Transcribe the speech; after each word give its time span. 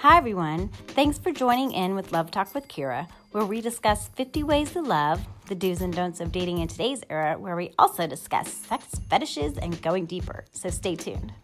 Hi, 0.00 0.16
everyone. 0.16 0.68
Thanks 0.86 1.18
for 1.18 1.30
joining 1.30 1.72
in 1.72 1.94
with 1.94 2.10
Love 2.10 2.30
Talk 2.30 2.54
with 2.54 2.68
Kira, 2.68 3.06
where 3.32 3.44
we 3.44 3.60
discuss 3.60 4.08
50 4.08 4.42
ways 4.44 4.72
to 4.72 4.80
love, 4.80 5.20
the 5.46 5.54
do's 5.54 5.82
and 5.82 5.92
don'ts 5.92 6.20
of 6.20 6.32
dating 6.32 6.60
in 6.60 6.68
today's 6.68 7.04
era, 7.10 7.36
where 7.38 7.54
we 7.54 7.74
also 7.78 8.06
discuss 8.06 8.50
sex, 8.50 8.86
fetishes, 9.10 9.58
and 9.58 9.82
going 9.82 10.06
deeper. 10.06 10.46
So 10.52 10.70
stay 10.70 10.96
tuned. 10.96 11.34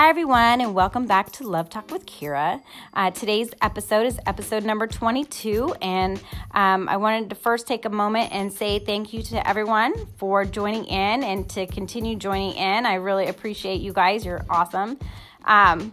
Hi, 0.00 0.08
everyone, 0.08 0.62
and 0.62 0.74
welcome 0.74 1.04
back 1.04 1.30
to 1.32 1.46
Love 1.46 1.68
Talk 1.68 1.90
with 1.90 2.06
Kira. 2.06 2.62
Uh, 2.94 3.10
today's 3.10 3.50
episode 3.60 4.06
is 4.06 4.18
episode 4.24 4.64
number 4.64 4.86
22, 4.86 5.74
and 5.82 6.18
um, 6.52 6.88
I 6.88 6.96
wanted 6.96 7.28
to 7.28 7.36
first 7.36 7.66
take 7.66 7.84
a 7.84 7.90
moment 7.90 8.32
and 8.32 8.50
say 8.50 8.78
thank 8.78 9.12
you 9.12 9.22
to 9.24 9.46
everyone 9.46 9.92
for 10.16 10.46
joining 10.46 10.86
in 10.86 11.22
and 11.22 11.46
to 11.50 11.66
continue 11.66 12.16
joining 12.16 12.54
in. 12.54 12.86
I 12.86 12.94
really 12.94 13.26
appreciate 13.26 13.82
you 13.82 13.92
guys. 13.92 14.24
You're 14.24 14.42
awesome. 14.48 14.98
Um, 15.44 15.92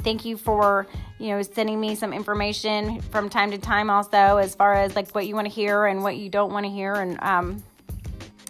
thank 0.00 0.26
you 0.26 0.36
for 0.36 0.86
you 1.18 1.28
know 1.28 1.40
sending 1.40 1.80
me 1.80 1.94
some 1.94 2.12
information 2.12 3.00
from 3.00 3.30
time 3.30 3.52
to 3.52 3.58
time 3.58 3.88
also 3.88 4.36
as 4.36 4.54
far 4.54 4.74
as 4.74 4.94
like 4.94 5.10
what 5.12 5.26
you 5.26 5.34
want 5.34 5.46
to 5.46 5.52
hear 5.52 5.86
and 5.86 6.02
what 6.02 6.18
you 6.18 6.28
don't 6.28 6.52
want 6.52 6.66
to 6.66 6.70
hear 6.70 6.92
and 6.92 7.18
um, 7.22 7.62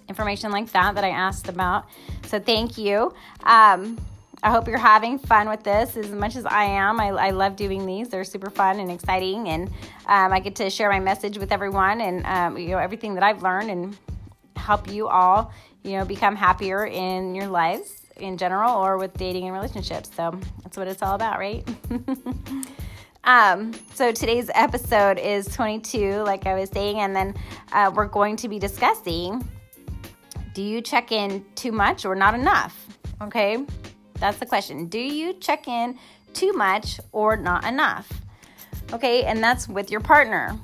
information 0.08 0.50
like 0.50 0.72
that 0.72 0.96
that 0.96 1.04
i 1.04 1.10
asked 1.10 1.48
about 1.48 1.86
so 2.26 2.40
thank 2.40 2.76
you 2.76 3.14
um, 3.44 3.96
I 4.42 4.50
hope 4.50 4.68
you're 4.68 4.78
having 4.78 5.18
fun 5.18 5.48
with 5.48 5.62
this 5.62 5.96
as 5.96 6.10
much 6.10 6.36
as 6.36 6.44
I 6.44 6.64
am. 6.64 7.00
I, 7.00 7.08
I 7.08 7.30
love 7.30 7.56
doing 7.56 7.86
these; 7.86 8.08
they're 8.08 8.24
super 8.24 8.50
fun 8.50 8.78
and 8.78 8.90
exciting, 8.90 9.48
and 9.48 9.68
um, 10.06 10.32
I 10.32 10.40
get 10.40 10.56
to 10.56 10.70
share 10.70 10.90
my 10.90 11.00
message 11.00 11.38
with 11.38 11.52
everyone 11.52 12.00
and 12.00 12.24
um, 12.26 12.58
you 12.58 12.68
know 12.68 12.78
everything 12.78 13.14
that 13.14 13.22
I've 13.22 13.42
learned 13.42 13.70
and 13.70 13.96
help 14.56 14.90
you 14.90 15.08
all 15.08 15.52
you 15.82 15.92
know 15.92 16.04
become 16.04 16.36
happier 16.36 16.86
in 16.86 17.34
your 17.34 17.48
lives 17.48 18.06
in 18.18 18.36
general 18.36 18.72
or 18.72 18.98
with 18.98 19.14
dating 19.14 19.44
and 19.44 19.54
relationships. 19.54 20.10
So 20.14 20.38
that's 20.62 20.76
what 20.76 20.88
it's 20.88 21.02
all 21.02 21.14
about, 21.14 21.38
right? 21.38 21.66
um, 23.24 23.72
so 23.94 24.10
today's 24.12 24.50
episode 24.54 25.18
is 25.18 25.46
22, 25.48 26.22
like 26.22 26.46
I 26.46 26.54
was 26.54 26.70
saying, 26.70 27.00
and 27.00 27.14
then 27.14 27.34
uh, 27.72 27.90
we're 27.94 28.06
going 28.06 28.36
to 28.36 28.48
be 28.48 28.58
discussing: 28.58 29.46
Do 30.54 30.62
you 30.62 30.82
check 30.82 31.10
in 31.10 31.44
too 31.54 31.72
much 31.72 32.04
or 32.04 32.14
not 32.14 32.34
enough? 32.34 32.86
Okay 33.22 33.64
that's 34.18 34.38
the 34.38 34.46
question. 34.46 34.86
Do 34.86 34.98
you 34.98 35.34
check 35.34 35.68
in 35.68 35.98
too 36.32 36.52
much 36.52 37.00
or 37.12 37.36
not 37.36 37.64
enough? 37.64 38.10
Okay, 38.92 39.24
and 39.24 39.42
that's 39.42 39.68
with 39.68 39.90
your 39.90 40.00
partner. 40.00 40.58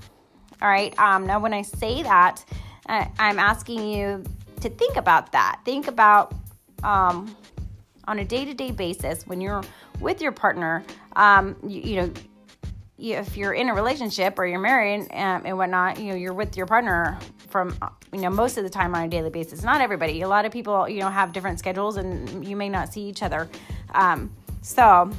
All 0.60 0.68
right. 0.68 0.96
Um, 0.98 1.26
now, 1.26 1.40
when 1.40 1.52
I 1.52 1.62
say 1.62 2.02
that, 2.02 2.44
I, 2.86 3.10
I'm 3.18 3.38
asking 3.38 3.86
you 3.88 4.24
to 4.60 4.68
think 4.70 4.96
about 4.96 5.32
that. 5.32 5.60
Think 5.64 5.88
about 5.88 6.34
um, 6.84 7.34
on 8.06 8.20
a 8.20 8.24
day 8.24 8.44
to 8.44 8.54
day 8.54 8.70
basis 8.70 9.26
when 9.26 9.40
you're 9.40 9.62
with 10.00 10.20
your 10.20 10.32
partner, 10.32 10.84
um, 11.16 11.56
you, 11.66 11.80
you, 11.80 11.96
know, 11.96 12.12
if 12.98 13.36
you're 13.36 13.52
in 13.52 13.68
a 13.68 13.74
relationship 13.74 14.38
or 14.38 14.46
you're 14.46 14.60
married 14.60 15.02
um, 15.12 15.42
and 15.44 15.56
whatnot, 15.56 15.98
you 15.98 16.10
know, 16.10 16.14
you're 16.14 16.32
with 16.32 16.56
your 16.56 16.66
partner 16.66 17.18
from 17.52 17.76
you 18.12 18.22
know 18.22 18.30
most 18.30 18.56
of 18.56 18.64
the 18.64 18.70
time 18.70 18.94
on 18.94 19.04
a 19.04 19.08
daily 19.08 19.28
basis 19.28 19.62
not 19.62 19.82
everybody 19.82 20.22
a 20.22 20.28
lot 20.28 20.46
of 20.46 20.50
people 20.50 20.88
you 20.88 21.00
know 21.00 21.10
have 21.10 21.32
different 21.32 21.58
schedules 21.58 21.98
and 21.98 22.44
you 22.44 22.56
may 22.56 22.68
not 22.68 22.92
see 22.92 23.02
each 23.02 23.22
other. 23.22 23.48
Um, 23.94 24.32
so 24.62 25.10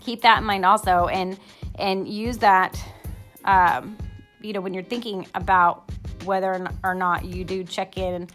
keep 0.00 0.22
that 0.22 0.38
in 0.38 0.44
mind 0.44 0.64
also 0.64 1.08
and 1.08 1.38
and 1.74 2.08
use 2.08 2.38
that 2.38 2.80
um, 3.44 3.98
you 4.40 4.52
know 4.52 4.60
when 4.60 4.72
you're 4.72 4.84
thinking 4.84 5.26
about 5.34 5.90
whether 6.24 6.70
or 6.82 6.94
not 6.94 7.24
you 7.24 7.44
do 7.44 7.64
check 7.64 7.98
in 7.98 8.28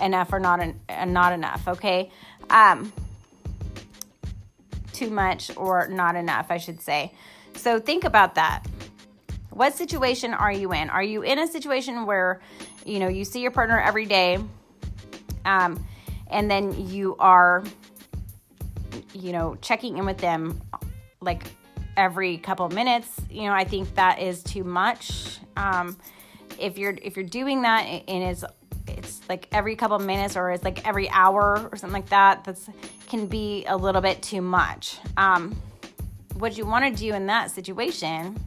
enough 0.00 0.32
or 0.32 0.40
not 0.40 0.60
and 0.88 1.12
not 1.12 1.32
enough 1.32 1.68
okay? 1.68 2.10
Um, 2.48 2.92
too 4.92 5.10
much 5.10 5.54
or 5.58 5.88
not 5.88 6.16
enough 6.16 6.46
i 6.48 6.56
should 6.56 6.80
say. 6.80 7.12
So 7.54 7.78
think 7.78 8.04
about 8.04 8.34
that 8.36 8.64
what 9.56 9.74
situation 9.74 10.34
are 10.34 10.52
you 10.52 10.74
in? 10.74 10.90
Are 10.90 11.02
you 11.02 11.22
in 11.22 11.38
a 11.38 11.46
situation 11.46 12.04
where, 12.04 12.40
you 12.84 12.98
know, 12.98 13.08
you 13.08 13.24
see 13.24 13.40
your 13.40 13.50
partner 13.50 13.80
every 13.80 14.04
day, 14.04 14.38
um, 15.46 15.82
and 16.26 16.50
then 16.50 16.88
you 16.88 17.16
are, 17.18 17.64
you 19.14 19.32
know, 19.32 19.56
checking 19.62 19.96
in 19.96 20.04
with 20.04 20.18
them 20.18 20.60
like 21.22 21.44
every 21.96 22.36
couple 22.36 22.68
minutes? 22.68 23.08
You 23.30 23.44
know, 23.44 23.54
I 23.54 23.64
think 23.64 23.94
that 23.94 24.20
is 24.20 24.42
too 24.42 24.62
much. 24.62 25.38
Um, 25.56 25.96
if 26.58 26.76
you're 26.76 26.94
if 27.00 27.16
you're 27.16 27.24
doing 27.24 27.62
that 27.62 27.86
and 27.86 28.24
it's 28.24 28.44
it's 28.86 29.26
like 29.26 29.48
every 29.52 29.74
couple 29.74 29.98
minutes 30.00 30.36
or 30.36 30.50
it's 30.50 30.64
like 30.64 30.86
every 30.86 31.08
hour 31.08 31.66
or 31.72 31.76
something 31.78 31.94
like 31.94 32.10
that, 32.10 32.44
that's 32.44 32.68
can 33.08 33.26
be 33.26 33.64
a 33.66 33.76
little 33.76 34.02
bit 34.02 34.20
too 34.22 34.42
much. 34.42 34.98
Um, 35.16 35.56
what 36.34 36.58
you 36.58 36.66
want 36.66 36.94
to 36.94 37.02
do 37.02 37.14
in 37.14 37.26
that 37.28 37.50
situation 37.50 38.38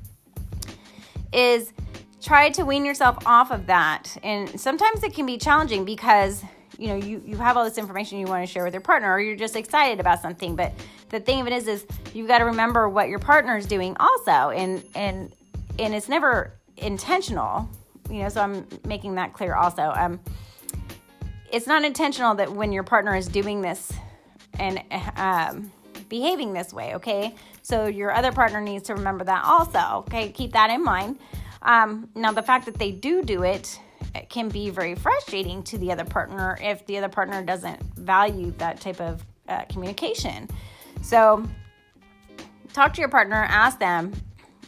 is 1.33 1.73
try 2.21 2.49
to 2.49 2.63
wean 2.63 2.85
yourself 2.85 3.17
off 3.25 3.51
of 3.51 3.67
that. 3.67 4.17
And 4.23 4.59
sometimes 4.59 5.03
it 5.03 5.13
can 5.13 5.25
be 5.25 5.37
challenging 5.37 5.85
because 5.85 6.43
you 6.77 6.87
know 6.87 6.95
you, 6.95 7.21
you 7.25 7.35
have 7.37 7.57
all 7.57 7.65
this 7.65 7.77
information 7.77 8.19
you 8.19 8.25
want 8.25 8.45
to 8.45 8.51
share 8.51 8.63
with 8.63 8.73
your 8.73 8.81
partner 8.81 9.11
or 9.11 9.19
you're 9.19 9.35
just 9.35 9.57
excited 9.57 9.99
about 9.99 10.21
something 10.21 10.55
but 10.55 10.71
the 11.09 11.19
thing 11.19 11.41
of 11.41 11.47
it 11.47 11.51
is 11.51 11.67
is 11.67 11.85
you've 12.13 12.29
got 12.29 12.37
to 12.37 12.45
remember 12.45 12.87
what 12.87 13.09
your 13.09 13.19
partner 13.19 13.57
is 13.57 13.65
doing 13.65 13.97
also 13.99 14.51
and 14.51 14.81
and 14.95 15.33
and 15.77 15.93
it's 15.93 16.07
never 16.07 16.53
intentional 16.77 17.69
you 18.09 18.23
know 18.23 18.29
so 18.29 18.39
i'm 18.39 18.65
making 18.85 19.15
that 19.15 19.33
clear 19.33 19.55
also 19.55 19.91
um 19.93 20.21
it's 21.51 21.67
not 21.67 21.83
intentional 21.83 22.33
that 22.33 22.49
when 22.49 22.71
your 22.71 22.83
partner 22.83 23.13
is 23.13 23.27
doing 23.27 23.61
this 23.61 23.91
and 24.57 24.81
um 25.17 25.69
behaving 26.09 26.53
this 26.53 26.73
way, 26.73 26.95
okay? 26.95 27.35
So 27.69 27.85
your 27.85 28.11
other 28.11 28.31
partner 28.31 28.59
needs 28.61 28.85
to 28.85 28.95
remember 28.95 29.23
that 29.25 29.43
also, 29.45 29.99
okay? 29.99 30.31
Keep 30.31 30.53
that 30.53 30.71
in 30.71 30.83
mind. 30.83 31.19
Um, 31.61 32.09
now, 32.15 32.31
the 32.31 32.41
fact 32.41 32.65
that 32.65 32.79
they 32.79 32.89
do 32.89 33.21
do 33.21 33.43
it, 33.43 33.79
it 34.15 34.27
can 34.27 34.49
be 34.49 34.71
very 34.71 34.95
frustrating 34.95 35.61
to 35.63 35.77
the 35.77 35.91
other 35.91 36.03
partner 36.03 36.57
if 36.59 36.83
the 36.87 36.97
other 36.97 37.09
partner 37.09 37.43
doesn't 37.43 37.79
value 37.95 38.49
that 38.57 38.81
type 38.81 38.99
of 38.99 39.23
uh, 39.47 39.65
communication. 39.65 40.49
So, 41.03 41.47
talk 42.73 42.95
to 42.95 43.01
your 43.01 43.09
partner, 43.09 43.45
ask 43.47 43.77
them, 43.77 44.13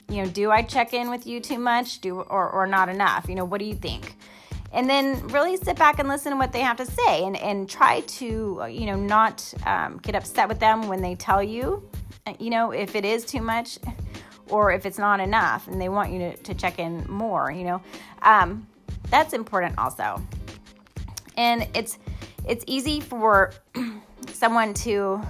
you 0.07 0.21
know, 0.21 0.29
do 0.29 0.51
I 0.51 0.61
check 0.61 0.93
in 0.93 1.09
with 1.09 1.25
you 1.25 1.39
too 1.39 1.57
much, 1.57 2.01
do 2.01 2.19
or 2.19 2.51
or 2.51 2.67
not 2.67 2.87
enough? 2.87 3.27
You 3.27 3.33
know, 3.33 3.45
what 3.45 3.57
do 3.57 3.65
you 3.65 3.75
think? 3.75 4.15
and 4.73 4.89
then 4.89 5.27
really 5.27 5.57
sit 5.57 5.77
back 5.77 5.99
and 5.99 6.07
listen 6.07 6.31
to 6.31 6.37
what 6.37 6.53
they 6.53 6.61
have 6.61 6.77
to 6.77 6.85
say 6.85 7.25
and, 7.25 7.35
and 7.35 7.69
try 7.69 7.99
to 8.01 8.65
you 8.69 8.85
know 8.85 8.95
not 8.95 9.53
um, 9.65 9.97
get 9.97 10.15
upset 10.15 10.47
with 10.47 10.59
them 10.59 10.87
when 10.87 11.01
they 11.01 11.13
tell 11.13 11.43
you 11.43 11.90
you 12.39 12.49
know 12.49 12.71
if 12.71 12.95
it 12.95 13.05
is 13.05 13.25
too 13.25 13.41
much 13.41 13.79
or 14.49 14.71
if 14.71 14.85
it's 14.85 14.97
not 14.97 15.19
enough 15.19 15.67
and 15.67 15.79
they 15.81 15.89
want 15.89 16.11
you 16.11 16.19
to, 16.19 16.37
to 16.37 16.53
check 16.53 16.79
in 16.79 17.05
more 17.09 17.51
you 17.51 17.63
know 17.63 17.81
um, 18.21 18.67
that's 19.11 19.33
important 19.33 19.77
also. 19.77 20.21
And 21.37 21.67
it's 21.75 21.99
it's 22.47 22.63
easy 22.65 22.99
for 22.99 23.53
someone 24.31 24.73
to 24.73 25.21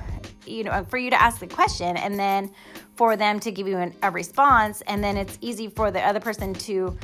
you 0.45 0.63
know 0.63 0.85
for 0.85 0.97
you 0.97 1.09
to 1.09 1.21
ask 1.21 1.39
the 1.39 1.47
question 1.47 1.97
and 1.97 2.17
then 2.17 2.51
for 2.95 3.15
them 3.15 3.39
to 3.39 3.51
give 3.51 3.67
you 3.67 3.77
an, 3.77 3.95
a 4.03 4.11
response 4.11 4.81
and 4.81 5.03
then 5.03 5.17
it's 5.17 5.37
easy 5.41 5.67
for 5.67 5.91
the 5.91 6.01
other 6.01 6.19
person 6.19 6.53
to 6.53 6.97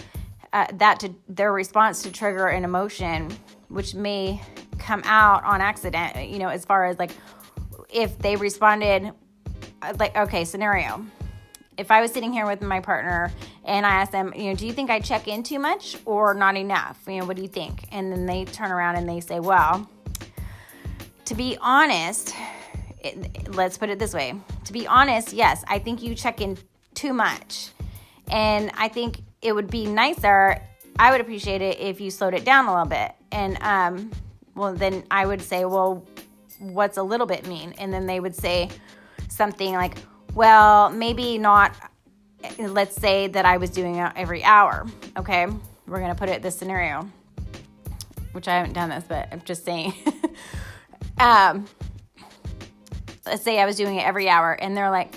uh, 0.54 0.66
that 0.74 1.00
to 1.00 1.14
their 1.28 1.52
response 1.52 2.02
to 2.04 2.12
trigger 2.12 2.48
an 2.48 2.64
emotion 2.64 3.30
which 3.68 3.94
may 3.94 4.42
come 4.80 5.02
out 5.06 5.44
on 5.44 5.62
accident 5.62 6.30
you 6.30 6.40
know 6.40 6.50
as 6.50 6.66
far 6.66 6.86
as 6.86 6.98
like 6.98 7.12
if 7.94 8.18
they 8.20 8.36
responded 8.36 9.12
like 9.98 10.16
okay 10.16 10.44
scenario 10.44 11.06
if 11.78 11.92
i 11.92 12.02
was 12.02 12.12
sitting 12.12 12.34
here 12.34 12.46
with 12.46 12.62
my 12.62 12.80
partner 12.80 13.32
and 13.66 13.86
i 13.86 13.90
asked 13.90 14.12
them 14.12 14.34
you 14.36 14.46
know 14.46 14.56
do 14.56 14.66
you 14.66 14.74
think 14.74 14.90
i 14.90 15.00
check 15.00 15.28
in 15.28 15.44
too 15.44 15.60
much 15.60 15.98
or 16.06 16.34
not 16.34 16.56
enough 16.56 17.00
you 17.08 17.20
know 17.20 17.26
what 17.26 17.36
do 17.36 17.42
you 17.42 17.48
think 17.48 17.86
and 17.92 18.12
then 18.12 18.26
they 18.26 18.46
turn 18.46 18.72
around 18.72 18.96
and 18.96 19.08
they 19.08 19.20
say 19.20 19.40
well 19.40 19.90
to 21.26 21.36
be 21.36 21.58
honest 21.62 22.34
it, 23.00 23.54
let's 23.54 23.78
put 23.78 23.90
it 23.90 24.00
this 24.00 24.14
way 24.14 24.34
to 24.66 24.74
be 24.74 24.88
honest 24.88 25.34
yes 25.34 25.64
i 25.68 25.78
think 25.78 26.02
you 26.02 26.16
check 26.16 26.42
in 26.42 26.58
too 26.96 27.14
much 27.14 27.70
and 28.30 28.72
i 28.76 28.88
think 28.88 29.22
it 29.42 29.54
would 29.54 29.70
be 29.70 29.86
nicer. 29.86 30.62
I 31.00 31.12
would 31.12 31.22
appreciate 31.22 31.62
it 31.62 31.80
if 31.80 32.02
you 32.02 32.10
slowed 32.10 32.34
it 32.34 32.44
down 32.44 32.66
a 32.66 32.72
little 32.72 32.88
bit. 32.88 33.12
And 33.32 33.58
um, 33.62 34.12
well, 34.56 34.74
then 34.74 35.04
I 35.12 35.26
would 35.26 35.42
say, 35.42 35.66
well, 35.66 36.06
what's 36.60 36.98
a 36.98 37.04
little 37.04 37.28
bit 37.28 37.48
mean? 37.48 37.74
And 37.78 37.94
then 37.94 38.08
they 38.08 38.20
would 38.20 38.36
say 38.36 38.70
something 39.38 39.74
like, 39.74 39.98
well, 40.34 40.90
maybe 40.90 41.38
not. 41.38 41.74
Let's 42.60 42.96
say 42.96 43.28
that 43.28 43.46
I 43.46 43.58
was 43.58 43.70
doing 43.70 43.96
it 43.96 44.12
every 44.16 44.44
hour. 44.44 44.86
Okay, 45.18 45.48
we're 45.88 46.00
gonna 46.00 46.16
put 46.16 46.30
it 46.30 46.42
this 46.42 46.58
scenario, 46.58 47.10
which 48.34 48.48
I 48.48 48.56
haven't 48.56 48.74
done 48.74 48.90
this, 48.90 49.04
but 49.08 49.30
I'm 49.32 49.42
just 49.46 49.64
saying. 49.64 49.94
um, 51.20 51.66
let's 53.26 53.44
say 53.44 53.60
I 53.60 53.66
was 53.66 53.76
doing 53.76 53.96
it 53.96 54.06
every 54.06 54.30
hour, 54.30 54.54
and 54.54 54.76
they're 54.76 54.92
like, 54.92 55.16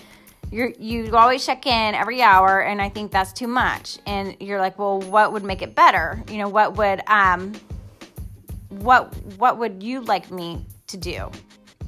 you're 0.50 0.70
you 0.78 1.16
always 1.16 1.44
check 1.44 1.66
in 1.66 1.94
every 1.94 2.22
hour 2.22 2.60
and 2.60 2.82
i 2.82 2.88
think 2.88 3.12
that's 3.12 3.32
too 3.32 3.46
much 3.46 3.98
and 4.06 4.36
you're 4.40 4.58
like 4.58 4.76
well 4.80 5.00
what 5.02 5.32
would 5.32 5.44
make 5.44 5.62
it 5.62 5.76
better 5.76 6.22
you 6.28 6.38
know 6.38 6.48
what 6.48 6.76
would 6.76 7.00
um 7.06 7.52
what 8.68 9.14
what 9.38 9.58
would 9.58 9.80
you 9.80 10.00
like 10.00 10.30
me 10.30 10.64
to 10.88 10.96
do 10.96 11.30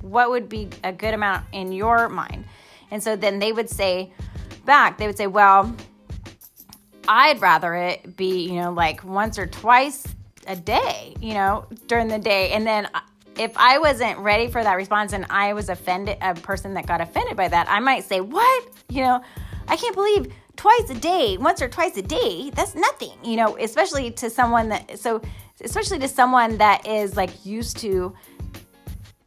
what 0.03 0.31
would 0.31 0.49
be 0.49 0.69
a 0.85 0.93
good 0.93 1.15
amount 1.15 1.45
in 1.53 1.73
your 1.73 2.09
mind 2.09 2.45
and 2.91 3.03
so 3.03 3.17
then 3.17 3.39
they 3.39 3.53
would 3.53 3.71
say 3.71 4.13
back 4.65 4.99
they 4.99 5.07
would 5.07 5.17
say 5.17 5.27
well 5.27 5.75
i'd 7.09 7.41
rather 7.41 7.75
it 7.75 8.17
be 8.17 8.47
you 8.49 8.61
know 8.61 8.73
like 8.73 9.03
once 9.05 9.39
or 9.39 9.47
twice 9.47 10.07
a 10.47 10.57
day 10.57 11.15
you 11.21 11.35
know 11.35 11.67
during 11.87 12.09
the 12.09 12.19
day 12.19 12.51
and 12.53 12.67
then 12.67 12.87
uh, 12.95 13.01
if 13.39 13.57
I 13.57 13.79
wasn't 13.79 14.19
ready 14.19 14.49
for 14.49 14.63
that 14.63 14.75
response 14.75 15.13
and 15.13 15.27
I 15.31 15.55
was 15.55 15.69
offended, 15.69 16.19
a 16.21 16.35
person 16.35 16.75
that 16.75 16.87
got 16.87 17.01
offended 17.01 17.37
by 17.37 17.49
that, 17.49 17.67
I 17.69 17.81
might 17.81 18.05
say, 18.05 18.21
What? 18.21 18.69
You 18.89 19.03
know, 19.03 19.23
I 19.69 19.77
can't 19.77 19.95
believe 19.95 20.33
twice 20.57 20.91
a 20.91 20.95
day, 20.95 21.39
once 21.39 21.63
or 21.63 21.69
twice 21.69 21.97
a 21.97 22.03
day, 22.03 22.51
that's 22.55 22.75
nothing, 22.75 23.13
you 23.25 23.37
know, 23.37 23.57
especially 23.59 24.11
to 24.13 24.29
someone 24.29 24.69
that, 24.69 24.99
so, 24.99 25.23
especially 25.63 25.99
to 26.01 26.09
someone 26.09 26.59
that 26.59 26.87
is 26.87 27.17
like 27.17 27.47
used 27.47 27.79
to 27.79 28.15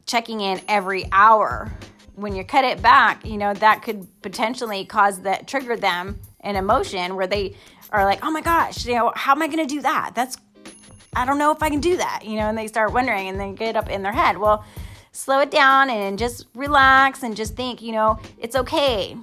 checking 0.06 0.40
in 0.40 0.60
every 0.68 1.06
hour. 1.12 1.70
When 2.14 2.34
you 2.34 2.44
cut 2.44 2.64
it 2.64 2.80
back, 2.80 3.26
you 3.26 3.36
know, 3.36 3.52
that 3.54 3.82
could 3.82 4.06
potentially 4.22 4.84
cause 4.86 5.20
that, 5.20 5.46
trigger 5.46 5.76
them 5.76 6.18
an 6.40 6.56
emotion 6.56 7.16
where 7.16 7.26
they 7.26 7.56
are 7.90 8.04
like, 8.04 8.24
oh 8.24 8.30
my 8.30 8.40
gosh, 8.40 8.86
you 8.86 8.94
know, 8.94 9.12
how 9.14 9.32
am 9.32 9.42
I 9.42 9.48
going 9.48 9.66
to 9.66 9.74
do 9.74 9.82
that? 9.82 10.12
That's 10.14 10.38
I 11.14 11.24
don't 11.24 11.38
know 11.38 11.50
if 11.50 11.62
I 11.62 11.70
can 11.70 11.80
do 11.80 11.96
that, 11.96 12.24
you 12.26 12.36
know, 12.36 12.48
and 12.48 12.58
they 12.58 12.66
start 12.66 12.92
wondering 12.92 13.28
and 13.28 13.40
they 13.40 13.52
get 13.52 13.74
up 13.74 13.88
in 13.88 14.02
their 14.02 14.12
head. 14.12 14.36
Well, 14.36 14.64
slow 15.12 15.40
it 15.40 15.50
down 15.50 15.88
and 15.88 16.18
just 16.18 16.46
relax 16.54 17.22
and 17.22 17.34
just 17.34 17.56
think, 17.56 17.80
you 17.80 17.92
know, 17.92 18.20
it's 18.36 18.54
okay. 18.54 19.16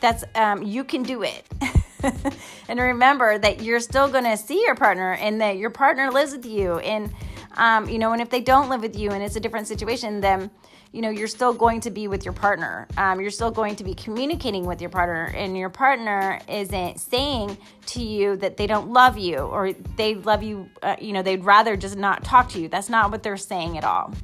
That's, 0.00 0.24
um, 0.34 0.62
you 0.62 0.84
can 0.84 1.02
do 1.02 1.22
it. 1.22 1.44
and 2.68 2.80
remember 2.80 3.38
that 3.38 3.62
you're 3.62 3.80
still 3.80 4.08
going 4.08 4.24
to 4.24 4.36
see 4.36 4.60
your 4.62 4.74
partner 4.74 5.14
and 5.14 5.40
that 5.40 5.56
your 5.56 5.70
partner 5.70 6.10
lives 6.10 6.32
with 6.32 6.46
you. 6.46 6.78
And, 6.78 7.12
um, 7.56 7.88
you 7.88 7.98
know, 7.98 8.12
and 8.12 8.20
if 8.20 8.30
they 8.30 8.40
don't 8.40 8.68
live 8.68 8.82
with 8.82 8.96
you 8.96 9.10
and 9.10 9.22
it's 9.22 9.36
a 9.36 9.40
different 9.40 9.66
situation, 9.68 10.20
then, 10.20 10.50
you 10.94 11.02
know 11.02 11.10
you're 11.10 11.26
still 11.26 11.52
going 11.52 11.80
to 11.80 11.90
be 11.90 12.06
with 12.06 12.24
your 12.24 12.32
partner 12.32 12.86
um, 12.96 13.20
you're 13.20 13.30
still 13.30 13.50
going 13.50 13.74
to 13.74 13.82
be 13.82 13.94
communicating 13.94 14.64
with 14.64 14.80
your 14.80 14.90
partner 14.90 15.24
and 15.34 15.58
your 15.58 15.68
partner 15.68 16.38
isn't 16.48 17.00
saying 17.00 17.58
to 17.86 18.00
you 18.00 18.36
that 18.36 18.56
they 18.56 18.68
don't 18.68 18.90
love 18.90 19.18
you 19.18 19.38
or 19.38 19.72
they 19.96 20.14
love 20.14 20.44
you 20.44 20.70
uh, 20.84 20.94
you 21.00 21.12
know 21.12 21.20
they'd 21.20 21.44
rather 21.44 21.76
just 21.76 21.96
not 21.96 22.22
talk 22.22 22.48
to 22.48 22.60
you 22.60 22.68
that's 22.68 22.88
not 22.88 23.10
what 23.10 23.24
they're 23.24 23.36
saying 23.36 23.76
at 23.76 23.82
all 23.82 24.14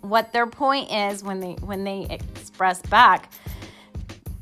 what 0.00 0.32
their 0.32 0.46
point 0.46 0.90
is 0.90 1.22
when 1.22 1.38
they 1.38 1.52
when 1.62 1.84
they 1.84 2.04
express 2.10 2.82
back 2.82 3.30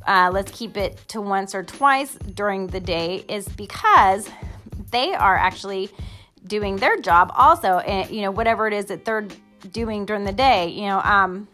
uh, 0.08 0.30
let's 0.32 0.50
keep 0.50 0.76
it 0.76 1.00
to 1.08 1.20
once 1.20 1.54
or 1.54 1.62
twice 1.62 2.14
during 2.34 2.66
the 2.66 2.80
day 2.80 3.24
is 3.28 3.48
because 3.50 4.28
they 4.90 5.14
are 5.14 5.36
actually 5.36 5.90
doing 6.46 6.76
their 6.76 6.96
job 6.96 7.30
also 7.36 7.78
and 7.80 8.10
you 8.10 8.22
know 8.22 8.30
whatever 8.30 8.66
it 8.66 8.72
is 8.72 8.86
that 8.86 9.04
they're 9.04 9.28
doing 9.72 10.04
during 10.04 10.24
the 10.24 10.32
day, 10.32 10.68
you 10.68 10.82
know, 10.82 11.00
um, 11.00 11.48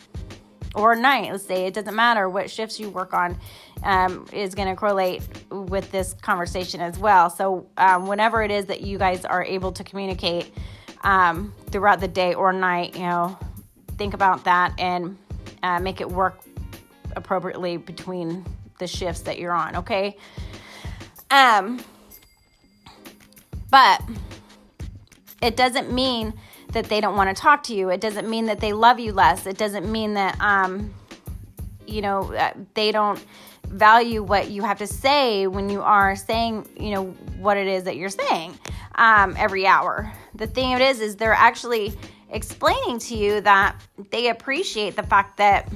or 0.75 0.95
night, 0.95 1.31
let's 1.31 1.47
say. 1.47 1.67
It 1.67 1.75
doesn't 1.75 1.95
matter 1.95 2.29
what 2.29 2.51
shifts 2.51 2.79
you 2.81 2.91
work 2.91 3.15
on, 3.15 3.39
um, 3.83 4.27
is 4.33 4.55
going 4.55 4.69
to 4.69 4.77
correlate 4.77 5.23
with 5.51 5.91
this 5.91 6.15
conversation 6.15 6.81
as 6.81 6.99
well. 6.99 7.31
So, 7.31 7.67
um, 7.77 8.07
whenever 8.07 8.43
it 8.43 8.51
is 8.51 8.67
that 8.67 8.81
you 8.81 8.99
guys 8.99 9.25
are 9.25 9.45
able 9.45 9.73
to 9.73 9.85
communicate 9.85 10.53
um, 11.03 11.55
throughout 11.71 12.01
the 12.01 12.09
day 12.09 12.35
or 12.35 12.53
night, 12.53 12.95
you 12.95 13.03
know, 13.03 13.39
think 13.99 14.15
about 14.15 14.45
that 14.45 14.75
and 14.79 15.17
uh, 15.63 15.79
make 15.79 16.01
it 16.01 16.09
work 16.09 16.41
appropriately 17.17 17.77
between 17.77 18.45
the 18.79 18.87
shifts 18.87 19.23
that 19.23 19.39
you're 19.39 19.53
on, 19.53 19.77
okay? 19.77 20.17
Um, 21.31 21.83
but 23.71 24.03
it 25.43 25.57
doesn't 25.57 25.93
mean 25.93 26.35
that 26.73 26.87
they 26.87 27.01
don't 27.01 27.17
want 27.17 27.35
to 27.35 27.41
talk 27.41 27.63
to 27.65 27.75
you. 27.75 27.91
It 27.91 28.01
doesn't 28.01 28.29
mean 28.29 28.47
that 28.47 28.61
they 28.61 28.73
love 28.73 28.99
you 28.99 29.13
less. 29.13 29.47
It 29.47 29.59
doesn't 29.59 29.91
mean 29.91 30.15
that, 30.15 30.41
um, 30.41 30.93
you 31.87 32.03
know, 32.03 32.33
uh, 32.35 32.53
they 32.75 32.93
don't 32.93 33.25
value 33.69 34.23
what 34.23 34.51
you 34.51 34.63
have 34.63 34.79
to 34.79 34.87
say 34.87 35.47
when 35.47 35.69
you 35.69 35.83
are 35.83 36.15
saying, 36.17 36.69
you 36.79 36.91
know, 36.91 37.05
what 37.39 37.57
it 37.57 37.67
is 37.67 37.85
that 37.85 37.97
you're 37.97 38.09
saying 38.09 38.59
um, 38.97 39.35
every 39.39 39.67
hour. 39.67 40.13
The 40.35 40.47
thing 40.47 40.73
it 40.73 40.81
is, 40.81 41.01
is 41.01 41.17
they're 41.17 41.33
actually 41.33 41.93
explaining 42.31 42.99
to 42.99 43.17
you 43.17 43.41
that 43.43 43.81
they 44.11 44.29
appreciate 44.29 44.97
the 44.97 45.03
fact 45.03 45.37
that 45.37 45.71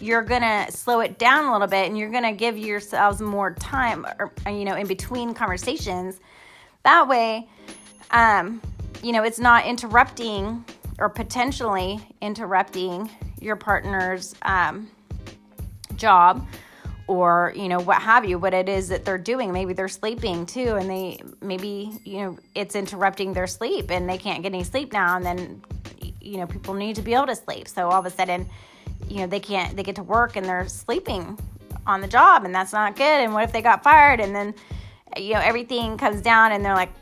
you're 0.00 0.22
gonna 0.22 0.70
slow 0.70 1.00
it 1.00 1.18
down 1.18 1.46
a 1.46 1.52
little 1.52 1.68
bit 1.68 1.86
and 1.86 1.96
you're 1.96 2.10
gonna 2.10 2.32
give 2.32 2.58
yourselves 2.58 3.20
more 3.20 3.54
time 3.54 4.06
or, 4.18 4.32
you 4.50 4.64
know 4.64 4.76
in 4.76 4.86
between 4.86 5.34
conversations. 5.34 6.20
That 6.84 7.08
way 7.08 7.48
um, 8.10 8.60
you 9.02 9.12
know, 9.12 9.22
it's 9.22 9.38
not 9.38 9.66
interrupting 9.66 10.64
or 10.98 11.08
potentially 11.08 12.00
interrupting 12.20 13.10
your 13.40 13.56
partner's 13.56 14.34
um, 14.42 14.90
job 15.96 16.46
or 17.08 17.52
you 17.54 17.68
know 17.68 17.78
what 17.78 18.02
have 18.02 18.24
you 18.24 18.36
what 18.36 18.52
it 18.52 18.68
is 18.68 18.88
that 18.88 19.04
they're 19.04 19.18
doing. 19.18 19.52
Maybe 19.52 19.72
they're 19.72 19.88
sleeping 19.88 20.44
too 20.44 20.74
and 20.74 20.90
they 20.90 21.20
maybe 21.40 21.92
you 22.04 22.18
know 22.18 22.38
it's 22.54 22.74
interrupting 22.74 23.32
their 23.32 23.46
sleep 23.46 23.90
and 23.90 24.08
they 24.08 24.18
can't 24.18 24.42
get 24.42 24.52
any 24.52 24.64
sleep 24.64 24.92
now 24.92 25.16
and 25.16 25.24
then 25.24 25.62
you 26.20 26.38
know 26.38 26.46
people 26.46 26.74
need 26.74 26.96
to 26.96 27.02
be 27.02 27.14
able 27.14 27.26
to 27.26 27.36
sleep. 27.36 27.68
So 27.68 27.88
all 27.88 28.00
of 28.00 28.06
a 28.06 28.10
sudden 28.10 28.48
you 29.08 29.18
know 29.18 29.26
they 29.26 29.40
can't 29.40 29.76
they 29.76 29.82
get 29.82 29.96
to 29.96 30.02
work 30.02 30.36
and 30.36 30.46
they're 30.46 30.68
sleeping 30.68 31.38
on 31.86 32.00
the 32.00 32.08
job 32.08 32.44
and 32.44 32.54
that's 32.54 32.72
not 32.72 32.96
good 32.96 33.04
and 33.04 33.32
what 33.32 33.44
if 33.44 33.52
they 33.52 33.62
got 33.62 33.82
fired 33.82 34.20
and 34.20 34.34
then 34.34 34.54
you 35.16 35.34
know 35.34 35.40
everything 35.40 35.96
comes 35.96 36.20
down 36.20 36.52
and 36.52 36.64
they're 36.64 36.74
like 36.74 36.92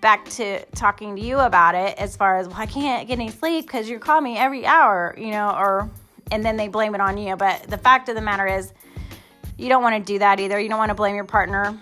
back 0.00 0.24
to 0.30 0.64
talking 0.66 1.16
to 1.16 1.22
you 1.22 1.38
about 1.38 1.74
it 1.74 1.96
as 1.98 2.16
far 2.16 2.36
as 2.36 2.46
well, 2.48 2.56
I 2.56 2.66
can't 2.66 3.08
get 3.08 3.18
any 3.18 3.30
sleep 3.30 3.66
because 3.66 3.88
you 3.88 3.98
call 3.98 4.20
me 4.20 4.36
every 4.36 4.66
hour, 4.66 5.14
you 5.18 5.30
know, 5.30 5.50
or 5.50 5.90
and 6.30 6.44
then 6.44 6.56
they 6.56 6.68
blame 6.68 6.94
it 6.94 7.00
on 7.00 7.18
you. 7.18 7.36
But 7.36 7.64
the 7.64 7.78
fact 7.78 8.08
of 8.08 8.14
the 8.14 8.20
matter 8.20 8.46
is, 8.46 8.72
you 9.58 9.68
don't 9.68 9.82
want 9.82 9.96
to 9.96 10.12
do 10.12 10.18
that 10.20 10.38
either. 10.40 10.58
You 10.60 10.68
don't 10.68 10.78
want 10.78 10.90
to 10.90 10.94
blame 10.94 11.14
your 11.14 11.24
partner. 11.24 11.78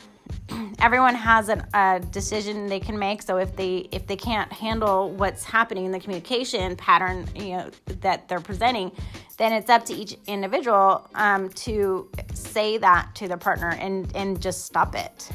Everyone 0.79 1.15
has 1.15 1.49
a 1.49 2.00
decision 2.11 2.67
they 2.67 2.81
can 2.81 2.99
make. 2.99 3.23
So 3.23 3.39
if 3.39 3.55
they 3.56 3.89
if 3.93 4.06
they 4.06 4.17
can't 4.17 4.53
handle 4.53 5.11
what's 5.11 5.45
happening 5.45 5.85
in 5.87 5.93
the 5.93 6.00
communication 6.00 6.77
pattern, 6.77 7.29
you 7.35 7.56
know 7.56 7.71
that 8.00 8.29
they're 8.29 8.41
presenting, 8.41 8.93
then 9.37 9.53
it's 9.53 9.71
up 9.71 9.85
to 9.87 9.95
each 9.95 10.17
individual 10.27 11.09
um, 11.15 11.49
to 11.50 12.09
say 12.35 12.79
that 12.79 13.11
to 13.17 13.29
their 13.29 13.37
partner 13.37 13.71
and 13.71 14.15
and 14.15 14.41
just 14.41 14.65
stop 14.65 14.94
it 14.94 15.31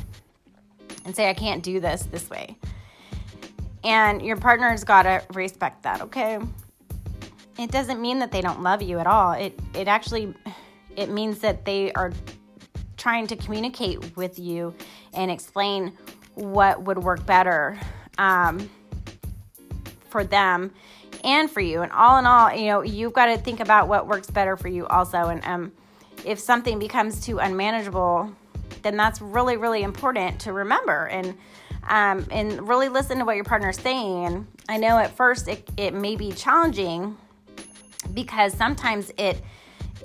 and 1.05 1.15
say, 1.15 1.29
I 1.29 1.33
can't 1.33 1.63
do 1.63 1.79
this 1.79 2.03
this 2.03 2.29
way. 2.29 2.57
And 3.83 4.21
your 4.21 4.37
partner's 4.37 4.83
got 4.83 5.03
to 5.03 5.21
respect 5.33 5.83
that, 5.83 6.01
okay? 6.01 6.39
It 7.59 7.69
doesn't 7.69 8.01
mean 8.01 8.19
that 8.19 8.31
they 8.31 8.41
don't 8.41 8.63
love 8.63 8.81
you 8.81 8.99
at 8.99 9.07
all. 9.07 9.33
It 9.33 9.59
it 9.73 9.87
actually 9.87 10.33
it 10.95 11.09
means 11.09 11.39
that 11.39 11.65
they 11.65 11.91
are 11.93 12.11
trying 13.03 13.27
to 13.27 13.35
communicate 13.35 14.15
with 14.15 14.39
you 14.39 14.73
and 15.13 15.29
explain 15.29 15.91
what 16.35 16.83
would 16.83 16.97
work 16.97 17.25
better 17.25 17.77
um, 18.17 18.69
for 20.09 20.23
them 20.23 20.71
and 21.25 21.51
for 21.51 21.59
you. 21.59 21.81
And 21.81 21.91
all 21.91 22.17
in 22.17 22.25
all, 22.25 22.55
you 22.55 22.67
know, 22.67 22.81
you've 22.81 23.11
got 23.11 23.25
to 23.25 23.37
think 23.37 23.59
about 23.59 23.89
what 23.89 24.07
works 24.07 24.29
better 24.29 24.55
for 24.55 24.69
you 24.69 24.87
also. 24.87 25.17
And 25.17 25.43
um, 25.43 25.73
if 26.23 26.39
something 26.39 26.79
becomes 26.79 27.19
too 27.25 27.39
unmanageable, 27.39 28.31
then 28.83 28.95
that's 28.95 29.19
really, 29.19 29.57
really 29.57 29.83
important 29.83 30.39
to 30.39 30.53
remember 30.53 31.07
and 31.07 31.37
um, 31.89 32.25
and 32.31 32.65
really 32.65 32.87
listen 32.87 33.17
to 33.17 33.25
what 33.25 33.35
your 33.35 33.43
partner 33.43 33.71
is 33.71 33.75
saying. 33.75 34.25
And 34.25 34.47
I 34.69 34.77
know 34.77 34.97
at 34.97 35.13
first 35.17 35.49
it, 35.49 35.69
it 35.75 35.93
may 35.93 36.15
be 36.15 36.31
challenging 36.31 37.17
because 38.13 38.53
sometimes 38.53 39.11
it 39.17 39.41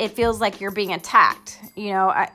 it 0.00 0.10
feels 0.12 0.40
like 0.40 0.60
you're 0.60 0.72
being 0.72 0.92
attacked. 0.92 1.58
You 1.76 1.90
know, 1.92 2.08
I, 2.08 2.30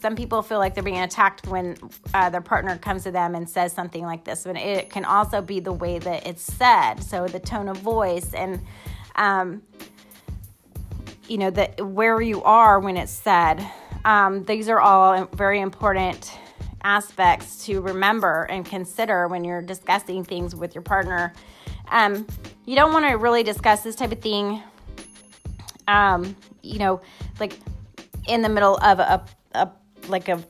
some 0.00 0.16
people 0.16 0.42
feel 0.42 0.58
like 0.58 0.74
they're 0.74 0.82
being 0.82 1.00
attacked 1.00 1.46
when 1.46 1.76
uh, 2.14 2.30
their 2.30 2.40
partner 2.40 2.76
comes 2.78 3.04
to 3.04 3.10
them 3.10 3.34
and 3.34 3.48
says 3.48 3.72
something 3.72 4.04
like 4.04 4.24
this. 4.24 4.44
But 4.44 4.56
it 4.56 4.90
can 4.90 5.04
also 5.04 5.42
be 5.42 5.60
the 5.60 5.72
way 5.72 5.98
that 5.98 6.26
it's 6.26 6.42
said, 6.42 6.96
so 6.96 7.26
the 7.26 7.40
tone 7.40 7.68
of 7.68 7.78
voice 7.78 8.34
and. 8.34 8.60
Um, 9.16 9.62
you 11.26 11.38
know 11.38 11.50
the, 11.50 11.66
where 11.84 12.20
you 12.20 12.42
are 12.42 12.80
when 12.80 12.96
it's 12.96 13.12
said 13.12 13.64
um, 14.04 14.44
these 14.44 14.68
are 14.68 14.80
all 14.80 15.26
very 15.26 15.60
important 15.60 16.36
aspects 16.82 17.66
to 17.66 17.80
remember 17.80 18.44
and 18.44 18.64
consider 18.64 19.28
when 19.28 19.44
you're 19.44 19.62
discussing 19.62 20.24
things 20.24 20.54
with 20.56 20.74
your 20.74 20.82
partner. 20.82 21.32
Um, 21.90 22.26
you 22.64 22.76
don't 22.76 22.92
want 22.92 23.08
to 23.08 23.16
really 23.16 23.42
discuss 23.42 23.82
this 23.82 23.96
type 23.96 24.12
of 24.12 24.20
thing, 24.20 24.62
um, 25.88 26.36
you 26.62 26.78
know, 26.78 27.00
like 27.38 27.58
in 28.28 28.42
the 28.42 28.48
middle 28.48 28.76
of 28.78 28.98
a, 28.98 29.02
a 29.02 29.26
like 30.08 30.28
a 30.28 30.42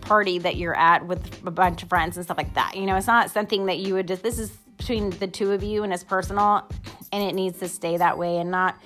party 0.00 0.38
that 0.38 0.56
you're 0.56 0.76
at 0.76 1.06
with 1.06 1.46
a 1.46 1.50
bunch 1.50 1.82
of 1.82 1.88
friends 1.88 2.16
and 2.16 2.24
stuff 2.24 2.36
like 2.36 2.54
that. 2.54 2.76
You 2.76 2.86
know, 2.86 2.96
it's 2.96 3.06
not 3.06 3.30
something 3.30 3.66
that 3.66 3.78
you 3.78 3.94
would 3.94 4.08
just. 4.08 4.22
This 4.22 4.38
is 4.38 4.50
between 4.76 5.10
the 5.10 5.26
two 5.26 5.52
of 5.52 5.62
you 5.62 5.82
and 5.82 5.92
it's 5.92 6.04
personal, 6.04 6.68
and 7.12 7.22
it 7.22 7.34
needs 7.34 7.58
to 7.60 7.68
stay 7.68 7.96
that 7.96 8.18
way 8.18 8.38
and 8.38 8.50
not. 8.50 8.76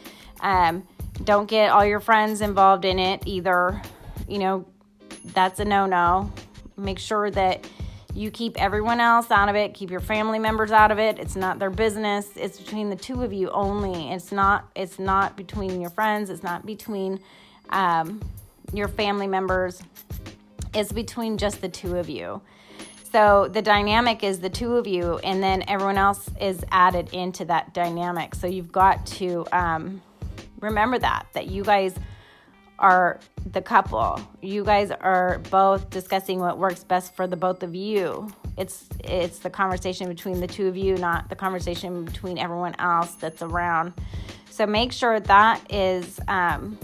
Um, 0.41 0.87
Don't 1.25 1.47
get 1.47 1.71
all 1.71 1.85
your 1.85 2.01
friends 2.01 2.41
involved 2.41 2.85
in 2.85 2.99
it 2.99 3.23
either. 3.27 3.83
You 4.27 4.39
know, 4.39 4.65
that's 5.35 5.61
a 5.61 5.65
no 5.65 5.85
no. 5.87 6.33
Make 6.77 6.99
sure 6.99 7.31
that 7.31 7.67
you 8.15 8.31
keep 8.31 8.61
everyone 8.61 9.01
else 9.01 9.31
out 9.31 9.49
of 9.49 9.55
it, 9.55 9.75
keep 9.75 9.91
your 9.91 10.01
family 10.01 10.39
members 10.39 10.73
out 10.73 10.91
of 10.91 10.99
it. 10.99 11.19
It's 11.19 11.37
not 11.37 11.59
their 11.59 11.71
business. 11.71 12.29
It's 12.37 12.59
between 12.59 12.89
the 12.91 12.97
two 12.97 13.23
of 13.23 13.33
you 13.33 13.51
only. 13.51 14.11
It's 14.11 14.33
not 14.33 14.71
it's 14.75 14.99
not 14.99 15.37
between 15.37 15.81
your 15.81 15.91
friends, 15.91 16.31
it's 16.31 16.43
not 16.43 16.65
between 16.65 17.21
um, 17.69 18.21
your 18.73 18.89
family 18.89 19.27
members. 19.27 19.83
is 20.75 20.93
between 20.93 21.37
just 21.39 21.61
the 21.61 21.69
two 21.69 21.97
of 21.97 22.09
you. 22.09 22.41
So 23.13 23.49
the 23.49 23.63
dynamic 23.63 24.23
is 24.23 24.39
the 24.39 24.51
two 24.51 24.77
of 24.77 24.87
you, 24.87 25.19
and 25.19 25.43
then 25.43 25.65
everyone 25.67 25.99
else 25.99 26.31
is 26.41 26.65
added 26.71 27.13
into 27.13 27.45
that 27.47 27.75
dynamic. 27.75 28.37
So 28.37 28.47
you've 28.47 28.71
got 28.71 29.05
to 29.07 29.45
um, 29.53 30.01
remember 30.61 30.99
that 30.99 31.27
that 31.35 31.49
you 31.49 31.65
guys 31.65 31.95
are 32.79 33.19
the 33.53 33.61
couple. 33.61 34.21
You 34.41 34.65
guys 34.65 34.91
are 34.93 35.41
both 35.51 35.91
discussing 35.91 36.39
what 36.39 36.57
works 36.57 36.85
best 36.85 37.15
for 37.17 37.27
the 37.27 37.37
both 37.37 37.63
of 37.65 37.75
you. 37.75 38.33
It's 38.57 38.89
it's 39.03 39.41
the 39.41 39.51
conversation 39.51 40.09
between 40.09 40.39
the 40.39 40.47
two 40.47 40.69
of 40.69 40.77
you, 40.77 40.97
not 40.97 41.29
the 41.29 41.37
conversation 41.37 42.05
between 42.05 42.39
everyone 42.39 42.77
else 42.79 43.15
that's 43.15 43.43
around. 43.43 43.93
So 44.51 44.67
make 44.67 44.93
sure 44.93 45.19
that 45.19 45.73
is, 45.73 46.21
um, 46.29 46.79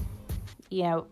you 0.71 0.85
know, 0.85 1.07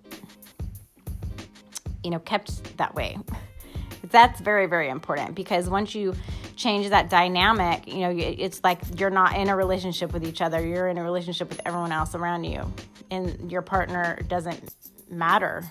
you 2.04 2.10
know, 2.10 2.18
kept 2.18 2.76
that 2.76 2.94
way. 2.94 3.18
That's 4.10 4.40
very 4.40 4.66
very 4.66 4.90
important 4.90 5.34
because 5.34 5.68
once 5.68 5.94
you 5.94 6.14
change 6.56 6.88
that 6.90 7.10
dynamic, 7.10 7.88
you 7.88 8.00
know, 8.00 8.10
it's 8.14 8.62
like 8.62 8.80
you're 8.98 9.10
not 9.10 9.36
in 9.36 9.48
a 9.48 9.56
relationship 9.56 10.12
with 10.12 10.24
each 10.24 10.40
other. 10.40 10.64
You're 10.64 10.88
in 10.88 10.98
a 10.98 11.02
relationship 11.02 11.48
with 11.48 11.60
everyone 11.64 11.90
else 11.90 12.14
around 12.14 12.44
you, 12.44 12.70
and 13.10 13.50
your 13.50 13.62
partner 13.62 14.20
doesn't 14.28 14.74
matter 15.10 15.64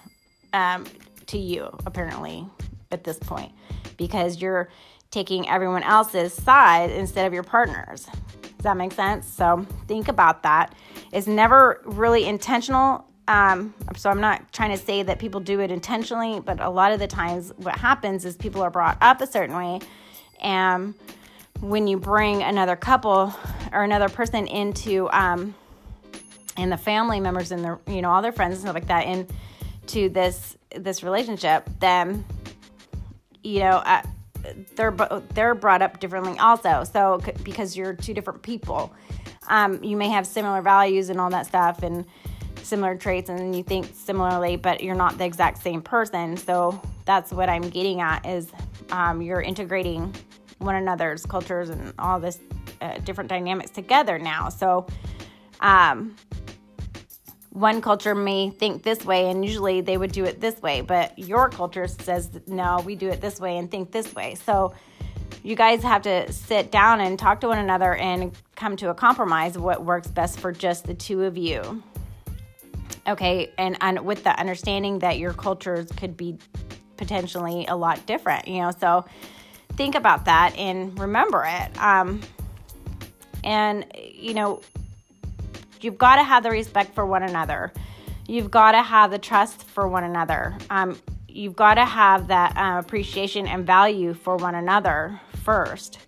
um, 0.52 0.86
to 1.28 1.38
you, 1.38 1.70
apparently, 1.86 2.46
at 2.92 3.04
this 3.04 3.18
point, 3.20 3.52
because 3.98 4.42
you're 4.42 4.70
taking 5.12 5.48
everyone 5.48 5.84
else's 5.84 6.34
side 6.34 6.90
instead 6.90 7.28
of 7.28 7.34
your 7.34 7.44
partner's. 7.44 8.06
Does 8.42 8.63
that 8.63 8.78
make 8.78 8.94
sense? 8.94 9.28
So 9.28 9.66
think 9.88 10.08
about 10.08 10.44
that. 10.44 10.74
It's 11.12 11.28
never 11.28 11.82
really 11.86 12.25
intentional. 12.25 13.06
Um, 13.27 13.74
so 13.96 14.10
I'm 14.10 14.20
not 14.20 14.51
trying 14.51 14.72
to 14.72 14.77
say 14.77 15.03
that 15.03 15.20
people 15.20 15.39
do 15.39 15.62
it 15.62 15.72
intentionally, 15.72 16.42
but 16.42 16.60
a 16.60 16.70
lot 16.70 16.92
of 16.92 17.00
the 17.00 17.08
times 17.08 17.53
what 17.58 17.77
happens 17.77 18.25
is 18.25 18.36
people 18.36 18.62
are 18.62 18.70
brought 18.70 18.98
up 19.01 19.22
a 19.22 19.27
certain 19.27 19.56
way. 19.56 19.80
And 20.42 20.94
when 21.62 21.88
you 21.88 21.98
bring 21.98 22.44
another 22.44 22.75
couple 22.75 23.34
or 23.72 23.84
another 23.84 24.10
person 24.10 24.48
into 24.48 25.10
um, 25.12 25.56
and 26.58 26.72
the 26.72 26.77
family 26.77 27.20
members 27.20 27.51
and 27.51 27.63
their 27.63 27.80
you 27.88 28.01
know 28.01 28.10
all 28.10 28.22
their 28.22 28.32
friends 28.32 28.53
and 28.53 28.62
stuff 28.62 28.74
like 28.74 28.88
that 28.88 29.06
into 29.06 30.10
this 30.10 30.58
this 30.75 31.03
relationship 31.03 31.68
then 31.80 32.25
you 33.44 33.60
know 33.60 33.77
uh, 33.77 34.01
they're 34.75 34.96
they're 35.34 35.56
brought 35.56 35.82
up 35.82 36.00
differently 36.00 36.38
also 36.39 36.84
so 36.84 37.20
because 37.44 37.75
you're 37.75 37.94
two 37.94 38.13
different 38.13 38.42
people 38.42 38.94
um, 39.48 39.84
you 39.84 39.98
may 39.98 40.10
have 40.10 40.25
similar 40.25 40.62
values 40.62 41.10
and 41.10 41.20
all 41.20 41.30
that 41.30 41.46
stuff 41.46 41.84
and 41.84 42.06
similar 42.63 42.96
traits 42.96 43.29
and 43.29 43.55
you 43.55 43.63
think 43.63 43.89
similarly 43.93 44.55
but 44.55 44.84
you're 44.84 44.96
not 44.96 45.17
the 45.17 45.25
exact 45.25 45.62
same 45.62 45.82
person 45.82 46.38
so 46.38 46.82
that's 47.05 47.32
what 47.32 47.50
i'm 47.50 47.70
getting 47.70 48.01
at 48.01 48.25
is 48.25 48.50
um, 48.91 49.22
you're 49.22 49.41
integrating 49.41 50.13
one 50.60 50.75
another's 50.75 51.25
cultures 51.25 51.70
and 51.70 51.93
all 52.00 52.20
this 52.20 52.39
uh, 52.82 52.98
different 53.00 53.29
dynamics 53.29 53.72
together 53.72 54.17
now 54.17 54.50
so 54.50 54.86
um, 55.60 56.15
one 57.53 57.82
culture 57.82 58.15
may 58.15 58.50
think 58.50 58.82
this 58.82 59.05
way 59.05 59.29
and 59.29 59.46
usually 59.46 59.79
they 59.79 59.96
would 59.96 60.12
do 60.12 60.25
it 60.25 60.41
this 60.41 60.60
way, 60.63 60.82
but 60.82 61.17
your 61.20 61.50
culture 61.50 61.88
says, 61.88 62.32
no, 62.48 62.82
we 62.84 62.96
do 62.96 63.10
it 63.10 63.22
this 63.22 63.39
way 63.39 63.58
and 63.58 63.70
think 63.70 63.91
this 63.91 64.13
way. 64.15 64.34
So 64.34 64.74
you 65.43 65.55
guys 65.55 65.84
have 65.84 66.01
to 66.03 66.32
sit 66.32 66.72
down 66.72 67.00
and 67.00 67.17
talk 67.17 67.41
to 67.41 67.48
one 67.48 67.60
another 67.60 67.93
and 67.96 68.36
come 68.55 68.75
to 68.77 68.89
a 68.89 68.96
compromise 68.96 69.55
what 69.55 69.86
works 69.86 70.08
best 70.08 70.39
for 70.39 70.51
just 70.51 70.86
the 70.86 70.96
two 70.96 71.24
of 71.24 71.38
you. 71.38 71.84
Okay, 73.07 73.51
and, 73.57 73.77
and 73.81 74.05
with 74.05 74.24
the 74.24 74.38
understanding 74.39 75.00
that 75.00 75.17
your 75.19 75.33
cultures 75.33 75.91
could 75.91 76.15
be 76.15 76.38
potentially 76.98 77.65
a 77.67 77.75
lot 77.75 78.05
different, 78.05 78.48
you 78.48 78.62
know, 78.62 78.72
so 78.72 79.05
think 79.74 79.95
about 79.95 80.25
that 80.25 80.55
and 80.57 80.98
remember 80.98 81.45
it. 81.45 81.81
Um, 81.81 82.22
and, 83.43 83.86
you 83.95 84.33
know, 84.33 84.62
You've 85.83 85.98
got 85.98 86.15
to 86.15 86.24
have 86.24 86.43
the 86.43 86.50
respect 86.50 86.95
for 86.95 87.05
one 87.05 87.24
another. 87.24 87.74
You've 88.25 88.50
got 88.50 88.72
to 88.72 88.81
have 88.81 89.12
the 89.12 89.19
trust 89.19 89.63
for 89.63 89.86
one 89.88 90.05
another. 90.05 90.55
Um, 90.69 90.98
you've 91.27 91.57
got 91.57 91.74
to 91.74 91.83
have 91.83 92.27
that 92.27 92.55
uh, 92.55 92.79
appreciation 92.79 93.48
and 93.48 93.65
value 93.65 94.13
for 94.13 94.38
one 94.38 94.55
another 94.55 95.19
first 95.43 96.00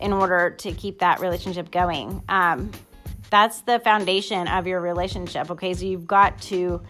in 0.00 0.12
order 0.12 0.50
to 0.58 0.72
keep 0.72 1.00
that 1.00 1.18
relationship 1.18 1.72
going. 1.72 2.22
Um, 2.28 2.70
that's 3.30 3.60
the 3.62 3.78
foundation 3.78 4.48
of 4.48 4.66
your 4.66 4.80
relationship. 4.80 5.50
Okay, 5.50 5.72
so 5.74 5.84
you've 5.84 6.06
got 6.06 6.40
to 6.42 6.82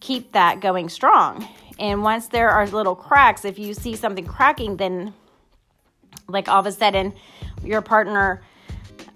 keep 0.00 0.32
that 0.32 0.60
going 0.60 0.88
strong. 0.88 1.46
And 1.78 2.02
once 2.02 2.28
there 2.28 2.50
are 2.50 2.66
little 2.66 2.94
cracks, 2.94 3.44
if 3.44 3.58
you 3.58 3.74
see 3.74 3.96
something 3.96 4.24
cracking, 4.24 4.76
then 4.76 5.12
like 6.28 6.48
all 6.48 6.60
of 6.60 6.66
a 6.66 6.72
sudden 6.72 7.12
your 7.62 7.82
partner 7.82 8.42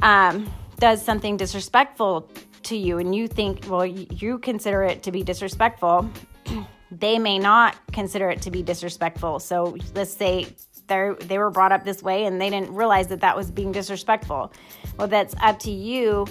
um, 0.02 0.50
does 0.78 1.02
something 1.04 1.36
disrespectful 1.36 2.28
to 2.64 2.76
you 2.76 2.98
and 2.98 3.14
you 3.14 3.28
think, 3.28 3.66
well, 3.68 3.86
you 3.86 4.38
consider 4.38 4.82
it 4.82 5.02
to 5.04 5.12
be 5.12 5.22
disrespectful, 5.22 6.10
they 6.90 7.18
may 7.18 7.38
not 7.38 7.76
consider 7.92 8.30
it 8.30 8.42
to 8.42 8.50
be 8.50 8.62
disrespectful. 8.62 9.38
So 9.38 9.76
let's 9.94 10.12
say 10.12 10.48
they 10.90 11.12
they 11.20 11.38
were 11.38 11.50
brought 11.50 11.72
up 11.72 11.84
this 11.84 12.02
way 12.02 12.26
and 12.26 12.38
they 12.38 12.50
didn't 12.50 12.74
realize 12.74 13.06
that 13.08 13.20
that 13.22 13.34
was 13.34 13.50
being 13.50 13.72
disrespectful. 13.72 14.52
Well, 14.98 15.08
that's 15.08 15.34
up 15.40 15.58
to 15.60 15.70
you 15.70 16.26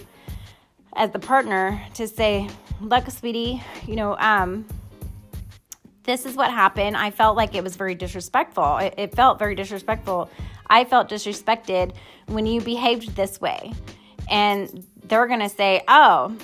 as 0.95 1.09
the 1.09 1.19
partner 1.19 1.81
to 1.95 2.07
say, 2.07 2.47
look, 2.81 3.09
sweetie, 3.09 3.63
you 3.87 3.95
know, 3.95 4.15
um, 4.17 4.65
this 6.03 6.25
is 6.25 6.35
what 6.35 6.51
happened. 6.51 6.97
I 6.97 7.09
felt 7.11 7.35
like 7.37 7.55
it 7.55 7.63
was 7.63 7.75
very 7.75 7.95
disrespectful. 7.95 8.77
It, 8.77 8.93
it 8.97 9.15
felt 9.15 9.39
very 9.39 9.55
disrespectful. 9.55 10.29
I 10.67 10.83
felt 10.85 11.09
disrespected 11.09 11.93
when 12.27 12.45
you 12.45 12.61
behaved 12.61 13.15
this 13.15 13.41
way 13.41 13.73
and 14.29 14.85
they're 15.05 15.27
going 15.27 15.39
to 15.39 15.49
say, 15.49 15.81
"Oh, 15.87 16.35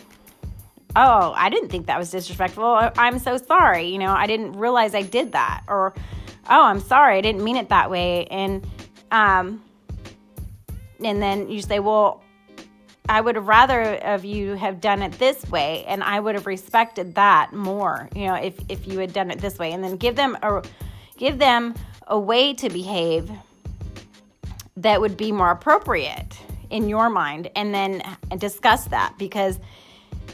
oh, 0.96 1.34
I 1.36 1.50
didn't 1.50 1.70
think 1.70 1.88
that 1.88 2.00
was 2.00 2.10
disrespectful. 2.12 2.92
I'm 2.98 3.20
so 3.20 3.38
sorry. 3.38 3.88
You 3.88 4.00
know, 4.00 4.12
I 4.12 4.28
didn't 4.28 4.54
realize 4.54 4.96
I 4.96 5.04
did 5.04 5.34
that." 5.34 5.64
Or, 5.68 5.94
"Oh, 6.50 6.64
I'm 6.64 6.80
sorry. 6.80 7.18
I 7.18 7.22
didn't 7.22 7.44
mean 7.44 7.58
it 7.58 7.70
that 7.70 7.90
way." 7.90 8.26
And 8.28 8.66
um 9.12 9.62
and 11.04 11.22
then 11.22 11.50
you 11.50 11.62
say, 11.62 11.80
"Well, 11.80 12.24
I 13.08 13.22
would 13.22 13.38
rather 13.38 13.96
of 13.96 14.26
you 14.26 14.54
have 14.54 14.82
done 14.82 15.02
it 15.02 15.14
this 15.14 15.48
way, 15.50 15.84
and 15.88 16.04
I 16.04 16.20
would 16.20 16.36
have 16.36 16.48
respected 16.48 17.16
that 17.16 17.54
more. 17.54 18.10
You 18.16 18.28
know, 18.28 18.36
if 18.36 18.60
if 18.70 18.88
you 18.88 19.00
had 19.00 19.14
done 19.14 19.30
it 19.32 19.40
this 19.40 19.60
way, 19.60 19.74
and 19.74 19.84
then 19.84 19.98
give 19.98 20.16
them 20.16 20.38
a 20.42 20.64
give 21.18 21.38
them 21.38 21.76
a 22.08 22.20
way 22.20 22.54
to 22.54 22.70
behave 22.70 23.30
that 24.78 25.00
would 25.00 25.18
be 25.18 25.32
more 25.32 25.52
appropriate 25.52 26.38
in 26.70 26.90
your 26.90 27.10
mind 27.10 27.50
and 27.56 27.74
then 27.74 28.02
discuss 28.38 28.86
that 28.86 29.14
because 29.18 29.60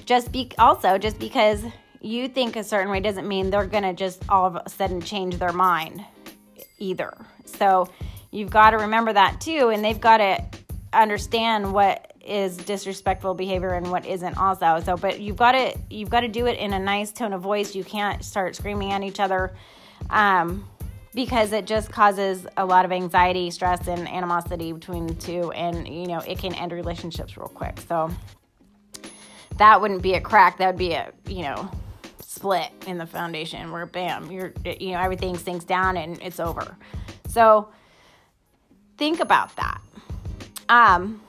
just 0.06 0.32
be 0.32 0.50
also 0.58 0.98
just 0.98 1.20
because 1.20 1.64
you 2.02 2.28
think 2.28 2.56
a 2.56 2.64
certain 2.64 2.92
way 2.92 3.00
doesn't 3.00 3.28
mean 3.28 3.50
they're 3.50 3.66
going 3.66 3.84
to 3.84 3.94
just 3.94 4.24
all 4.28 4.46
of 4.46 4.56
a 4.56 4.70
sudden 4.70 5.02
change 5.02 5.38
their 5.38 5.54
mind 5.54 6.04
either. 6.78 7.14
So 7.46 7.90
you've 8.32 8.50
got 8.50 8.72
to 8.72 8.78
remember 8.78 9.14
that 9.14 9.40
too 9.40 9.70
and 9.70 9.84
they've 9.84 10.00
got 10.02 10.18
to 10.18 10.44
understand 10.94 11.72
what 11.72 12.14
is 12.26 12.58
disrespectful 12.58 13.34
behavior 13.34 13.74
and 13.74 13.90
what 13.92 14.06
isn't 14.06 14.38
also. 14.38 14.82
So 14.84 14.98
but 14.98 15.20
you've 15.20 15.38
got 15.38 15.54
to 15.54 15.78
you've 15.90 16.10
got 16.10 16.22
to 16.22 16.28
do 16.28 16.48
it 16.48 16.58
in 16.58 16.74
a 16.74 16.80
nice 16.80 17.12
tone 17.12 17.34
of 17.34 17.42
voice. 17.42 17.76
You 17.76 17.84
can't 17.84 18.24
start 18.24 18.56
screaming 18.56 18.92
at 18.92 19.04
each 19.04 19.20
other. 19.20 19.54
Um, 20.10 20.68
because 21.14 21.52
it 21.52 21.66
just 21.66 21.92
causes 21.92 22.48
a 22.58 22.66
lot 22.66 22.86
of 22.86 22.92
anxiety, 22.92 23.52
stress, 23.52 23.88
and 23.88 24.08
animosity 24.08 24.72
between 24.72 25.08
the 25.08 25.14
two, 25.14 25.52
and 25.52 25.88
you 25.88 26.08
know 26.08 26.20
it 26.20 26.40
can 26.40 26.54
end 26.56 26.72
relationships 26.72 27.38
real 27.38 27.50
quick. 27.50 27.80
So 27.88 28.10
that 29.58 29.82
wouldn't 29.82 30.02
be 30.02 30.14
a 30.14 30.22
crack; 30.22 30.58
that 30.58 30.68
would 30.68 30.78
be 30.78 30.94
a 30.94 31.12
you 31.28 31.44
know 31.44 31.70
split 32.32 32.72
in 32.88 32.98
the 32.98 33.06
foundation 33.06 33.74
where 33.74 33.86
bam, 33.86 34.32
you're 34.32 34.54
you 34.80 34.92
know 34.92 35.00
everything 35.00 35.38
sinks 35.38 35.66
down 35.66 35.98
and 35.98 36.22
it's 36.22 36.40
over. 36.40 36.78
So 37.28 37.68
think 38.98 39.20
about 39.20 39.54
that. 39.58 39.82
Um, 40.70 41.22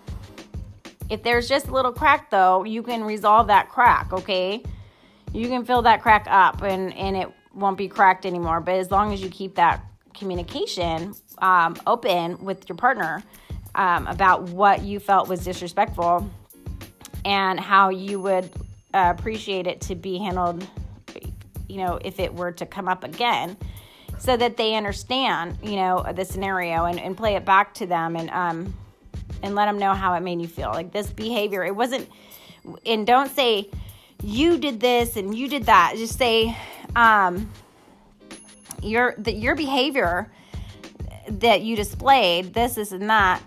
if 1.11 1.25
there's 1.25 1.49
just 1.49 1.67
a 1.67 1.73
little 1.73 1.93
crack 1.93 2.31
though, 2.31 2.63
you 2.63 2.85
can 2.85 3.03
resolve 3.03 3.49
that 3.49 3.69
crack. 3.69 4.13
Okay, 4.13 4.63
you 5.33 5.49
can 5.49 5.65
fill 5.65 5.83
that 5.83 6.03
crack 6.03 6.27
up, 6.31 6.63
and 6.63 6.95
and 6.95 7.17
it 7.17 7.29
won't 7.53 7.77
be 7.77 7.89
cracked 7.89 8.25
anymore. 8.25 8.61
But 8.61 8.77
as 8.77 8.93
long 8.93 9.13
as 9.13 9.21
you 9.21 9.29
keep 9.29 9.57
that 9.57 9.85
communication 10.15 11.15
um, 11.39 11.75
open 11.85 12.45
with 12.45 12.69
your 12.69 12.77
partner 12.77 13.25
um, 13.75 14.07
about 14.07 14.43
what 14.43 14.83
you 14.83 15.01
felt 15.01 15.29
was 15.29 15.43
disrespectful 15.43 16.31
and 17.25 17.59
how 17.59 17.89
you 17.89 18.21
would 18.21 18.49
uh, 18.95 19.13
appreciate 19.19 19.67
it 19.67 19.81
to 19.81 19.97
be 19.97 20.19
handled, 20.19 20.67
you 21.73 21.79
know, 21.79 21.99
if 22.05 22.21
it 22.21 22.35
were 22.35 22.53
to 22.53 22.67
come 22.67 22.89
up 22.89 23.03
again, 23.05 23.57
so 24.19 24.37
that 24.37 24.57
they 24.57 24.75
understand, 24.75 25.59
you 25.63 25.77
know, 25.77 26.05
the 26.15 26.25
scenario 26.25 26.85
and, 26.85 27.01
and 27.01 27.17
play 27.17 27.35
it 27.35 27.45
back 27.45 27.75
to 27.75 27.87
them 27.87 28.17
and 28.17 28.31
um 28.31 28.75
and 29.43 29.55
let 29.55 29.67
them 29.67 29.79
know 29.79 29.95
how 29.95 30.15
it 30.15 30.21
made 30.21 30.41
you 30.41 30.47
feel. 30.47 30.71
Like 30.71 30.93
this 30.93 31.11
behavior, 31.11 31.65
it 31.65 31.75
wasn't, 31.75 32.09
and 32.87 33.07
don't 33.07 33.31
say 33.31 33.69
you 34.23 34.59
did 34.59 34.79
this 34.79 35.17
and 35.17 35.37
you 35.37 35.49
did 35.49 35.65
that. 35.65 35.95
Just 35.97 36.19
say 36.19 36.57
um 36.95 37.51
your 38.83 39.15
that 39.19 39.37
your 39.37 39.57
behavior 39.57 40.31
that 41.29 41.63
you 41.63 41.77
displayed, 41.77 42.53
this, 42.53 42.75
this, 42.75 42.93
and 42.93 43.09
that 43.09 43.43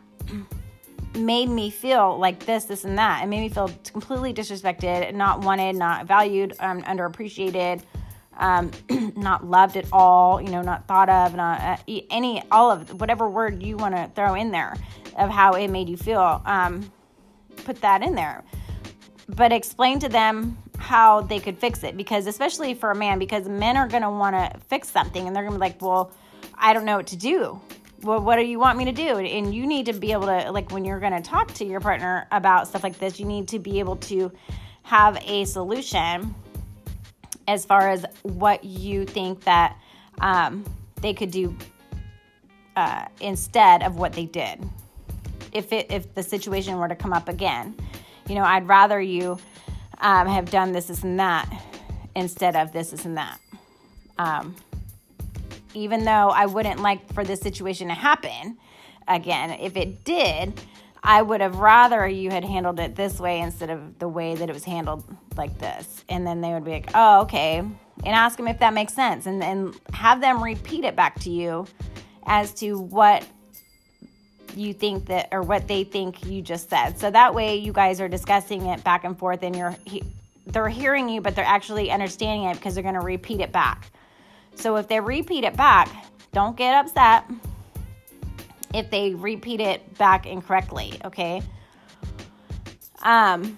made 1.16 1.50
me 1.50 1.70
feel 1.70 2.18
like 2.18 2.46
this, 2.46 2.66
this, 2.66 2.84
and 2.84 2.98
that. 2.98 3.24
It 3.24 3.28
made 3.28 3.42
me 3.42 3.50
feel 3.50 3.70
completely 3.86 4.34
disrespected, 4.34 5.14
not 5.14 5.42
wanted, 5.42 5.76
not 5.76 6.06
valued, 6.06 6.56
um, 6.60 6.82
underappreciated, 6.84 7.82
um, 8.38 8.72
not 9.16 9.46
loved 9.46 9.78
at 9.78 9.86
all, 9.92 10.42
you 10.42 10.50
know, 10.50 10.62
not 10.62 10.88
thought 10.88 11.10
of, 11.10 11.36
not 11.36 11.62
uh, 11.62 11.78
any, 12.10 12.44
all 12.52 12.72
of 12.72 13.00
whatever 13.00 13.30
word 13.30 13.64
you 13.64 13.78
want 13.78 13.96
to 13.96 14.10
throw 14.16 14.36
in 14.36 14.52
there 14.52 14.76
of 15.18 15.30
how 15.30 15.54
it 15.54 15.70
made 15.70 15.90
you 15.90 15.98
feel. 15.98 16.42
Um, 16.46 16.92
put 17.64 17.82
that 17.82 18.04
in 18.04 18.16
there. 18.16 18.44
But 19.28 19.52
explain 19.52 20.00
to 20.00 20.10
them 20.10 20.58
how 20.78 21.22
they 21.22 21.40
could 21.40 21.58
fix 21.58 21.84
it 21.84 21.98
because, 21.98 22.28
especially 22.28 22.74
for 22.74 22.92
a 22.92 22.96
man, 22.96 23.18
because 23.18 23.48
men 23.48 23.78
are 23.78 23.88
going 23.88 24.04
to 24.04 24.10
want 24.10 24.36
to 24.36 24.60
fix 24.68 24.90
something 24.90 25.26
and 25.26 25.36
they're 25.36 25.44
going 25.44 25.54
to 25.54 25.60
be 25.60 25.66
like, 25.66 25.82
well, 25.82 26.12
I 26.54 26.74
don't 26.74 26.86
know 26.86 26.98
what 26.98 27.08
to 27.08 27.18
do 27.18 27.60
well, 28.06 28.22
what 28.22 28.36
do 28.38 28.44
you 28.44 28.60
want 28.60 28.78
me 28.78 28.86
to 28.86 28.92
do? 28.92 29.18
And 29.18 29.54
you 29.54 29.66
need 29.66 29.88
to 29.88 29.94
be 29.94 30.12
able 30.12 30.28
to, 30.28 30.52
like, 30.52 30.72
when 30.72 30.86
you're 30.86 31.00
going 31.00 31.14
to 31.14 31.28
talk 31.28 31.54
to 31.56 31.66
your 31.66 31.80
partner 31.80 32.28
about 32.32 32.68
stuff 32.68 32.84
like 32.84 33.00
this, 33.00 33.20
you 33.20 33.26
need 33.26 33.48
to 33.50 33.60
be 33.60 33.80
able 33.80 33.98
to 33.98 34.32
have 34.84 35.18
a 35.26 35.46
solution 35.46 36.36
as 37.48 37.66
far 37.66 37.90
as 37.90 38.06
what 38.24 38.64
you 38.64 39.06
think 39.06 39.44
that 39.44 39.78
um, 40.20 40.66
they 41.02 41.14
could 41.14 41.32
do 41.32 41.56
uh, 42.76 43.06
instead 43.22 43.84
of 43.84 43.98
what 43.98 44.14
they 44.14 44.26
did. 44.26 44.64
If 45.52 45.72
it 45.72 45.90
if 45.90 46.14
the 46.14 46.24
situation 46.24 46.78
were 46.78 46.88
to 46.88 46.96
come 46.96 47.14
up 47.14 47.30
again, 47.30 47.76
you 48.28 48.36
know, 48.36 48.44
I'd 48.44 48.68
rather 48.68 49.00
you 49.00 49.38
um, 50.00 50.28
have 50.28 50.50
done 50.50 50.72
this, 50.72 50.88
this, 50.88 51.04
and 51.04 51.20
that 51.20 51.50
instead 52.16 52.56
of 52.56 52.72
this, 52.74 52.92
this, 52.92 53.06
and 53.06 53.18
that. 53.18 53.40
Um, 54.18 54.56
even 55.74 56.06
though 56.06 56.30
I 56.30 56.46
wouldn't 56.46 56.82
like 56.82 57.14
for 57.14 57.24
this 57.24 57.42
situation 57.42 57.90
to 57.90 57.94
happen 57.94 58.58
again. 59.08 59.52
If 59.52 59.76
it 59.78 60.04
did, 60.04 60.60
I 61.06 61.22
would 61.22 61.40
have 61.40 61.58
rather 61.58 62.08
you 62.08 62.32
had 62.32 62.44
handled 62.44 62.80
it 62.80 62.96
this 62.96 63.20
way 63.20 63.40
instead 63.40 63.70
of 63.70 64.00
the 64.00 64.08
way 64.08 64.34
that 64.34 64.50
it 64.50 64.54
was 64.54 64.64
handled 64.64 65.04
like 65.38 65.60
this. 65.60 66.04
And 66.10 66.26
then 66.26 66.42
they 66.42 66.52
would 66.52 66.66
be 66.66 66.72
like, 66.72 66.90
oh, 66.96 67.22
okay. 67.22 67.60
And 67.60 67.78
ask 68.04 68.38
them 68.38 68.48
if 68.48 68.58
that 68.60 68.74
makes 68.74 68.94
sense 68.94 69.28
and 69.28 69.40
then 69.40 69.76
have 69.94 70.20
them 70.20 70.44
repeat 70.44 70.84
it 70.84 70.96
back 70.96 71.20
to 71.22 71.30
you 71.30 71.68
as 72.26 72.56
to 72.56 72.80
what 72.80 73.24
you 74.56 74.74
think 74.74 75.06
that 75.06 75.30
or 75.32 75.44
what 75.44 75.68
they 75.68 75.84
think 75.84 76.26
you 76.26 76.42
just 76.42 76.72
said. 76.72 76.98
So 76.98 77.12
that 77.12 77.36
way 77.36 77.58
you 77.58 77.72
guys 77.72 78.02
are 78.02 78.08
discussing 78.08 78.66
it 78.66 78.84
back 78.84 79.04
and 79.04 79.18
forth 79.18 79.44
and 79.44 79.56
you're 79.56 79.76
they're 80.48 80.70
hearing 80.70 81.10
you 81.10 81.22
but 81.22 81.36
they're 81.36 81.46
actually 81.46 81.92
understanding 81.92 82.50
it 82.50 82.56
because 82.56 82.74
they're 82.74 82.84
going 82.84 82.96
to 82.96 83.02
repeat 83.02 83.42
it 83.42 83.52
back. 83.52 83.92
So 84.56 84.76
if 84.78 84.88
they 84.88 85.00
repeat 85.00 85.44
it 85.44 85.56
back, 85.56 85.90
don't 86.32 86.58
get 86.58 86.74
upset 86.74 87.26
if 88.76 88.90
they 88.90 89.14
repeat 89.14 89.62
it 89.62 89.98
back 89.98 90.26
incorrectly, 90.26 91.00
okay? 91.06 91.42
Um, 93.02 93.58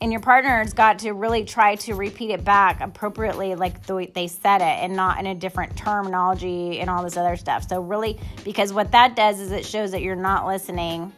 and 0.00 0.12
your 0.12 0.20
partner's 0.20 0.72
got 0.72 1.00
to 1.00 1.12
really 1.12 1.44
try 1.44 1.74
to 1.76 1.94
repeat 1.94 2.30
it 2.30 2.44
back 2.44 2.80
appropriately 2.80 3.54
like 3.56 3.84
the 3.86 3.94
way 3.94 4.12
they 4.14 4.28
said 4.28 4.60
it 4.60 4.84
and 4.84 4.94
not 4.94 5.18
in 5.18 5.26
a 5.26 5.34
different 5.34 5.76
terminology 5.76 6.78
and 6.78 6.88
all 6.88 7.02
this 7.02 7.16
other 7.16 7.34
stuff 7.34 7.68
so 7.68 7.80
really 7.80 8.16
because 8.44 8.72
what 8.72 8.92
that 8.92 9.16
does 9.16 9.40
is 9.40 9.50
it 9.50 9.66
shows 9.66 9.90
that 9.90 10.02
you're 10.02 10.14
not 10.14 10.46
listening 10.46 11.12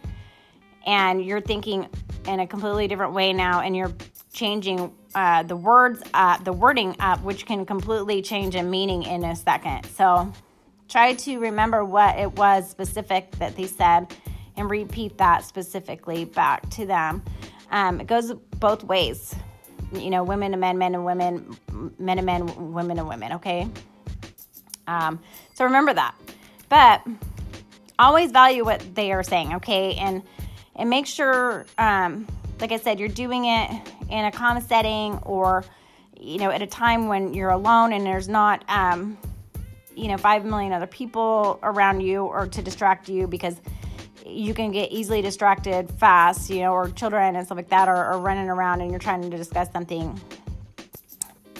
and 0.86 1.22
you're 1.22 1.42
thinking 1.42 1.86
in 2.26 2.40
a 2.40 2.46
completely 2.46 2.88
different 2.88 3.12
way 3.12 3.32
now 3.32 3.60
and 3.60 3.76
you're 3.76 3.92
changing 4.32 4.92
uh, 5.14 5.42
the 5.42 5.56
words 5.56 6.02
up, 6.14 6.44
the 6.44 6.52
wording 6.52 6.94
up, 7.00 7.22
which 7.22 7.46
can 7.46 7.66
completely 7.66 8.22
change 8.22 8.54
a 8.54 8.62
meaning 8.62 9.02
in 9.02 9.24
a 9.24 9.34
second. 9.34 9.84
So 9.86 10.32
try 10.90 11.14
to 11.14 11.38
remember 11.38 11.84
what 11.84 12.18
it 12.18 12.32
was 12.32 12.68
specific 12.68 13.30
that 13.38 13.56
they 13.56 13.66
said 13.66 14.12
and 14.56 14.68
repeat 14.68 15.16
that 15.18 15.44
specifically 15.44 16.24
back 16.24 16.68
to 16.70 16.86
them. 16.86 17.22
Um, 17.70 18.00
it 18.00 18.06
goes 18.06 18.32
both 18.58 18.84
ways, 18.84 19.34
you 19.92 20.10
know, 20.10 20.24
women 20.24 20.52
and 20.52 20.60
men, 20.60 20.76
men 20.76 20.94
and 20.94 21.04
women, 21.04 21.56
men 21.98 22.18
and 22.18 22.26
men, 22.26 22.72
women 22.72 22.98
and 22.98 23.08
women, 23.08 23.32
okay? 23.34 23.68
Um, 24.86 25.20
so 25.54 25.64
remember 25.64 25.94
that. 25.94 26.14
But 26.68 27.06
always 27.98 28.32
value 28.32 28.64
what 28.64 28.94
they 28.94 29.12
are 29.12 29.22
saying, 29.22 29.54
okay? 29.54 29.94
And 29.94 30.22
and 30.76 30.88
make 30.88 31.06
sure 31.06 31.66
um, 31.78 32.26
like 32.60 32.72
I 32.72 32.76
said, 32.76 33.00
you're 33.00 33.08
doing 33.08 33.46
it 33.46 33.70
in 34.10 34.24
a 34.24 34.30
calm 34.30 34.60
setting 34.60 35.18
or, 35.22 35.64
you 36.18 36.38
know, 36.38 36.50
at 36.50 36.62
a 36.62 36.66
time 36.66 37.08
when 37.08 37.32
you're 37.32 37.50
alone 37.50 37.92
and 37.92 38.04
there's 38.04 38.28
not, 38.28 38.64
um, 38.68 39.16
you 40.00 40.08
know, 40.08 40.16
five 40.16 40.44
million 40.44 40.72
other 40.72 40.86
people 40.86 41.58
around 41.62 42.00
you 42.00 42.24
or 42.24 42.46
to 42.46 42.62
distract 42.62 43.08
you 43.08 43.26
because 43.26 43.60
you 44.26 44.54
can 44.54 44.70
get 44.70 44.92
easily 44.92 45.22
distracted 45.22 45.90
fast, 45.92 46.50
you 46.50 46.60
know, 46.60 46.72
or 46.72 46.88
children 46.90 47.36
and 47.36 47.44
stuff 47.44 47.56
like 47.56 47.68
that 47.68 47.88
are, 47.88 48.06
are 48.06 48.18
running 48.18 48.48
around 48.48 48.80
and 48.80 48.90
you're 48.90 49.00
trying 49.00 49.28
to 49.28 49.36
discuss 49.36 49.70
something. 49.72 50.20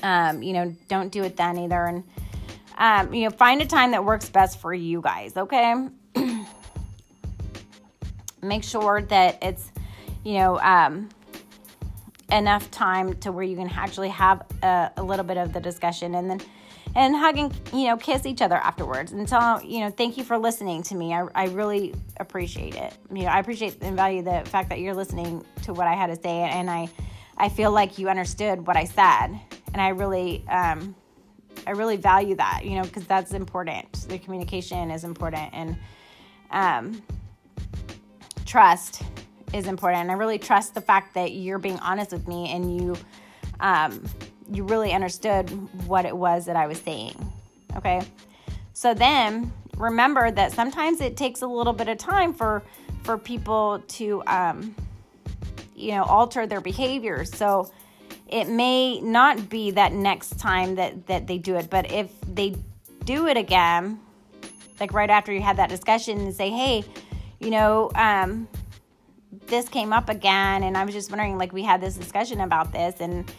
Um, 0.02 0.42
you 0.42 0.52
know, 0.52 0.74
don't 0.88 1.10
do 1.10 1.22
it 1.22 1.36
then 1.36 1.58
either. 1.58 1.84
And, 1.84 2.04
um, 2.78 3.12
you 3.12 3.24
know, 3.24 3.30
find 3.30 3.60
a 3.60 3.66
time 3.66 3.90
that 3.90 4.04
works 4.04 4.28
best 4.30 4.60
for 4.60 4.72
you 4.72 5.00
guys, 5.02 5.36
okay? 5.36 5.88
Make 8.42 8.64
sure 8.64 9.02
that 9.02 9.38
it's 9.42 9.70
you 10.24 10.34
know, 10.34 10.58
um, 10.60 11.08
enough 12.30 12.70
time 12.70 13.14
to 13.14 13.32
where 13.32 13.44
you 13.44 13.56
can 13.56 13.68
actually 13.70 14.08
have 14.10 14.44
a, 14.62 14.90
a, 14.96 15.02
little 15.02 15.24
bit 15.24 15.36
of 15.36 15.52
the 15.52 15.60
discussion 15.60 16.14
and 16.14 16.30
then 16.30 16.40
and 16.94 17.14
hug 17.14 17.38
and 17.38 17.54
you 17.72 17.86
know 17.86 17.96
kiss 17.96 18.26
each 18.26 18.42
other 18.42 18.56
afterwards 18.56 19.12
and 19.12 19.26
tell 19.26 19.62
you 19.64 19.80
know 19.80 19.90
thank 19.90 20.16
you 20.16 20.24
for 20.24 20.38
listening 20.38 20.82
to 20.82 20.94
me. 20.94 21.14
I, 21.14 21.26
I 21.34 21.46
really 21.46 21.94
appreciate 22.18 22.74
it. 22.74 22.92
You 23.12 23.22
know 23.22 23.28
i 23.28 23.38
appreciate 23.38 23.78
and 23.82 23.96
value 23.96 24.22
the 24.22 24.42
fact 24.46 24.68
that 24.70 24.80
you're 24.80 24.94
listening 24.94 25.44
to 25.62 25.72
what 25.72 25.86
i 25.86 25.94
had 25.94 26.08
to 26.08 26.16
say 26.16 26.40
and 26.40 26.70
i 26.70 26.88
i 27.36 27.48
feel 27.48 27.70
like 27.70 27.98
you 27.98 28.08
understood 28.08 28.66
what 28.66 28.76
i 28.76 28.84
said 28.84 29.28
and 29.72 29.80
i 29.80 29.88
really 29.88 30.44
um 30.48 30.94
i 31.66 31.70
really 31.70 31.96
value 31.96 32.34
that 32.34 32.62
you 32.64 32.74
know 32.74 32.82
because 32.82 33.06
that's 33.06 33.32
important. 33.32 33.92
The 34.08 34.18
communication 34.18 34.90
is 34.90 35.04
important 35.04 35.50
and 35.52 35.78
um 36.50 37.02
trust 38.50 39.02
is 39.52 39.66
important. 39.66 40.02
And 40.02 40.10
I 40.10 40.14
really 40.14 40.38
trust 40.38 40.74
the 40.74 40.80
fact 40.80 41.14
that 41.14 41.32
you're 41.32 41.58
being 41.58 41.78
honest 41.78 42.12
with 42.12 42.26
me 42.28 42.50
and 42.52 42.76
you 42.76 42.96
um, 43.60 44.04
you 44.50 44.64
really 44.64 44.92
understood 44.92 45.48
what 45.86 46.04
it 46.04 46.16
was 46.16 46.46
that 46.46 46.56
I 46.56 46.66
was 46.66 46.78
saying. 46.78 47.14
Okay. 47.76 48.02
So 48.72 48.94
then 48.94 49.52
remember 49.76 50.30
that 50.30 50.52
sometimes 50.52 51.00
it 51.00 51.16
takes 51.16 51.42
a 51.42 51.46
little 51.46 51.72
bit 51.72 51.88
of 51.88 51.98
time 51.98 52.32
for 52.34 52.62
for 53.02 53.16
people 53.16 53.82
to 53.88 54.22
um, 54.26 54.74
you 55.74 55.92
know 55.92 56.04
alter 56.04 56.46
their 56.46 56.60
behavior. 56.60 57.24
So 57.24 57.70
it 58.28 58.48
may 58.48 59.00
not 59.00 59.48
be 59.48 59.72
that 59.72 59.92
next 59.92 60.38
time 60.38 60.76
that 60.76 61.06
that 61.06 61.26
they 61.26 61.38
do 61.38 61.56
it, 61.56 61.70
but 61.70 61.90
if 61.90 62.10
they 62.22 62.56
do 63.04 63.26
it 63.26 63.36
again, 63.36 63.98
like 64.78 64.92
right 64.92 65.10
after 65.10 65.32
you 65.32 65.42
had 65.42 65.56
that 65.56 65.68
discussion 65.68 66.18
and 66.20 66.34
say, 66.34 66.50
hey, 66.50 66.84
you 67.38 67.50
know, 67.50 67.90
um, 67.94 68.48
this 69.46 69.68
came 69.68 69.92
up 69.92 70.08
again 70.08 70.62
and 70.62 70.76
I 70.76 70.84
was 70.84 70.94
just 70.94 71.10
wondering 71.10 71.38
like 71.38 71.52
we 71.52 71.62
had 71.62 71.80
this 71.80 71.96
discussion 71.96 72.40
about 72.40 72.72
this 72.72 73.00
and 73.00 73.30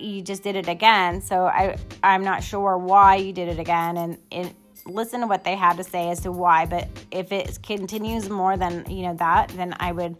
you 0.00 0.22
just 0.22 0.42
did 0.42 0.56
it 0.56 0.68
again. 0.68 1.20
So 1.20 1.44
I 1.44 1.76
I'm 2.02 2.24
not 2.24 2.42
sure 2.42 2.76
why 2.78 3.16
you 3.16 3.32
did 3.32 3.48
it 3.48 3.58
again 3.58 3.96
and 3.96 4.18
it, 4.30 4.54
listen 4.86 5.20
to 5.20 5.26
what 5.26 5.44
they 5.44 5.54
had 5.54 5.76
to 5.76 5.84
say 5.84 6.10
as 6.10 6.20
to 6.20 6.32
why, 6.32 6.66
but 6.66 6.88
if 7.10 7.32
it 7.32 7.58
continues 7.62 8.28
more 8.28 8.56
than, 8.56 8.90
you 8.90 9.02
know, 9.02 9.14
that, 9.14 9.48
then 9.50 9.74
I 9.78 9.92
would 9.92 10.16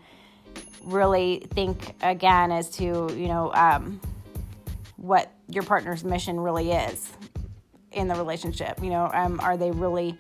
really 0.85 1.47
think 1.55 1.95
again 2.03 2.53
as 2.53 2.71
to, 2.71 2.85
you 2.85 3.29
know, 3.29 3.53
um, 3.55 4.01
what 4.97 5.33
your 5.49 5.63
partner's 5.63 6.05
mission 6.05 6.39
really 6.39 6.73
is 6.73 7.11
in 7.93 8.09
the 8.09 8.15
relationship. 8.15 8.83
You 8.83 8.91
know, 8.91 9.11
um, 9.13 9.41
are 9.41 9.57
they 9.57 9.71
really 9.71 10.17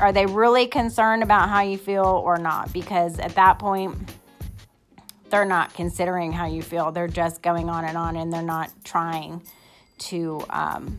are 0.00 0.12
they 0.12 0.26
really 0.26 0.66
concerned 0.66 1.22
about 1.22 1.48
how 1.48 1.60
you 1.60 1.78
feel 1.78 2.04
or 2.04 2.36
not? 2.36 2.72
Because 2.72 3.18
at 3.20 3.34
that 3.36 3.58
point, 3.58 3.96
they're 5.34 5.44
not 5.44 5.74
considering 5.74 6.30
how 6.30 6.46
you 6.46 6.62
feel. 6.62 6.92
They're 6.92 7.08
just 7.08 7.42
going 7.42 7.68
on 7.68 7.84
and 7.84 7.98
on, 7.98 8.14
and 8.14 8.32
they're 8.32 8.40
not 8.40 8.70
trying 8.84 9.42
to 9.98 10.44
um, 10.48 10.96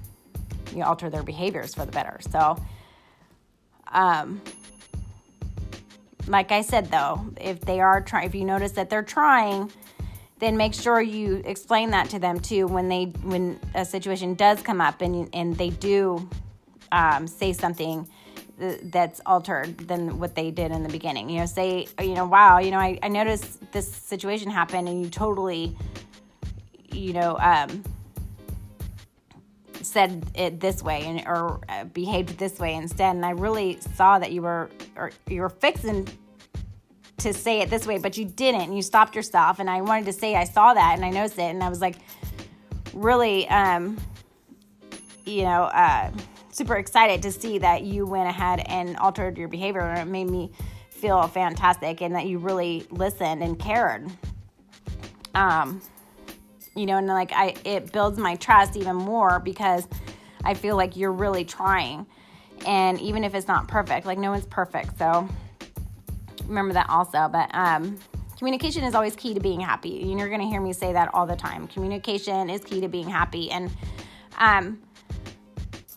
you 0.72 0.80
know, 0.80 0.88
alter 0.88 1.10
their 1.10 1.24
behaviors 1.24 1.74
for 1.74 1.86
the 1.86 1.94
better. 1.94 2.20
So, 2.32 2.62
um, 3.94 4.42
like 6.28 6.52
I 6.52 6.64
said, 6.64 6.92
though, 6.92 7.26
if 7.40 7.62
they 7.62 7.80
are 7.80 8.02
trying, 8.02 8.28
if 8.28 8.36
you 8.36 8.44
notice 8.44 8.74
that 8.74 8.90
they're 8.90 9.04
trying 9.04 9.72
then 10.40 10.58
make 10.58 10.74
sure 10.74 11.00
you 11.00 11.42
explain 11.46 11.92
that 11.92 12.10
to 12.10 12.20
them 12.20 12.42
too 12.42 12.68
when 12.68 12.90
they 12.90 13.06
when 13.24 13.58
a 13.74 13.86
situation 13.86 14.34
does 14.34 14.62
come 14.62 14.82
up 14.82 15.02
and 15.02 15.30
and 15.32 15.56
they 15.56 15.70
do 15.70 16.30
um, 16.92 17.26
say 17.26 17.54
something 17.54 18.06
that's 18.58 19.22
altered 19.26 19.78
than 19.80 20.20
what 20.20 20.36
they 20.36 20.52
did 20.52 20.72
in 20.72 20.84
the 20.84 20.90
beginning. 20.90 21.30
You 21.30 21.40
know, 21.40 21.46
say, 21.46 21.88
you 22.00 22.14
know, 22.14 22.26
wow, 22.26 22.60
you 22.60 22.72
know, 22.72 22.80
I, 22.80 22.98
I 23.04 23.10
noticed 23.10 23.72
this 23.72 23.92
situation 23.92 24.50
happened 24.50 24.88
and 24.88 25.04
you 25.04 25.10
totally, 25.10 25.76
you 26.92 27.14
know, 27.14 27.38
um, 27.40 27.84
said 29.82 30.26
it 30.36 30.60
this 30.60 30.82
way 30.82 31.04
and 31.06 31.28
or 31.28 31.60
uh, 31.70 31.84
behaved 31.86 32.38
this 32.38 32.58
way 32.60 32.76
instead. 32.76 33.16
And 33.16 33.26
I 33.26 33.32
really 33.32 33.80
saw 33.96 34.20
that 34.20 34.32
you 34.32 34.42
were 34.42 34.70
or 34.96 35.12
you 35.28 35.42
were 35.42 35.50
fixing 35.50 36.08
to 37.18 37.34
say 37.34 37.62
it 37.62 37.70
this 37.70 37.86
way 37.86 37.98
but 37.98 38.18
you 38.18 38.26
didn't. 38.26 38.62
And 38.62 38.76
you 38.76 38.82
stopped 38.82 39.16
yourself. 39.16 39.60
And 39.60 39.70
I 39.70 39.82
wanted 39.82 40.06
to 40.06 40.14
say 40.14 40.36
I 40.36 40.46
saw 40.46 40.74
that 40.74 40.94
and 40.96 41.06
I 41.06 41.10
noticed 41.10 41.38
it. 41.38 41.44
And 41.44 41.62
I 41.64 41.70
was 41.70 41.82
like 41.82 41.98
really 42.94 43.48
um 43.50 43.98
you 45.26 45.44
know 45.44 45.64
uh 45.64 46.10
super 46.56 46.76
excited 46.78 47.22
to 47.22 47.32
see 47.32 47.58
that 47.58 47.84
you 47.84 48.06
went 48.06 48.30
ahead 48.30 48.64
and 48.68 48.96
altered 48.98 49.38
your 49.38 49.50
behavior 49.50 49.82
and 49.82 50.00
it 50.00 50.12
made 50.12 50.30
me 50.30 50.52
feel 50.90 51.28
fantastic 51.28 52.02
and 52.02 52.16
that 52.16 52.26
you 52.26 52.38
really 52.38 52.88
listened 52.92 53.44
and 53.44 53.60
cared. 53.60 54.10
Um 55.34 55.82
you 56.76 56.86
know 56.86 56.98
and 56.98 57.08
like 57.08 57.32
i 57.34 57.56
it 57.64 57.92
builds 57.94 58.18
my 58.18 58.36
trust 58.36 58.76
even 58.76 58.98
more 58.98 59.40
because 59.40 59.88
i 60.44 60.54
feel 60.54 60.76
like 60.76 60.96
you're 60.96 61.12
really 61.12 61.46
trying. 61.46 62.06
And 62.66 63.00
even 63.02 63.24
if 63.24 63.36
it's 63.36 63.48
not 63.48 63.68
perfect 63.68 64.06
like 64.06 64.18
no 64.18 64.32
one's 64.32 64.46
perfect 64.46 64.98
so 64.98 65.28
remember 66.48 66.74
that 66.74 66.90
also. 66.90 67.28
But 67.30 67.50
um 67.54 67.98
communication 68.38 68.84
is 68.84 68.96
always 68.96 69.16
key 69.16 69.34
to 69.34 69.40
being 69.40 69.60
happy. 69.60 70.02
And 70.02 70.20
you're 70.20 70.30
going 70.30 70.42
to 70.42 70.48
hear 70.48 70.60
me 70.60 70.74
say 70.74 70.92
that 70.92 71.14
all 71.14 71.26
the 71.26 71.38
time. 71.38 71.68
Communication 71.68 72.50
is 72.50 72.62
key 72.62 72.82
to 72.82 72.88
being 72.88 73.10
happy. 73.10 73.52
And 73.52 73.72
um 74.38 74.80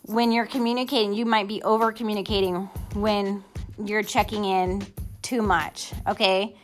when 0.08 0.32
you're 0.32 0.46
communicating 0.46 1.14
you 1.14 1.24
might 1.24 1.46
be 1.46 1.62
over 1.62 1.92
communicating 1.92 2.68
when 2.94 3.42
you're 3.84 4.02
checking 4.02 4.44
in 4.44 4.84
too 5.22 5.40
much 5.40 5.92
okay 6.06 6.56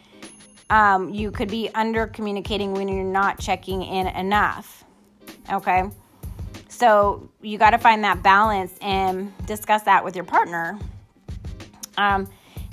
um, 0.70 1.10
you 1.10 1.30
could 1.30 1.48
be 1.48 1.68
under 1.74 2.06
communicating 2.06 2.72
when 2.72 2.88
you're 2.88 3.04
not 3.04 3.38
checking 3.38 3.82
in 3.82 4.06
enough. 4.08 4.84
Okay. 5.50 5.84
So 6.68 7.30
you 7.40 7.58
got 7.58 7.70
to 7.70 7.78
find 7.78 8.02
that 8.04 8.22
balance 8.22 8.76
and 8.80 9.32
discuss 9.46 9.82
that 9.82 10.04
with 10.04 10.16
your 10.16 10.24
partner. 10.24 10.78
Um, 11.96 12.28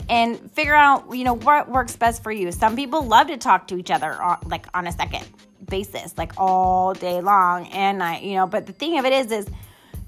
and 0.09 0.51
figure 0.51 0.75
out, 0.75 1.15
you 1.15 1.23
know, 1.23 1.35
what 1.35 1.69
works 1.69 1.95
best 1.95 2.23
for 2.23 2.31
you. 2.31 2.51
Some 2.51 2.75
people 2.75 3.05
love 3.05 3.27
to 3.27 3.37
talk 3.37 3.67
to 3.67 3.77
each 3.77 3.91
other 3.91 4.19
on, 4.21 4.39
like 4.47 4.65
on 4.73 4.87
a 4.87 4.91
second 4.91 5.25
basis, 5.69 6.17
like 6.17 6.33
all 6.37 6.93
day 6.93 7.21
long 7.21 7.67
and 7.67 7.99
night, 7.99 8.23
you 8.23 8.33
know, 8.33 8.47
but 8.47 8.65
the 8.65 8.73
thing 8.73 8.97
of 8.97 9.05
it 9.05 9.13
is, 9.13 9.31
is 9.31 9.47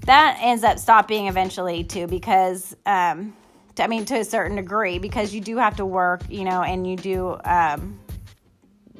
that 0.06 0.38
ends 0.40 0.64
up 0.64 0.78
stopping 0.78 1.28
eventually 1.28 1.84
too, 1.84 2.06
because, 2.06 2.76
um, 2.86 3.34
I 3.78 3.86
mean, 3.86 4.04
to 4.06 4.16
a 4.16 4.24
certain 4.24 4.56
degree, 4.56 4.98
because 4.98 5.34
you 5.34 5.40
do 5.40 5.56
have 5.56 5.76
to 5.76 5.84
work, 5.84 6.22
you 6.28 6.44
know, 6.44 6.62
and 6.62 6.86
you 6.86 6.96
do 6.96 7.36
um, 7.44 7.98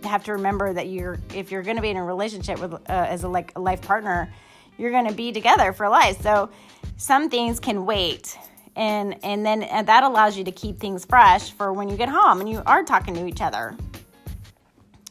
have 0.02 0.24
to 0.24 0.32
remember 0.32 0.72
that 0.72 0.88
you're, 0.88 1.18
if 1.34 1.50
you're 1.50 1.62
going 1.62 1.76
to 1.76 1.82
be 1.82 1.90
in 1.90 1.96
a 1.96 2.04
relationship 2.04 2.58
with, 2.60 2.74
uh, 2.74 2.78
as 2.88 3.24
a 3.24 3.28
like 3.28 3.52
a 3.56 3.60
life 3.60 3.82
partner, 3.82 4.32
you're 4.78 4.90
going 4.90 5.06
to 5.06 5.14
be 5.14 5.30
together 5.30 5.72
for 5.72 5.88
life. 5.88 6.20
So 6.20 6.50
some 6.96 7.30
things 7.30 7.60
can 7.60 7.86
wait, 7.86 8.36
and 8.76 9.22
and 9.24 9.46
then 9.46 9.62
and 9.62 9.86
that 9.86 10.02
allows 10.02 10.36
you 10.36 10.44
to 10.44 10.52
keep 10.52 10.78
things 10.78 11.04
fresh 11.04 11.52
for 11.52 11.72
when 11.72 11.88
you 11.88 11.96
get 11.96 12.08
home 12.08 12.40
and 12.40 12.50
you 12.50 12.62
are 12.66 12.82
talking 12.82 13.14
to 13.14 13.26
each 13.26 13.40
other. 13.40 13.76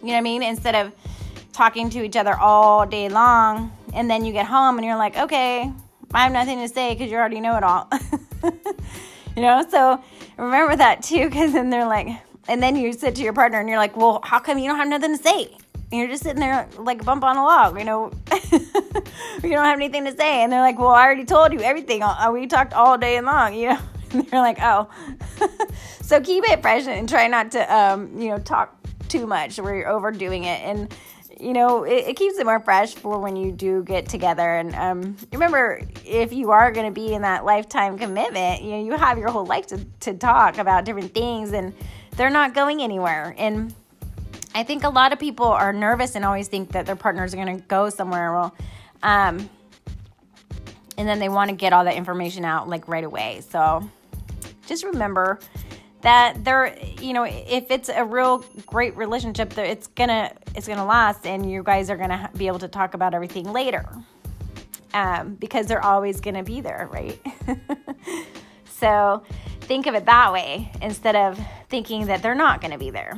You 0.02 0.08
know 0.08 0.14
what 0.14 0.18
I 0.18 0.22
mean? 0.22 0.44
Instead 0.44 0.76
of 0.76 0.94
talking 1.54 1.90
to 1.92 2.04
each 2.04 2.18
other 2.18 2.36
all 2.36 2.86
day 2.86 3.08
long, 3.08 3.72
and 3.94 4.10
then 4.10 4.26
you 4.26 4.34
get 4.34 4.46
home 4.46 4.78
and 4.78 4.86
you're 4.86 4.98
like, 4.98 5.18
okay, 5.18 5.72
I 6.14 6.24
have 6.24 6.32
nothing 6.32 6.60
to 6.60 6.68
say 6.68 6.94
because 6.94 7.12
you 7.12 7.18
already 7.18 7.40
know 7.40 7.58
it 7.58 7.64
all. 7.64 7.90
you 9.36 9.42
know 9.42 9.66
so 9.70 10.02
remember 10.38 10.76
that 10.76 11.04
too 11.04 11.26
because 11.26 11.54
then 11.54 11.70
they're 11.70 11.88
like 11.88 12.08
and 12.48 12.62
then 12.62 12.76
you 12.76 12.94
sit 12.94 13.16
to 13.16 13.22
your 13.22 13.34
partner 13.34 13.60
and 13.60 13.68
you're 13.68 13.78
like 13.78 13.98
well 13.98 14.20
how 14.24 14.40
come 14.40 14.58
you 14.58 14.68
don't 14.70 14.78
have 14.78 14.88
nothing 14.88 15.18
to 15.18 15.24
say? 15.24 15.46
And 15.92 16.00
you're 16.00 16.10
just 16.10 16.24
sitting 16.24 16.40
there 16.40 16.68
like 16.78 17.02
a 17.02 17.04
bump 17.04 17.24
on 17.24 17.38
a 17.38 17.44
log 17.44 17.78
you 17.78 17.86
know? 17.86 18.12
You 19.44 19.50
don't 19.50 19.66
have 19.66 19.78
anything 19.78 20.06
to 20.06 20.16
say. 20.16 20.44
And 20.44 20.52
they're 20.52 20.62
like 20.62 20.80
well 20.80 20.90
i 20.90 21.04
already 21.04 21.26
told 21.26 21.54
you 21.54 21.60
everything. 21.60 22.02
Uh, 22.04 22.30
we 22.32 22.48
talked 22.48 22.74
all 22.74 22.98
day 22.98 23.20
long 23.20 23.54
you 23.60 23.70
know? 23.70 23.80
And 24.12 24.28
they're 24.28 24.42
like 24.42 24.60
oh. 24.62 24.90
So 26.04 26.20
keep 26.20 26.44
it 26.48 26.62
fresh 26.62 26.86
and 26.86 27.08
try 27.10 27.28
not 27.28 27.52
to 27.54 27.76
um, 27.76 28.20
you 28.20 28.30
know 28.30 28.38
talk 28.38 28.76
too 29.08 29.26
much 29.26 29.58
where 29.58 29.76
you're 29.76 29.90
overdoing 29.90 30.44
it. 30.44 30.62
And 30.62 30.94
you 31.40 31.54
know, 31.54 31.84
it, 31.84 32.08
it, 32.08 32.16
keeps 32.16 32.38
it 32.38 32.46
more 32.46 32.60
fresh 32.60 32.94
for 32.94 33.20
when 33.20 33.36
you 33.36 33.52
do 33.52 33.84
get 33.84 34.08
together. 34.08 34.56
And 34.56 34.76
um, 34.76 35.18
remember, 35.32 35.82
if 36.06 36.32
you 36.32 36.52
are 36.52 36.72
going 36.72 36.86
to 36.86 36.92
be 36.92 37.14
in 37.14 37.22
that 37.24 37.46
lifetime 37.46 37.98
commitment, 37.98 38.62
you 38.62 38.72
know, 38.72 38.84
you 38.84 38.92
have 38.94 39.18
your 39.18 39.30
whole 39.30 39.46
life 39.46 39.68
to, 39.68 39.84
to 40.02 40.14
talk 40.14 40.58
about 40.58 40.86
different 40.86 41.14
things 41.14 41.52
and 41.54 41.74
they're 42.12 42.30
not 42.30 42.54
going 42.54 42.82
anywhere. 42.82 43.36
And 43.38 43.74
I 44.56 44.64
think 44.64 44.84
a 44.84 44.90
lot 44.90 45.14
of 45.14 45.20
people 45.20 45.48
are 45.48 45.74
nervous 45.74 46.16
and 46.16 46.24
always 46.24 46.48
think 46.48 46.72
that 46.74 46.86
their 46.86 46.96
partners 46.96 47.34
are 47.34 47.38
going 47.38 47.58
to 47.58 47.64
go 47.66 47.90
somewhere. 47.90 48.32
Well, 48.32 48.56
um, 49.02 49.50
and 50.98 51.08
then 51.08 51.20
they 51.20 51.30
want 51.30 51.50
to 51.50 51.56
get 51.56 51.74
all 51.74 51.86
that 51.86 51.96
information 51.96 52.46
out 52.46 52.70
like 52.70 52.88
right 52.88 53.04
away. 53.04 53.42
So 53.50 53.90
just 54.68 54.84
remember 54.84 55.40
that 56.04 56.44
there 56.44 56.78
you 57.02 57.14
know 57.14 57.24
if 57.24 57.72
it's 57.72 57.90
a 57.90 58.06
real 58.06 58.46
great 58.68 58.96
relationship 58.96 59.58
it's 59.58 59.88
gonna 59.88 60.32
it's 60.56 60.68
gonna 60.68 60.86
last 60.86 61.26
and 61.26 61.50
you 61.50 61.64
guys 61.64 61.90
are 61.90 61.98
gonna 61.98 62.30
be 62.38 62.48
able 62.48 62.60
to 62.60 62.68
talk 62.68 62.94
about 62.94 63.14
everything 63.14 63.52
later. 63.52 63.86
Um, 64.94 65.34
because 65.34 65.66
they're 65.66 65.84
always 65.84 66.22
gonna 66.22 66.44
be 66.44 66.62
there 66.62 66.88
right? 66.92 67.20
So 68.84 69.24
think 69.62 69.88
of 69.88 69.96
it 69.96 70.06
that 70.08 70.34
way 70.34 70.70
instead 70.82 71.16
of 71.16 71.40
thinking 71.70 72.08
that 72.08 72.22
they're 72.22 72.36
not 72.36 72.60
gonna 72.60 72.78
be 72.78 72.90
there. 72.90 73.18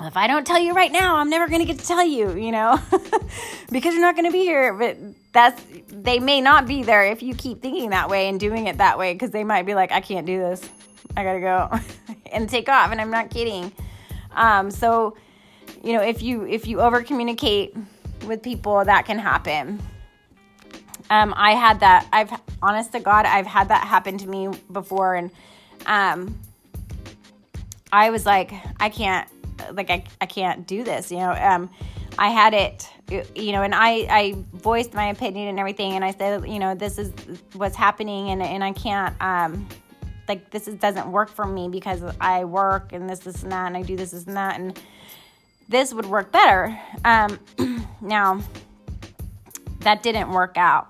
If 0.00 0.16
i 0.16 0.26
don't 0.26 0.46
tell 0.46 0.58
you 0.58 0.74
right 0.74 0.92
now 0.92 1.16
i'm 1.16 1.30
never 1.30 1.48
gonna 1.48 1.64
get 1.64 1.78
to 1.78 1.86
tell 1.86 2.04
you 2.04 2.36
you 2.36 2.52
know? 2.52 2.78
Because 3.70 3.94
you're 3.94 4.02
not 4.02 4.14
gonna 4.16 4.32
be 4.32 4.40
here 4.40 4.74
but 4.74 4.98
that's 5.32 5.62
they 5.88 6.18
may 6.18 6.40
not 6.40 6.66
be 6.66 6.82
there 6.82 7.04
if 7.04 7.22
you 7.22 7.34
keep 7.34 7.62
thinking 7.62 7.90
that 7.90 8.10
way 8.10 8.28
and 8.28 8.38
doing 8.38 8.66
it 8.66 8.78
that 8.78 8.98
way 8.98 9.12
because 9.12 9.30
they 9.30 9.44
might 9.44 9.64
be 9.64 9.74
like 9.74 9.92
i 9.92 10.00
can't 10.00 10.26
do 10.26 10.38
this 10.38 10.68
I 11.16 11.24
gotta 11.24 11.40
go 11.40 12.14
and 12.32 12.48
take 12.48 12.68
off. 12.68 12.90
And 12.90 13.00
I'm 13.00 13.10
not 13.10 13.30
kidding. 13.30 13.72
Um, 14.32 14.70
so, 14.70 15.16
you 15.82 15.92
know, 15.92 16.02
if 16.02 16.22
you 16.22 16.46
if 16.46 16.66
you 16.66 16.80
over 16.80 17.02
communicate 17.02 17.74
with 18.26 18.42
people, 18.42 18.84
that 18.84 19.06
can 19.06 19.18
happen. 19.18 19.80
Um, 21.10 21.34
I 21.36 21.52
had 21.52 21.80
that. 21.80 22.06
I've 22.12 22.32
honest 22.62 22.92
to 22.92 23.00
God, 23.00 23.26
I've 23.26 23.46
had 23.46 23.68
that 23.68 23.86
happen 23.86 24.18
to 24.18 24.26
me 24.26 24.48
before, 24.72 25.14
and 25.14 25.30
um, 25.86 26.38
I 27.92 28.10
was 28.10 28.26
like, 28.26 28.52
I 28.80 28.88
can't, 28.88 29.28
like, 29.72 29.90
I, 29.90 30.04
I 30.20 30.26
can't 30.26 30.66
do 30.66 30.82
this. 30.82 31.10
You 31.10 31.18
know, 31.18 31.30
um, 31.30 31.70
I 32.18 32.28
had 32.28 32.54
it, 32.54 32.88
you 33.36 33.52
know, 33.52 33.62
and 33.62 33.74
I, 33.74 34.06
I 34.10 34.36
voiced 34.52 34.94
my 34.94 35.08
opinion 35.08 35.48
and 35.48 35.60
everything, 35.60 35.92
and 35.92 36.04
I 36.04 36.10
said, 36.10 36.48
you 36.48 36.58
know, 36.58 36.74
this 36.74 36.98
is 36.98 37.12
what's 37.52 37.76
happening, 37.76 38.30
and 38.30 38.42
and 38.42 38.64
I 38.64 38.72
can't, 38.72 39.14
um, 39.20 39.68
like 40.28 40.50
this 40.50 40.68
is, 40.68 40.74
doesn't 40.76 41.10
work 41.10 41.28
for 41.28 41.46
me 41.46 41.68
because 41.68 42.02
I 42.20 42.44
work 42.44 42.92
and 42.92 43.08
this, 43.08 43.20
this, 43.20 43.42
and 43.42 43.52
that, 43.52 43.66
and 43.66 43.76
I 43.76 43.82
do 43.82 43.96
this, 43.96 44.10
this, 44.10 44.24
and 44.26 44.36
that, 44.36 44.58
and 44.58 44.80
this 45.68 45.92
would 45.92 46.06
work 46.06 46.32
better. 46.32 46.78
Um, 47.04 47.38
now, 48.00 48.40
that 49.80 50.02
didn't 50.02 50.30
work 50.30 50.56
out. 50.56 50.88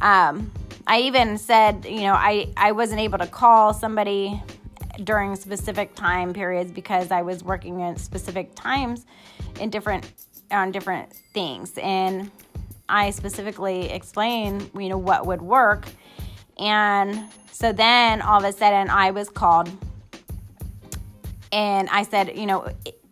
Um, 0.00 0.50
I 0.86 1.00
even 1.00 1.38
said, 1.38 1.84
you 1.84 2.02
know, 2.02 2.14
I, 2.14 2.52
I 2.56 2.72
wasn't 2.72 3.00
able 3.00 3.18
to 3.18 3.26
call 3.26 3.72
somebody 3.72 4.42
during 5.04 5.36
specific 5.36 5.94
time 5.94 6.32
periods 6.32 6.70
because 6.72 7.10
I 7.10 7.22
was 7.22 7.42
working 7.42 7.82
at 7.82 7.98
specific 7.98 8.54
times 8.54 9.06
in 9.60 9.70
different 9.70 10.10
on 10.50 10.70
different 10.70 11.12
things 11.32 11.78
and 11.78 12.30
I 12.88 13.10
specifically 13.10 13.90
explained, 13.90 14.70
you 14.74 14.90
know, 14.90 14.98
what 14.98 15.26
would 15.26 15.40
work 15.40 15.86
and 16.58 17.24
so 17.50 17.72
then 17.72 18.22
all 18.22 18.38
of 18.38 18.44
a 18.44 18.52
sudden 18.52 18.90
I 18.90 19.10
was 19.10 19.28
called 19.28 19.70
and 21.52 21.88
I 21.90 22.02
said, 22.02 22.36
you 22.36 22.46
know, 22.46 22.68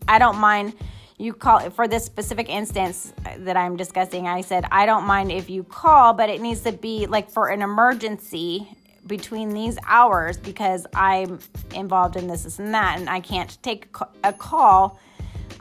I 0.09 0.19
don't 0.19 0.39
mind 0.39 0.75
you 1.19 1.35
call 1.35 1.69
for 1.69 1.87
this 1.87 2.05
specific 2.05 2.49
instance 2.49 3.13
that 3.41 3.55
I'm 3.55 3.77
discussing. 3.77 4.27
I 4.27 4.41
said, 4.41 4.65
I 4.73 4.87
don't 4.87 5.05
mind 5.05 5.31
if 5.31 5.51
you 5.51 5.63
call, 5.63 6.15
but 6.15 6.31
it 6.31 6.41
needs 6.41 6.63
to 6.63 6.73
be 6.73 7.07
like 7.07 7.31
for 7.31 7.49
an 7.49 7.61
emergency 7.61 8.67
between 9.07 9.51
these 9.51 9.79
hours 9.87 10.39
because 10.39 10.87
I'm 10.95 11.39
involved 11.75 12.17
in 12.17 12.27
this, 12.27 12.45
this 12.45 12.59
and 12.59 12.73
that, 12.73 12.99
and 12.99 13.11
I 13.11 13.21
can't 13.21 13.63
take 13.63 13.95
a 14.25 14.33
call, 14.33 14.99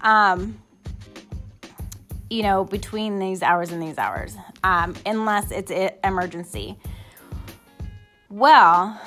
um, 0.02 0.62
you 2.30 2.44
know, 2.44 2.64
between 2.64 3.20
these 3.20 3.42
hours 3.42 3.74
and 3.74 3.82
these 3.82 3.98
hours, 3.98 4.38
um, 4.64 4.96
unless 5.06 5.52
it's 5.52 5.72
an 5.72 5.92
emergency. 6.06 6.78
Well, 8.30 9.00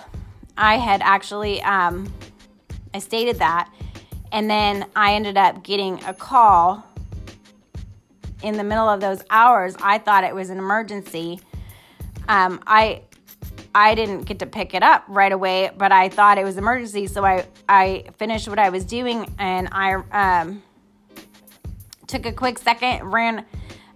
I 0.57 0.77
had 0.77 1.01
actually 1.03 1.63
um, 1.63 2.13
I 2.93 2.99
stated 2.99 3.39
that, 3.39 3.73
and 4.33 4.51
then 4.51 4.87
I 4.95 5.15
ended 5.15 5.37
up 5.37 5.63
getting 5.63 6.03
a 6.05 6.13
call 6.13 6.85
in 8.43 8.57
the 8.57 8.65
middle 8.65 8.89
of 8.89 9.01
those 9.01 9.23
hours, 9.31 9.75
I 9.81 9.99
thought 9.99 10.25
it 10.25 10.35
was 10.35 10.51
an 10.51 10.59
emergency. 10.59 11.41
Um, 12.29 12.61
I 12.67 13.03
I 13.75 13.95
didn't 13.95 14.25
get 14.25 14.39
to 14.41 14.47
pick 14.47 14.75
it 14.75 14.83
up 14.83 15.05
right 15.09 15.33
away, 15.33 15.71
but 15.77 15.93
I 15.93 16.09
thought 16.11 16.37
it 16.39 16.45
was 16.45 16.57
emergency, 16.57 17.07
so 17.07 17.25
I 17.25 17.47
I 17.69 18.05
finished 18.19 18.49
what 18.49 18.59
I 18.59 18.69
was 18.69 18.85
doing 18.85 19.33
and 19.39 19.69
I 19.73 19.95
um, 20.41 20.63
took 22.07 22.27
a 22.27 22.33
quick 22.33 22.59
second, 22.59 23.11
ran 23.11 23.47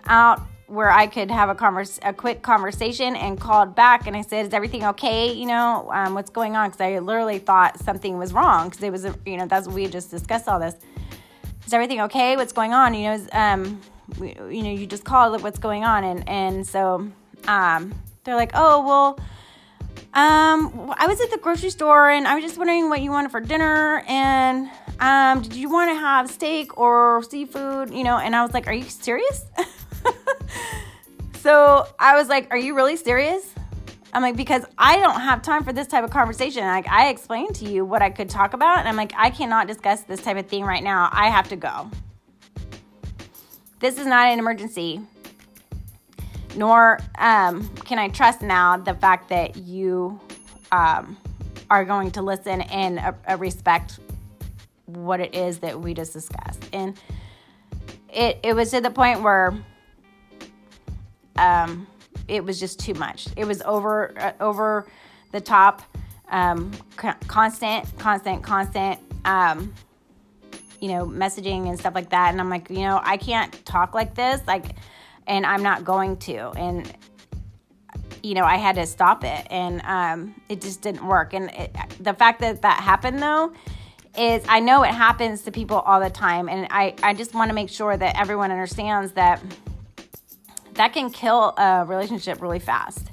out 0.06 0.40
where 0.66 0.90
I 0.90 1.06
could 1.06 1.30
have 1.30 1.48
a 1.48 1.54
converse, 1.54 1.98
a 2.02 2.12
quick 2.12 2.42
conversation, 2.42 3.14
and 3.14 3.40
called 3.40 3.74
back 3.74 4.06
and 4.06 4.16
I 4.16 4.22
said, 4.22 4.46
"Is 4.46 4.52
everything 4.52 4.84
okay? 4.84 5.32
You 5.32 5.46
know, 5.46 5.90
um, 5.92 6.14
what's 6.14 6.30
going 6.30 6.56
on?" 6.56 6.70
Because 6.70 6.80
I 6.80 6.98
literally 6.98 7.38
thought 7.38 7.78
something 7.80 8.18
was 8.18 8.32
wrong 8.32 8.68
because 8.68 8.82
it 8.82 8.90
was, 8.90 9.06
you 9.24 9.36
know, 9.36 9.46
that's 9.46 9.68
we 9.68 9.86
just 9.86 10.10
discussed 10.10 10.48
all 10.48 10.58
this. 10.58 10.74
Is 11.66 11.72
everything 11.72 12.00
okay? 12.02 12.36
What's 12.36 12.52
going 12.52 12.72
on? 12.72 12.94
You 12.94 13.08
know, 13.08 13.14
is, 13.14 13.28
um, 13.32 13.80
we, 14.18 14.34
you 14.34 14.62
know, 14.62 14.72
you 14.72 14.86
just 14.86 15.04
called. 15.04 15.40
What's 15.42 15.58
going 15.58 15.84
on? 15.84 16.04
And 16.04 16.28
and 16.28 16.66
so 16.66 17.10
um, 17.46 17.94
they're 18.24 18.36
like, 18.36 18.52
"Oh 18.54 18.86
well." 18.86 19.20
Um, 20.14 20.94
I 20.96 21.06
was 21.08 21.20
at 21.20 21.30
the 21.30 21.36
grocery 21.36 21.68
store 21.68 22.08
and 22.08 22.26
I 22.26 22.34
was 22.34 22.42
just 22.42 22.56
wondering 22.56 22.88
what 22.88 23.02
you 23.02 23.10
wanted 23.10 23.30
for 23.30 23.40
dinner 23.40 24.02
and 24.08 24.70
um, 24.98 25.42
did 25.42 25.54
you 25.54 25.68
want 25.68 25.90
to 25.90 25.94
have 25.94 26.30
steak 26.30 26.78
or 26.78 27.22
seafood? 27.22 27.92
You 27.92 28.02
know, 28.02 28.16
and 28.16 28.34
I 28.34 28.42
was 28.42 28.54
like, 28.54 28.66
Are 28.66 28.72
you 28.72 28.84
serious? 28.84 29.44
so 31.46 31.86
I 31.98 32.16
was 32.16 32.28
like, 32.28 32.48
Are 32.50 32.58
you 32.58 32.74
really 32.74 32.96
serious? 32.96 33.54
I'm 34.12 34.22
like, 34.22 34.36
because 34.36 34.64
I 34.78 34.98
don't 34.98 35.20
have 35.20 35.42
time 35.42 35.62
for 35.62 35.72
this 35.72 35.86
type 35.86 36.02
of 36.02 36.10
conversation. 36.10 36.64
Like, 36.64 36.88
I 36.88 37.10
explained 37.10 37.54
to 37.56 37.70
you 37.70 37.84
what 37.84 38.02
I 38.02 38.10
could 38.10 38.30
talk 38.30 38.54
about, 38.54 38.78
and 38.78 38.88
I'm 38.88 38.96
like, 38.96 39.12
I 39.16 39.30
cannot 39.30 39.66
discuss 39.66 40.02
this 40.02 40.22
type 40.22 40.38
of 40.38 40.46
thing 40.46 40.64
right 40.64 40.82
now. 40.82 41.10
I 41.12 41.28
have 41.28 41.48
to 41.50 41.56
go. 41.56 41.90
This 43.78 43.98
is 43.98 44.06
not 44.06 44.28
an 44.28 44.38
emergency 44.38 45.02
nor 46.56 46.98
um, 47.18 47.68
can 47.84 47.98
I 47.98 48.08
trust 48.08 48.42
now 48.42 48.76
the 48.76 48.94
fact 48.94 49.28
that 49.28 49.56
you 49.56 50.18
um, 50.72 51.16
are 51.70 51.84
going 51.84 52.10
to 52.12 52.22
listen 52.22 52.62
and 52.62 52.98
uh, 52.98 53.36
respect 53.36 54.00
what 54.86 55.20
it 55.20 55.34
is 55.34 55.58
that 55.58 55.80
we 55.80 55.94
just 55.94 56.12
discussed. 56.12 56.68
And 56.72 56.98
it, 58.12 58.38
it 58.42 58.54
was 58.54 58.70
to 58.70 58.80
the 58.80 58.90
point 58.90 59.22
where 59.22 59.54
um, 61.38 61.86
it 62.28 62.44
was 62.44 62.58
just 62.58 62.78
too 62.78 62.94
much. 62.94 63.28
It 63.36 63.46
was 63.46 63.62
over 63.62 64.12
uh, 64.18 64.32
over 64.40 64.86
the 65.32 65.40
top, 65.40 65.82
um, 66.28 66.72
constant, 66.96 67.86
constant, 67.98 68.42
constant. 68.42 69.00
Um, 69.24 69.72
you 70.80 70.88
know, 70.88 71.06
messaging 71.06 71.68
and 71.68 71.78
stuff 71.78 71.94
like 71.94 72.10
that. 72.10 72.30
And 72.30 72.40
I'm 72.40 72.50
like, 72.50 72.68
you 72.68 72.80
know, 72.80 73.00
I 73.02 73.16
can't 73.16 73.64
talk 73.64 73.94
like 73.94 74.14
this. 74.14 74.42
Like, 74.46 74.76
and 75.26 75.46
I'm 75.46 75.62
not 75.62 75.84
going 75.84 76.18
to. 76.18 76.50
And 76.50 76.92
you 78.22 78.34
know, 78.34 78.44
I 78.44 78.56
had 78.56 78.74
to 78.76 78.86
stop 78.86 79.22
it, 79.22 79.46
and 79.50 79.80
um, 79.84 80.34
it 80.48 80.60
just 80.60 80.82
didn't 80.82 81.06
work. 81.06 81.32
And 81.32 81.50
it, 81.50 81.76
the 82.00 82.12
fact 82.12 82.40
that 82.40 82.62
that 82.62 82.80
happened, 82.80 83.22
though, 83.22 83.52
is 84.18 84.44
I 84.48 84.58
know 84.58 84.82
it 84.82 84.92
happens 84.92 85.42
to 85.42 85.52
people 85.52 85.78
all 85.78 86.00
the 86.00 86.10
time, 86.10 86.48
and 86.48 86.66
I 86.70 86.94
I 87.02 87.14
just 87.14 87.34
want 87.34 87.50
to 87.50 87.54
make 87.54 87.70
sure 87.70 87.96
that 87.96 88.18
everyone 88.18 88.50
understands 88.50 89.12
that 89.12 89.40
that 90.76 90.92
can 90.92 91.10
kill 91.10 91.54
a 91.56 91.84
relationship 91.86 92.40
really 92.40 92.58
fast 92.58 93.08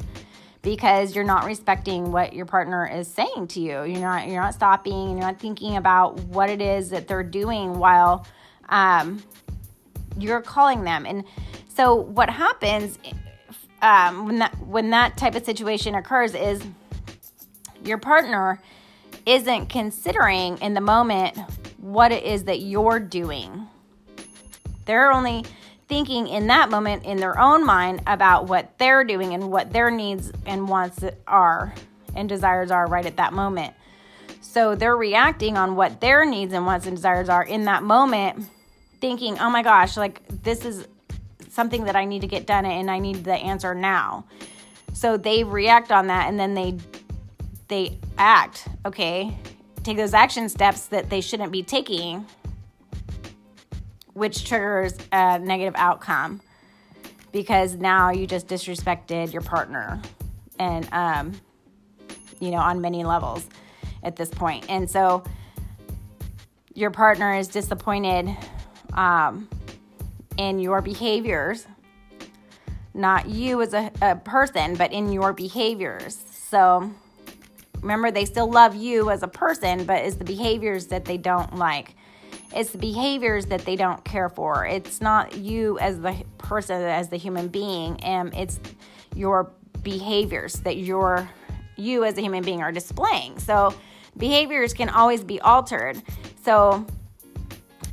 because 0.62 1.16
you're 1.16 1.26
not 1.26 1.46
respecting 1.46 2.12
what 2.12 2.34
your 2.34 2.46
partner 2.46 2.88
is 2.88 3.08
saying 3.08 3.48
to 3.48 3.60
you. 3.60 3.84
You're 3.84 4.00
not 4.00 4.28
you're 4.28 4.42
not 4.42 4.54
stopping. 4.54 5.12
You're 5.12 5.20
not 5.20 5.40
thinking 5.40 5.78
about 5.78 6.20
what 6.22 6.50
it 6.50 6.62
is 6.62 6.90
that 6.92 7.08
they're 7.08 7.24
doing 7.24 7.80
while 7.80 8.26
um, 8.70 9.22
you're 10.18 10.42
calling 10.42 10.84
them 10.84 11.06
and 11.06 11.24
so 11.76 11.96
what 11.96 12.30
happens 12.30 13.00
um, 13.82 14.28
when 14.28 14.40
that 14.40 14.58
when 14.60 14.90
that 14.92 15.18
type 15.18 15.36
of 15.36 15.44
situation 15.44 15.96
occurs 15.96 16.36
is 16.36 16.64
your 17.84 17.98
partner 17.98 18.62
isn't 19.26 19.68
considering 19.68 20.58
in 20.60 20.74
the 20.74 20.82
moment 20.82 21.38
what 21.78 22.12
it 22.12 22.24
is 22.24 22.46
that 22.46 22.62
you're 22.62 23.00
doing. 23.00 23.68
They're 24.86 25.12
only 25.12 25.46
thinking 25.94 26.26
in 26.26 26.48
that 26.48 26.72
moment 26.72 27.06
in 27.06 27.18
their 27.18 27.40
own 27.40 27.64
mind 27.64 28.02
about 28.08 28.48
what 28.48 28.76
they're 28.80 29.04
doing 29.04 29.36
and 29.36 29.52
what 29.52 29.72
their 29.72 29.92
needs 29.92 30.32
and 30.48 30.68
wants 30.68 31.04
are 31.28 31.72
and 32.16 32.28
desires 32.28 32.72
are 32.72 32.88
right 32.88 33.06
at 33.06 33.18
that 33.18 33.32
moment. 33.32 33.76
So 34.42 34.74
they're 34.74 34.98
reacting 34.98 35.56
on 35.56 35.76
what 35.76 36.02
their 36.02 36.26
needs 36.26 36.52
and 36.52 36.66
wants 36.66 36.88
and 36.88 36.96
desires 36.96 37.30
are 37.30 37.44
in 37.44 37.66
that 37.66 37.84
moment, 37.84 38.44
thinking, 39.02 39.38
oh 39.38 39.52
my 39.52 39.62
gosh, 39.62 39.96
like 39.96 40.28
this 40.28 40.66
is 40.66 40.88
something 41.50 41.84
that 41.84 41.96
I 41.96 42.06
need 42.06 42.22
to 42.22 42.28
get 42.28 42.48
done 42.48 42.66
and 42.66 42.90
I 42.90 42.98
need 42.98 43.24
the 43.24 43.36
answer 43.36 43.76
now. 43.76 44.26
So 44.94 45.16
they 45.16 45.44
react 45.44 45.92
on 45.92 46.08
that 46.08 46.28
and 46.28 46.40
then 46.40 46.56
they 46.56 46.76
they 47.68 48.00
act, 48.18 48.68
okay? 48.84 49.38
Take 49.84 49.98
those 49.98 50.16
action 50.16 50.50
steps 50.50 50.88
that 50.88 51.12
they 51.12 51.22
shouldn't 51.22 51.52
be 51.52 51.62
taking 51.62 52.26
which 54.14 54.46
triggers 54.46 54.98
a 55.12 55.40
negative 55.40 55.74
outcome 55.78 56.42
because 57.32 57.76
now 57.76 58.12
you 58.12 58.28
just 58.28 58.48
disrespected 58.48 59.34
your 59.34 59.42
partner 59.42 60.02
and 60.60 60.88
um 60.92 61.34
you 62.40 62.52
know 62.52 62.58
on 62.58 62.80
many 62.80 63.04
levels 63.04 63.48
at 64.04 64.16
this 64.16 64.30
point. 64.30 64.66
And 64.70 64.90
so 64.90 65.24
your 66.74 66.92
partner 66.92 67.36
is 67.36 67.48
disappointed 67.48 68.36
um, 68.94 69.48
in 70.38 70.60
your 70.60 70.82
behaviors, 70.82 71.66
not 72.94 73.30
you 73.30 73.62
as 73.62 73.74
a, 73.74 73.92
a 74.02 74.16
person, 74.16 74.76
but 74.76 74.92
in 74.92 75.12
your 75.12 75.34
behaviors. 75.34 76.18
So 76.48 76.92
remember, 77.82 78.12
they 78.12 78.26
still 78.26 78.50
love 78.50 78.76
you 78.76 79.10
as 79.10 79.24
a 79.24 79.28
person, 79.28 79.86
but 79.86 80.04
it's 80.04 80.18
the 80.18 80.26
behaviors 80.26 80.88
that 80.88 81.06
they 81.06 81.18
don't 81.18 81.56
like. 81.56 81.96
It's 82.56 82.72
the 82.72 82.78
behaviors 82.78 83.48
that 83.48 83.66
they 83.66 83.76
don't 83.76 84.04
care 84.04 84.30
for. 84.30 84.66
It's 84.66 85.02
not 85.02 85.38
you 85.38 85.80
as 85.80 86.00
the 86.00 86.24
person, 86.38 86.82
as 86.82 87.10
the 87.10 87.18
human 87.18 87.48
being, 87.48 88.00
and 88.04 88.34
it's 88.34 88.60
your 89.16 89.52
behaviors 89.82 90.54
that 90.62 90.78
you're 90.78 91.30
you 91.76 92.04
as 92.04 92.18
a 92.18 92.22
human 92.22 92.44
being 92.44 92.62
are 92.62 92.72
displaying. 92.72 93.40
So 93.40 93.74
behaviors 94.18 94.74
can 94.74 94.90
always 94.90 95.24
be 95.24 95.42
altered. 95.42 96.02
So 96.44 96.86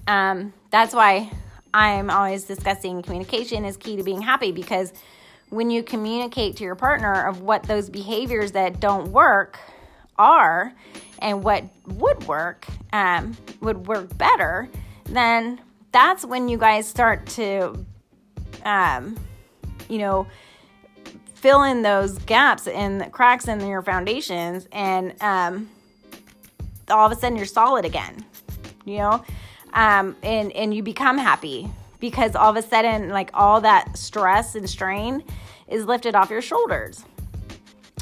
um, 0.07 0.53
that's 0.71 0.95
why 0.95 1.31
I'm 1.73 2.11
always 2.11 2.45
discussing 2.45 3.03
communication 3.03 3.65
is 3.65 3.77
key 3.77 3.97
to 3.97 4.03
being 4.03 4.21
happy 4.21 4.53
because 4.53 4.93
when 5.49 5.71
you 5.71 5.83
communicate 5.83 6.57
to 6.57 6.65
your 6.65 6.75
partner 6.75 7.27
of 7.27 7.41
what 7.41 7.63
those 7.65 7.89
behaviors 7.89 8.53
that 8.53 8.81
don't 8.81 9.13
work 9.13 9.59
are 10.19 10.73
and 11.21 11.43
what 11.43 11.65
would 11.87 12.27
work 12.27 12.67
um, 12.93 13.37
would 13.61 13.87
work 13.87 14.17
better, 14.17 14.69
then 15.05 15.61
that's 15.93 16.25
when 16.25 16.49
you 16.49 16.59
guys 16.59 16.87
start 16.87 17.27
to, 17.27 17.85
um, 18.65 19.17
you 19.89 19.99
know, 19.99 20.27
fill 21.35 21.63
in 21.63 21.83
those 21.83 22.19
gaps 22.21 22.67
and 22.67 23.11
cracks 23.13 23.49
in 23.49 23.67
your 23.67 23.83
foundations, 23.83 24.69
and 24.73 25.21
um, 25.23 25.69
all 26.89 27.07
of 27.07 27.13
a 27.13 27.17
sudden 27.17 27.37
you're 27.37 27.47
solid 27.47 27.85
again. 27.85 28.25
You 28.85 28.99
know, 28.99 29.25
um, 29.75 30.17
and 30.23 30.53
and 30.53 30.75
you 30.75 30.83
become 30.83 31.19
happy 31.19 31.71
because 31.99 32.35
all 32.35 32.51
of 32.51 32.57
a 32.57 32.63
sudden 32.63 33.11
like 33.11 33.31
all 33.35 33.61
that 33.61 33.97
stress 33.97 34.55
and 34.55 34.69
strain 34.69 35.23
is 35.69 35.85
lifted 35.85 36.15
off 36.15 36.31
your 36.31 36.43
shoulders 36.43 37.05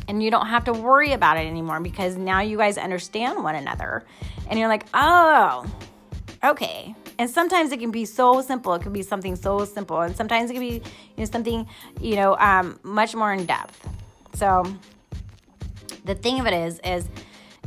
and 0.09 0.23
you 0.23 0.31
don't 0.31 0.47
have 0.47 0.65
to 0.65 0.73
worry 0.73 1.13
about 1.13 1.37
it 1.37 1.47
anymore 1.47 1.81
because 1.81 2.17
now 2.17 2.41
you 2.41 2.57
guys 2.57 2.79
understand 2.79 3.45
one 3.45 3.55
another. 3.55 4.05
And 4.49 4.59
you're 4.59 4.69
like 4.69 4.87
oh 4.95 5.67
okay. 6.43 6.95
And 7.19 7.29
sometimes 7.29 7.73
it 7.73 7.81
can 7.81 7.91
be 7.91 8.05
so 8.05 8.41
simple. 8.43 8.75
It 8.75 8.83
can 8.83 8.93
be 8.93 9.03
something 9.03 9.37
so 9.37 9.65
simple. 9.65 10.01
And 10.01 10.17
sometimes 10.17 10.51
it 10.51 10.55
can 10.55 10.63
be 10.63 10.75
you 10.75 11.19
know 11.19 11.25
something 11.25 11.69
you 12.01 12.17
know 12.17 12.37
um, 12.39 12.81
much 12.83 13.15
more 13.15 13.33
in 13.33 13.47
depth. 13.47 13.89
So 14.35 14.65
the 16.05 16.15
thing 16.15 16.41
of 16.41 16.47
it 16.47 16.55
is 16.55 16.81
is 16.85 17.09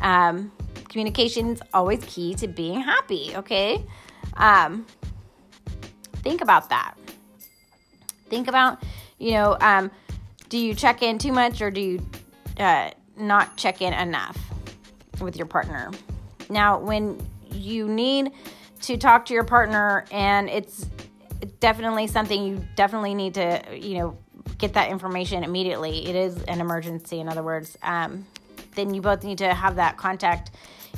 um, 0.02 0.52
communication 0.92 1.52
is 1.52 1.62
always 1.74 2.04
key 2.06 2.36
to 2.36 2.48
being 2.48 2.82
happy, 2.82 3.32
okay? 3.36 3.86
Um, 4.36 4.86
think 6.16 6.42
about 6.42 6.70
that. 6.70 6.96
Think 8.30 8.48
about, 8.48 8.84
you 9.18 9.32
know, 9.32 9.58
um, 9.62 9.92
do 10.50 10.58
you 10.58 10.74
check 10.74 11.02
in 11.02 11.18
too 11.18 11.32
much 11.32 11.62
or 11.62 11.72
do 11.72 11.80
you 11.80 12.06
uh, 12.62 12.92
not 13.18 13.58
check 13.58 13.82
in 13.82 13.94
enough 13.94 14.38
with 15.20 15.36
your 15.36 15.48
partner? 15.48 15.92
Now, 16.50 16.80
when 16.80 17.26
you 17.52 17.88
need 17.88 18.32
to 18.82 18.98
talk 18.98 19.26
to 19.26 19.34
your 19.34 19.44
partner 19.44 20.06
and 20.12 20.50
it's 20.50 20.86
definitely 21.60 22.08
something 22.08 22.44
you 22.46 22.66
definitely 22.76 23.14
need 23.14 23.34
to, 23.36 23.62
you 23.74 24.00
know, 24.00 24.18
get 24.58 24.74
that 24.74 24.90
information 24.90 25.44
immediately. 25.44 26.08
It 26.08 26.16
is 26.16 26.42
an 26.44 26.62
emergency, 26.62 27.20
in 27.20 27.28
other 27.28 27.44
words. 27.44 27.78
Um, 27.84 28.26
then 28.76 28.94
you 28.94 29.02
both 29.02 29.24
need 29.24 29.40
to 29.40 29.54
have 29.54 29.76
that 29.76 29.98
contact 29.98 30.52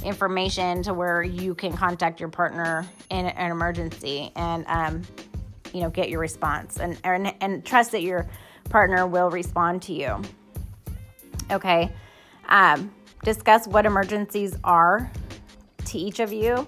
information 0.04 0.84
to 0.84 0.94
where 0.94 1.24
you 1.24 1.56
can 1.56 1.76
contact 1.76 2.20
your 2.20 2.30
partner 2.30 2.86
in 3.10 3.26
an 3.26 3.52
emergency 3.52 4.32
and 4.36 4.66
um, 4.68 5.02
you 5.74 5.82
know, 5.82 5.90
get 5.90 6.10
your 6.10 6.20
response 6.20 6.78
and, 6.78 6.98
and, 7.04 7.34
and 7.42 7.66
trust 7.66 7.92
that 7.92 8.02
your 8.02 8.28
partner 8.70 9.08
will 9.08 9.30
respond 9.30 9.82
to 9.84 9.94
you. 9.94 10.22
Okay. 11.52 11.92
Um, 12.48 12.94
discuss 13.24 13.68
what 13.68 13.86
emergencies 13.86 14.56
are 14.64 15.12
to 15.86 15.98
each 15.98 16.20
of 16.20 16.34
you 16.34 16.68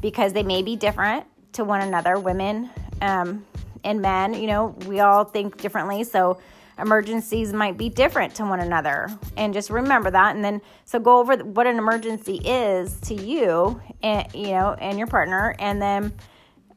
because 0.00 0.32
they 0.32 0.42
may 0.42 0.62
be 0.62 0.76
different 0.76 1.24
to 1.52 1.64
one 1.64 1.80
another. 1.80 2.18
Women 2.18 2.70
um, 3.00 3.44
and 3.84 4.00
men, 4.00 4.34
you 4.34 4.46
know, 4.46 4.76
we 4.86 5.00
all 5.00 5.24
think 5.24 5.56
differently. 5.56 6.04
So 6.04 6.38
emergencies 6.78 7.52
might 7.52 7.76
be 7.76 7.88
different 7.88 8.34
to 8.36 8.44
one 8.44 8.60
another. 8.60 9.08
And 9.36 9.54
just 9.54 9.70
remember 9.70 10.10
that. 10.10 10.34
And 10.34 10.44
then, 10.44 10.60
so 10.84 10.98
go 10.98 11.18
over 11.18 11.36
what 11.36 11.66
an 11.66 11.78
emergency 11.78 12.36
is 12.44 12.98
to 13.02 13.14
you 13.14 13.80
and, 14.02 14.26
you 14.34 14.48
know, 14.48 14.74
and 14.74 14.98
your 14.98 15.06
partner. 15.06 15.54
And 15.58 15.80
then, 15.80 16.12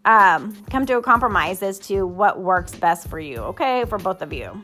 um, 0.06 0.56
come 0.70 0.86
to 0.86 0.98
a 0.98 1.02
compromise 1.02 1.62
as 1.62 1.80
to 1.80 2.06
what 2.06 2.40
works 2.40 2.74
best 2.76 3.10
for 3.10 3.20
you, 3.20 3.38
okay, 3.38 3.84
for 3.86 3.98
both 3.98 4.22
of 4.22 4.32
you. 4.32 4.64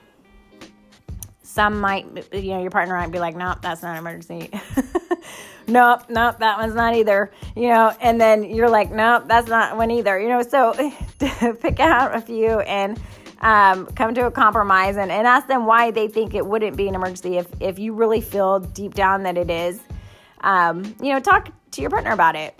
Some 1.54 1.80
might, 1.80 2.08
you 2.34 2.50
know, 2.50 2.62
your 2.64 2.72
partner 2.72 2.96
might 2.96 3.12
be 3.12 3.20
like, 3.20 3.36
nope, 3.36 3.60
that's 3.62 3.84
not 3.84 3.92
an 3.92 3.98
emergency. 4.00 4.50
nope, 5.68 6.02
nope, 6.10 6.40
that 6.40 6.58
one's 6.58 6.74
not 6.74 6.96
either, 6.96 7.32
you 7.56 7.68
know, 7.68 7.96
and 8.02 8.20
then 8.20 8.44
you're 8.44 8.72
like, 8.72 8.90
nope, 8.90 9.26
that's 9.28 9.48
not 9.48 9.78
one 9.78 9.92
either, 9.92 10.20
you 10.20 10.30
know, 10.30 10.42
so 10.42 10.74
pick 11.62 11.80
out 11.80 12.16
a 12.16 12.22
few 12.22 12.60
and 12.62 13.00
um, 13.42 13.86
come 13.86 14.16
to 14.16 14.26
a 14.26 14.32
compromise 14.32 14.98
and, 14.98 15.12
and 15.12 15.28
ask 15.28 15.46
them 15.46 15.68
why 15.68 15.92
they 15.92 16.08
think 16.08 16.34
it 16.34 16.44
wouldn't 16.44 16.76
be 16.76 16.88
an 16.88 16.96
emergency 16.96 17.38
if, 17.38 17.46
if 17.60 17.78
you 17.78 17.94
really 17.94 18.22
feel 18.22 18.60
deep 18.60 18.96
down 18.96 19.22
that 19.22 19.38
it 19.38 19.52
is. 19.52 19.80
Um, 20.42 20.96
you 21.00 21.14
know, 21.14 21.20
talk 21.20 21.50
to 21.70 21.82
your 21.82 21.92
partner 21.92 22.14
about 22.14 22.36
it. 22.36 22.60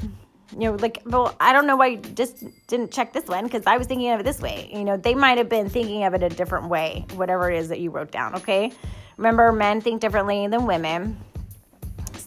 You 0.54 0.72
know, 0.72 0.74
like, 0.74 1.02
well, 1.06 1.36
I 1.40 1.52
don't 1.52 1.66
know 1.66 1.76
why 1.76 1.88
you 1.88 1.98
just 1.98 2.44
didn't 2.68 2.92
check 2.92 3.12
this 3.12 3.26
one 3.26 3.44
because 3.46 3.64
I 3.66 3.78
was 3.78 3.88
thinking 3.88 4.12
of 4.12 4.20
it 4.20 4.24
this 4.24 4.40
way. 4.40 4.70
You 4.72 4.84
know, 4.84 4.98
they 4.98 5.16
might 5.16 5.38
have 5.38 5.50
been 5.50 5.70
thinking 5.70 6.04
of 6.04 6.14
it 6.14 6.22
a 6.22 6.30
different 6.30 6.70
way, 6.70 7.06
whatever 7.16 7.50
it 7.50 7.58
is 7.58 7.70
that 7.70 7.80
you 7.80 7.90
wrote 7.90 8.12
down, 8.12 8.36
okay? 8.36 8.72
Remember, 9.18 9.52
men 9.52 9.82
think 9.82 10.02
differently 10.02 10.46
than 10.48 10.66
women. 10.66 11.18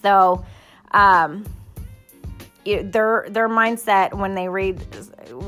So, 0.03 0.45
um, 0.91 1.45
their 2.65 3.27
their 3.29 3.49
mindset 3.49 4.13
when 4.13 4.35
they 4.35 4.49
read 4.49 4.85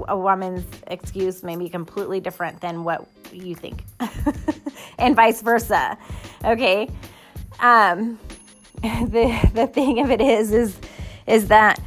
a 0.06 0.16
woman's 0.16 0.64
excuse 0.86 1.42
may 1.42 1.56
be 1.56 1.68
completely 1.68 2.20
different 2.20 2.60
than 2.60 2.84
what 2.84 3.08
you 3.32 3.54
think, 3.54 3.84
and 4.98 5.16
vice 5.16 5.42
versa. 5.42 5.98
Okay, 6.44 6.88
um, 7.60 8.18
the 8.82 9.50
the 9.54 9.66
thing 9.66 10.00
of 10.00 10.10
it 10.10 10.20
is 10.20 10.52
is 10.52 10.76
is 11.26 11.48
that 11.48 11.80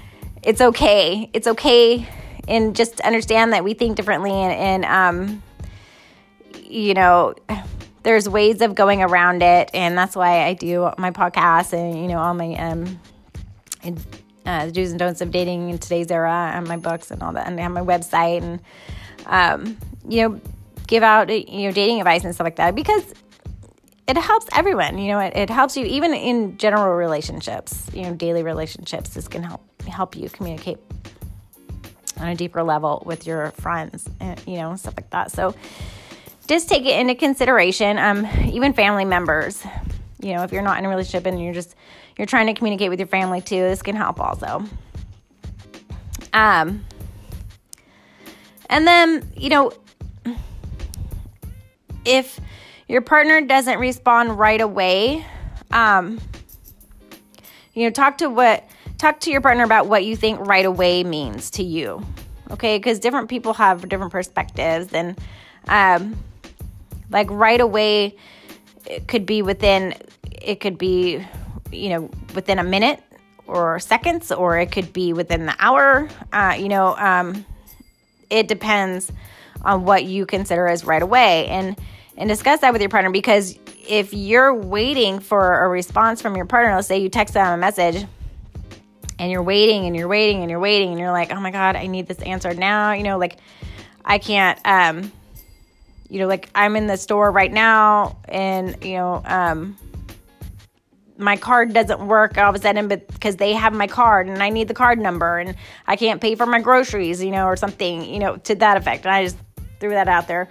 it's 0.43 0.61
okay. 0.61 1.29
It's 1.33 1.47
okay, 1.47 2.07
and 2.47 2.75
just 2.75 2.99
understand 3.01 3.53
that 3.53 3.63
we 3.63 3.73
think 3.73 3.97
differently, 3.97 4.31
and, 4.31 4.53
and 4.53 4.85
um, 4.85 5.43
you 6.63 6.93
know 6.93 7.35
there's 8.03 8.27
ways 8.27 8.61
of 8.61 8.73
going 8.73 9.03
around 9.03 9.43
it 9.43 9.69
and 9.73 9.95
that's 9.97 10.15
why 10.15 10.43
i 10.43 10.53
do 10.53 10.89
my 10.97 11.11
podcast 11.11 11.73
and 11.73 12.01
you 12.01 12.07
know 12.07 12.17
all 12.17 12.33
my 12.33 12.55
um 12.55 12.99
uh, 14.45 14.65
the 14.65 14.71
do's 14.71 14.91
and 14.91 14.99
don'ts 14.99 15.21
of 15.21 15.31
dating 15.31 15.69
in 15.69 15.77
today's 15.77 16.09
era 16.09 16.51
and 16.55 16.67
my 16.67 16.77
books 16.77 17.11
and 17.11 17.21
all 17.21 17.33
that 17.33 17.47
and 17.47 17.59
I 17.59 17.63
have 17.63 17.71
my 17.71 17.81
website 17.81 18.41
and 18.41 18.59
um, 19.27 19.77
you 20.07 20.23
know 20.23 20.41
give 20.87 21.03
out 21.03 21.29
you 21.29 21.67
know 21.67 21.71
dating 21.71 21.99
advice 21.99 22.23
and 22.23 22.33
stuff 22.33 22.45
like 22.45 22.55
that 22.55 22.75
because 22.75 23.13
it 24.17 24.21
helps 24.21 24.47
everyone 24.53 24.97
you 24.97 25.07
know 25.07 25.19
it, 25.19 25.35
it 25.35 25.49
helps 25.49 25.75
you 25.77 25.85
even 25.85 26.13
in 26.13 26.57
general 26.57 26.95
relationships 26.95 27.89
you 27.93 28.03
know 28.03 28.13
daily 28.13 28.43
relationships 28.43 29.11
this 29.11 29.27
can 29.27 29.43
help 29.43 29.61
help 29.83 30.15
you 30.15 30.29
communicate 30.29 30.77
on 32.19 32.27
a 32.27 32.35
deeper 32.35 32.61
level 32.63 33.01
with 33.05 33.25
your 33.25 33.51
friends 33.51 34.07
and 34.19 34.41
you 34.45 34.57
know 34.57 34.75
stuff 34.75 34.93
like 34.95 35.09
that 35.09 35.31
so 35.31 35.55
just 36.47 36.67
take 36.69 36.85
it 36.85 36.99
into 36.99 37.15
consideration 37.15 37.97
um 37.97 38.25
even 38.45 38.73
family 38.73 39.05
members 39.05 39.63
you 40.19 40.33
know 40.33 40.43
if 40.43 40.51
you're 40.51 40.61
not 40.61 40.77
in 40.77 40.85
a 40.85 40.89
relationship 40.89 41.25
and 41.25 41.41
you're 41.41 41.53
just 41.53 41.75
you're 42.17 42.27
trying 42.27 42.47
to 42.47 42.53
communicate 42.53 42.89
with 42.89 42.99
your 42.99 43.07
family 43.07 43.41
too, 43.41 43.61
this 43.61 43.81
can 43.81 43.95
help 43.95 44.19
also. 44.19 44.63
Um, 46.33 46.85
and 48.69 48.87
then, 48.87 49.27
you 49.35 49.49
know, 49.49 49.73
if 52.05 52.39
your 52.91 53.01
partner 53.01 53.39
doesn't 53.39 53.79
respond 53.79 54.37
right 54.37 54.59
away, 54.59 55.25
um, 55.71 56.19
you 57.73 57.85
know, 57.85 57.89
talk 57.89 58.17
to 58.17 58.29
what 58.29 58.65
talk 58.97 59.21
to 59.21 59.31
your 59.31 59.39
partner 59.39 59.63
about 59.63 59.87
what 59.87 60.03
you 60.03 60.17
think 60.17 60.41
right 60.41 60.65
away 60.65 61.05
means 61.05 61.49
to 61.51 61.63
you. 61.63 62.05
Okay, 62.51 62.77
because 62.77 62.99
different 62.99 63.29
people 63.29 63.53
have 63.53 63.87
different 63.87 64.11
perspectives, 64.11 64.93
and 64.93 65.17
um, 65.69 66.17
like 67.09 67.31
right 67.31 67.61
away, 67.61 68.17
it 68.85 69.07
could 69.07 69.25
be 69.25 69.41
within, 69.41 69.93
it 70.41 70.59
could 70.59 70.77
be 70.77 71.25
you 71.71 71.89
know, 71.89 72.09
within 72.35 72.59
a 72.59 72.63
minute 72.63 73.01
or 73.47 73.79
seconds, 73.79 74.33
or 74.33 74.59
it 74.59 74.69
could 74.73 74.91
be 74.91 75.13
within 75.13 75.45
the 75.45 75.55
hour. 75.59 76.09
Uh, 76.33 76.55
you 76.59 76.67
know, 76.67 76.97
um, 76.97 77.45
it 78.29 78.49
depends 78.49 79.09
on 79.63 79.85
what 79.85 80.03
you 80.03 80.25
consider 80.25 80.67
as 80.67 80.83
right 80.83 81.01
away, 81.01 81.47
and 81.47 81.77
and 82.17 82.29
discuss 82.29 82.61
that 82.61 82.73
with 82.73 82.81
your 82.81 82.89
partner 82.89 83.11
because 83.11 83.57
if 83.87 84.13
you're 84.13 84.53
waiting 84.53 85.19
for 85.19 85.63
a 85.63 85.69
response 85.69 86.21
from 86.21 86.35
your 86.35 86.45
partner, 86.45 86.75
let's 86.75 86.87
say 86.87 86.99
you 86.99 87.09
text 87.09 87.33
them 87.33 87.53
a 87.53 87.57
message 87.57 88.05
and 89.17 89.31
you're 89.31 89.43
waiting 89.43 89.85
and 89.85 89.95
you're 89.95 90.07
waiting 90.07 90.41
and 90.41 90.49
you're 90.49 90.59
waiting 90.59 90.91
and 90.91 90.99
you're 90.99 91.11
like, 91.11 91.31
oh 91.31 91.39
my 91.39 91.51
god, 91.51 91.75
I 91.75 91.87
need 91.87 92.07
this 92.07 92.19
answered 92.19 92.57
now. 92.57 92.93
You 92.93 93.03
know, 93.03 93.17
like 93.17 93.37
I 94.03 94.17
can't. 94.17 94.59
Um, 94.65 95.11
you 96.09 96.19
know, 96.19 96.27
like 96.27 96.49
I'm 96.53 96.75
in 96.75 96.87
the 96.87 96.97
store 96.97 97.31
right 97.31 97.51
now, 97.51 98.17
and 98.27 98.83
you 98.83 98.95
know, 98.97 99.21
um, 99.23 99.77
my 101.21 101.37
card 101.37 101.73
doesn't 101.73 102.05
work 102.05 102.37
all 102.37 102.49
of 102.49 102.55
a 102.55 102.59
sudden 102.59 102.87
but 102.87 103.07
because 103.07 103.37
they 103.37 103.53
have 103.53 103.73
my 103.73 103.87
card 103.87 104.27
and 104.27 104.41
I 104.41 104.49
need 104.49 104.67
the 104.67 104.73
card 104.73 104.99
number 104.99 105.37
and 105.37 105.55
I 105.87 105.95
can't 105.95 106.19
pay 106.19 106.35
for 106.35 106.45
my 106.45 106.59
groceries, 106.59 107.23
you 107.23 107.31
know, 107.31 107.45
or 107.45 107.55
something, 107.55 108.03
you 108.03 108.19
know, 108.19 108.37
to 108.37 108.55
that 108.55 108.77
effect. 108.77 109.05
And 109.05 109.13
I 109.13 109.23
just 109.23 109.37
threw 109.79 109.91
that 109.91 110.07
out 110.07 110.27
there. 110.27 110.49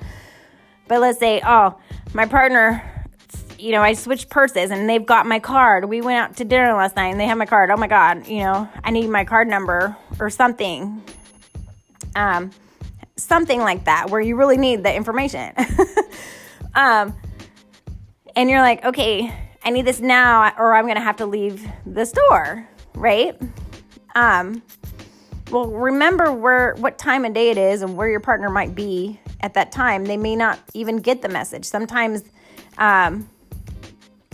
But 0.91 1.01
let's 1.01 1.21
say, 1.21 1.41
oh, 1.47 1.79
my 2.15 2.27
partner, 2.27 2.83
you 3.61 3.71
know, 3.71 3.81
I 3.81 3.93
switched 3.93 4.29
purses 4.29 4.73
and 4.73 4.91
they've 4.91 5.07
got 5.07 5.25
my 5.25 5.39
card. 5.39 5.85
We 5.85 6.01
went 6.01 6.19
out 6.19 6.37
to 6.39 6.45
dinner 6.45 6.75
last 6.75 6.97
night 6.97 7.11
and 7.11 7.21
they 7.21 7.27
have 7.27 7.39
my 7.39 7.47
card. 7.47 7.71
Oh 7.71 7.77
my 7.77 7.87
God, 7.87 8.27
you 8.27 8.41
know, 8.41 8.69
I 8.83 8.91
need 8.91 9.09
my 9.09 9.25
card 9.25 9.47
number 9.47 9.97
or 10.19 10.31
something. 10.31 11.01
Um, 12.17 12.51
something 13.15 13.61
like 13.61 13.85
that 13.85 14.11
where 14.11 14.21
you 14.21 14.35
really 14.35 14.57
need 14.57 14.83
the 14.83 14.93
information. 14.93 15.55
um, 16.75 17.15
and 18.35 18.51
you're 18.51 18.59
like, 18.59 18.85
okay, 18.85 19.33
I 19.63 19.71
need 19.71 19.85
this 19.85 20.01
now 20.01 20.53
or 20.59 20.75
I'm 20.75 20.87
going 20.87 20.97
to 20.97 21.03
have 21.03 21.19
to 21.19 21.27
leave 21.27 21.65
the 21.87 22.05
store, 22.05 22.69
right? 22.97 23.41
Um, 24.17 24.61
well, 25.53 25.69
remember 25.69 26.33
where 26.33 26.75
what 26.79 26.99
time 26.99 27.25
of 27.25 27.33
day 27.33 27.51
it 27.51 27.59
is 27.59 27.83
and 27.83 27.97
where 27.97 28.09
your 28.09 28.19
partner 28.19 28.51
might 28.51 28.75
be 28.75 29.21
at 29.41 29.55
that 29.55 29.73
time. 29.73 30.05
They 30.05 30.17
may 30.17 30.37
not 30.37 30.59
even 30.75 30.99
get 30.99 31.23
the 31.23 31.29
message. 31.29 31.65
Sometimes, 31.65 32.25
um, 32.79 33.29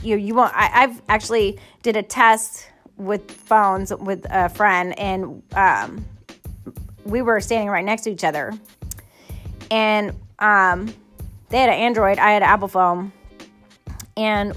you 0.02 0.16
you 0.16 0.34
won't. 0.34 0.52
I, 0.54 0.84
I've 0.84 1.02
actually 1.08 1.58
did 1.82 1.96
a 1.96 2.02
test 2.02 2.68
with 2.96 3.30
phones 3.30 3.94
with 3.94 4.26
a 4.30 4.48
friend, 4.48 4.98
and 4.98 5.42
um, 5.54 6.04
we 7.04 7.22
were 7.22 7.40
standing 7.40 7.68
right 7.68 7.84
next 7.84 8.02
to 8.02 8.10
each 8.10 8.24
other, 8.24 8.52
and 9.70 10.12
um, 10.38 10.92
they 11.48 11.58
had 11.58 11.68
an 11.68 11.76
Android, 11.76 12.18
I 12.18 12.32
had 12.32 12.42
an 12.42 12.48
Apple 12.48 12.68
phone, 12.68 13.12
and 14.16 14.54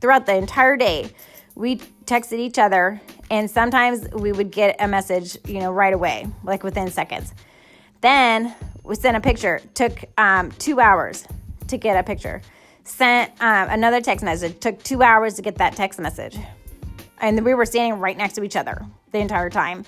throughout 0.00 0.26
the 0.26 0.34
entire 0.34 0.76
day. 0.76 1.10
We 1.54 1.78
texted 2.04 2.38
each 2.38 2.56
other, 2.56 3.00
and 3.30 3.50
sometimes 3.50 4.08
we 4.12 4.30
would 4.30 4.52
get 4.52 4.76
a 4.78 4.86
message, 4.86 5.36
you 5.44 5.58
know, 5.58 5.72
right 5.72 5.92
away, 5.92 6.28
like 6.44 6.62
within 6.62 6.88
seconds. 6.88 7.34
Then 8.00 8.54
we 8.88 8.94
sent 8.94 9.16
a 9.16 9.20
picture. 9.20 9.60
Took 9.74 10.04
um, 10.16 10.50
two 10.52 10.80
hours 10.80 11.24
to 11.68 11.76
get 11.76 11.96
a 11.96 12.02
picture. 12.02 12.40
Sent 12.84 13.30
um, 13.40 13.68
another 13.68 14.00
text 14.00 14.24
message. 14.24 14.58
Took 14.60 14.82
two 14.82 15.02
hours 15.02 15.34
to 15.34 15.42
get 15.42 15.56
that 15.56 15.76
text 15.76 16.00
message, 16.00 16.36
and 17.20 17.44
we 17.44 17.54
were 17.54 17.66
standing 17.66 18.00
right 18.00 18.16
next 18.16 18.34
to 18.34 18.42
each 18.42 18.56
other 18.56 18.84
the 19.12 19.18
entire 19.18 19.50
time. 19.50 19.84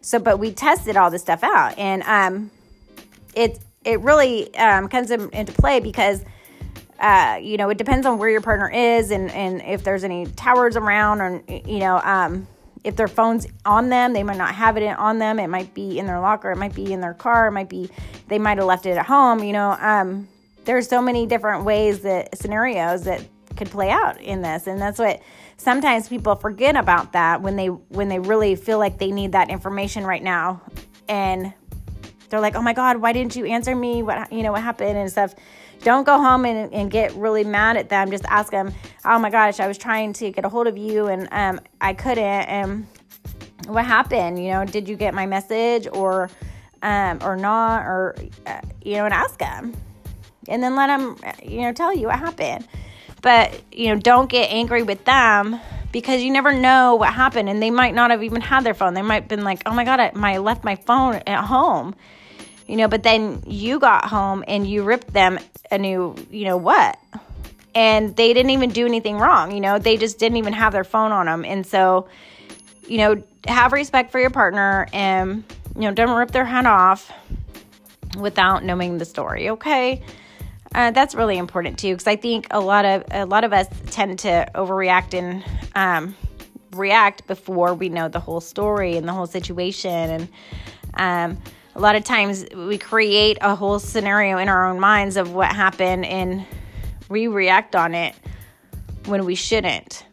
So, 0.00 0.18
but 0.18 0.38
we 0.38 0.52
tested 0.52 0.96
all 0.96 1.10
this 1.10 1.22
stuff 1.22 1.42
out, 1.42 1.76
and 1.76 2.02
um, 2.04 2.50
it 3.34 3.58
it 3.84 4.00
really 4.00 4.54
um, 4.56 4.88
comes 4.88 5.10
into 5.10 5.52
play 5.52 5.80
because 5.80 6.24
uh, 7.00 7.38
you 7.42 7.56
know, 7.56 7.68
it 7.70 7.76
depends 7.76 8.06
on 8.06 8.18
where 8.18 8.30
your 8.30 8.40
partner 8.40 8.70
is 8.70 9.10
and, 9.10 9.30
and 9.32 9.60
if 9.62 9.82
there's 9.82 10.04
any 10.04 10.26
towers 10.26 10.76
around 10.76 11.20
or, 11.20 11.42
you 11.48 11.80
know, 11.80 12.00
um, 12.02 12.46
if 12.84 12.96
their 12.96 13.08
phone's 13.08 13.46
on 13.64 13.88
them, 13.88 14.12
they 14.12 14.22
might 14.22 14.36
not 14.36 14.54
have 14.54 14.76
it 14.76 14.86
on 14.86 15.18
them. 15.18 15.40
It 15.40 15.48
might 15.48 15.72
be 15.72 15.98
in 15.98 16.06
their 16.06 16.20
locker. 16.20 16.50
It 16.52 16.58
might 16.58 16.74
be 16.74 16.92
in 16.92 17.00
their 17.00 17.14
car. 17.14 17.48
It 17.48 17.52
might 17.52 17.70
be, 17.70 17.90
they 18.28 18.38
might 18.38 18.58
have 18.58 18.66
left 18.66 18.84
it 18.84 18.96
at 18.96 19.06
home. 19.06 19.42
You 19.42 19.54
know, 19.54 19.76
um, 19.80 20.28
there's 20.66 20.86
so 20.86 21.00
many 21.00 21.26
different 21.26 21.64
ways 21.64 22.00
that 22.00 22.36
scenarios 22.38 23.04
that 23.04 23.24
could 23.56 23.70
play 23.70 23.90
out 23.90 24.20
in 24.20 24.42
this. 24.42 24.66
And 24.66 24.80
that's 24.80 24.98
what 24.98 25.22
sometimes 25.56 26.08
people 26.08 26.36
forget 26.36 26.76
about 26.76 27.12
that 27.12 27.40
when 27.40 27.56
they, 27.56 27.68
when 27.68 28.08
they 28.08 28.18
really 28.18 28.54
feel 28.54 28.78
like 28.78 28.98
they 28.98 29.10
need 29.10 29.32
that 29.32 29.48
information 29.48 30.04
right 30.04 30.22
now. 30.22 30.60
And 31.08 31.54
they're 32.28 32.40
like, 32.40 32.54
oh 32.54 32.62
my 32.62 32.74
God, 32.74 32.98
why 32.98 33.12
didn't 33.12 33.34
you 33.34 33.46
answer 33.46 33.74
me? 33.74 34.02
What, 34.02 34.30
you 34.32 34.42
know, 34.42 34.52
what 34.52 34.62
happened 34.62 34.98
and 34.98 35.10
stuff. 35.10 35.34
Don't 35.84 36.04
go 36.04 36.18
home 36.18 36.46
and, 36.46 36.72
and 36.72 36.90
get 36.90 37.14
really 37.14 37.44
mad 37.44 37.76
at 37.76 37.90
them. 37.90 38.10
Just 38.10 38.24
ask 38.24 38.50
them, 38.50 38.72
oh 39.04 39.18
my 39.18 39.30
gosh, 39.30 39.60
I 39.60 39.68
was 39.68 39.78
trying 39.78 40.14
to 40.14 40.30
get 40.30 40.44
a 40.44 40.48
hold 40.48 40.66
of 40.66 40.76
you 40.76 41.06
and 41.06 41.28
um, 41.30 41.60
I 41.80 41.92
couldn't. 41.92 42.24
And 42.24 42.86
what 43.66 43.84
happened? 43.84 44.42
You 44.42 44.50
know, 44.52 44.64
did 44.64 44.88
you 44.88 44.96
get 44.96 45.14
my 45.14 45.26
message 45.26 45.86
or, 45.92 46.30
um, 46.82 47.18
or 47.22 47.36
not? 47.36 47.82
Or, 47.82 48.16
uh, 48.46 48.62
you 48.82 48.96
know, 48.96 49.04
and 49.04 49.14
ask 49.14 49.38
them. 49.38 49.74
And 50.48 50.62
then 50.62 50.74
let 50.74 50.86
them, 50.86 51.16
you 51.42 51.60
know, 51.60 51.72
tell 51.72 51.94
you 51.94 52.06
what 52.06 52.18
happened. 52.18 52.66
But, 53.20 53.60
you 53.70 53.94
know, 53.94 54.00
don't 54.00 54.28
get 54.28 54.50
angry 54.50 54.82
with 54.82 55.04
them 55.04 55.60
because 55.92 56.22
you 56.22 56.30
never 56.32 56.52
know 56.52 56.96
what 56.96 57.14
happened 57.14 57.48
and 57.48 57.62
they 57.62 57.70
might 57.70 57.94
not 57.94 58.10
have 58.10 58.22
even 58.22 58.40
had 58.40 58.64
their 58.64 58.74
phone. 58.74 58.94
They 58.94 59.02
might 59.02 59.22
have 59.22 59.28
been 59.28 59.44
like, 59.44 59.62
"Oh 59.64 59.72
my 59.72 59.84
god, 59.84 60.00
I, 60.00 60.10
my 60.12 60.38
left 60.38 60.64
my 60.64 60.74
phone 60.74 61.22
at 61.26 61.44
home." 61.44 61.94
You 62.66 62.76
know, 62.76 62.88
but 62.88 63.02
then 63.02 63.42
you 63.46 63.78
got 63.78 64.06
home 64.06 64.42
and 64.48 64.66
you 64.66 64.84
ripped 64.84 65.12
them 65.12 65.38
a 65.70 65.78
new, 65.78 66.14
you 66.30 66.44
know 66.44 66.56
what? 66.56 66.98
And 67.74 68.16
they 68.16 68.32
didn't 68.32 68.50
even 68.50 68.70
do 68.70 68.86
anything 68.86 69.18
wrong, 69.18 69.52
you 69.52 69.60
know. 69.60 69.78
They 69.78 69.96
just 69.96 70.18
didn't 70.18 70.38
even 70.38 70.52
have 70.52 70.72
their 70.72 70.84
phone 70.84 71.12
on 71.12 71.26
them. 71.26 71.44
And 71.44 71.66
so, 71.66 72.08
you 72.88 72.98
know, 72.98 73.22
have 73.46 73.72
respect 73.72 74.12
for 74.12 74.18
your 74.18 74.30
partner 74.30 74.86
and 74.92 75.44
you 75.74 75.82
know, 75.82 75.92
don't 75.92 76.16
rip 76.16 76.30
their 76.30 76.44
head 76.44 76.66
off 76.66 77.10
without 78.18 78.64
knowing 78.64 78.98
the 78.98 79.04
story, 79.04 79.50
okay? 79.50 80.02
Uh, 80.74 80.90
that's 80.90 81.14
really 81.14 81.36
important 81.36 81.78
too, 81.78 81.92
because 81.92 82.06
I 82.06 82.16
think 82.16 82.48
a 82.50 82.60
lot 82.60 82.84
of 82.84 83.04
a 83.10 83.26
lot 83.26 83.44
of 83.44 83.52
us 83.52 83.66
tend 83.90 84.20
to 84.20 84.48
overreact 84.54 85.14
and 85.14 85.44
um, 85.74 86.16
react 86.72 87.26
before 87.26 87.74
we 87.74 87.88
know 87.88 88.08
the 88.08 88.20
whole 88.20 88.40
story 88.40 88.96
and 88.96 89.06
the 89.06 89.12
whole 89.12 89.26
situation. 89.26 90.28
And 90.94 91.36
um, 91.36 91.42
a 91.76 91.80
lot 91.80 91.96
of 91.96 92.04
times 92.04 92.46
we 92.54 92.78
create 92.78 93.38
a 93.40 93.54
whole 93.54 93.78
scenario 93.78 94.38
in 94.38 94.48
our 94.48 94.66
own 94.66 94.78
minds 94.78 95.16
of 95.16 95.34
what 95.34 95.52
happened 95.52 96.06
and 96.06 96.46
we 97.08 97.26
react 97.26 97.74
on 97.74 97.94
it 97.94 98.14
when 99.06 99.24
we 99.24 99.34
shouldn't. 99.34 100.06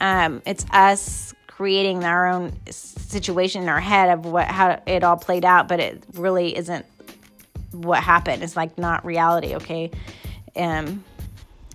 Um, 0.00 0.42
it's 0.44 0.66
us 0.70 1.34
creating 1.46 2.04
our 2.04 2.26
own 2.26 2.52
situation 2.70 3.62
in 3.62 3.68
our 3.68 3.80
head 3.80 4.10
of 4.10 4.26
what 4.26 4.46
how 4.46 4.80
it 4.86 5.04
all 5.04 5.16
played 5.16 5.44
out, 5.44 5.68
but 5.68 5.80
it 5.80 6.02
really 6.14 6.56
isn't 6.56 6.84
what 7.72 8.02
happened. 8.02 8.42
It's 8.42 8.56
like 8.56 8.76
not 8.78 9.04
reality, 9.04 9.54
okay? 9.56 9.90
Um, 10.56 11.04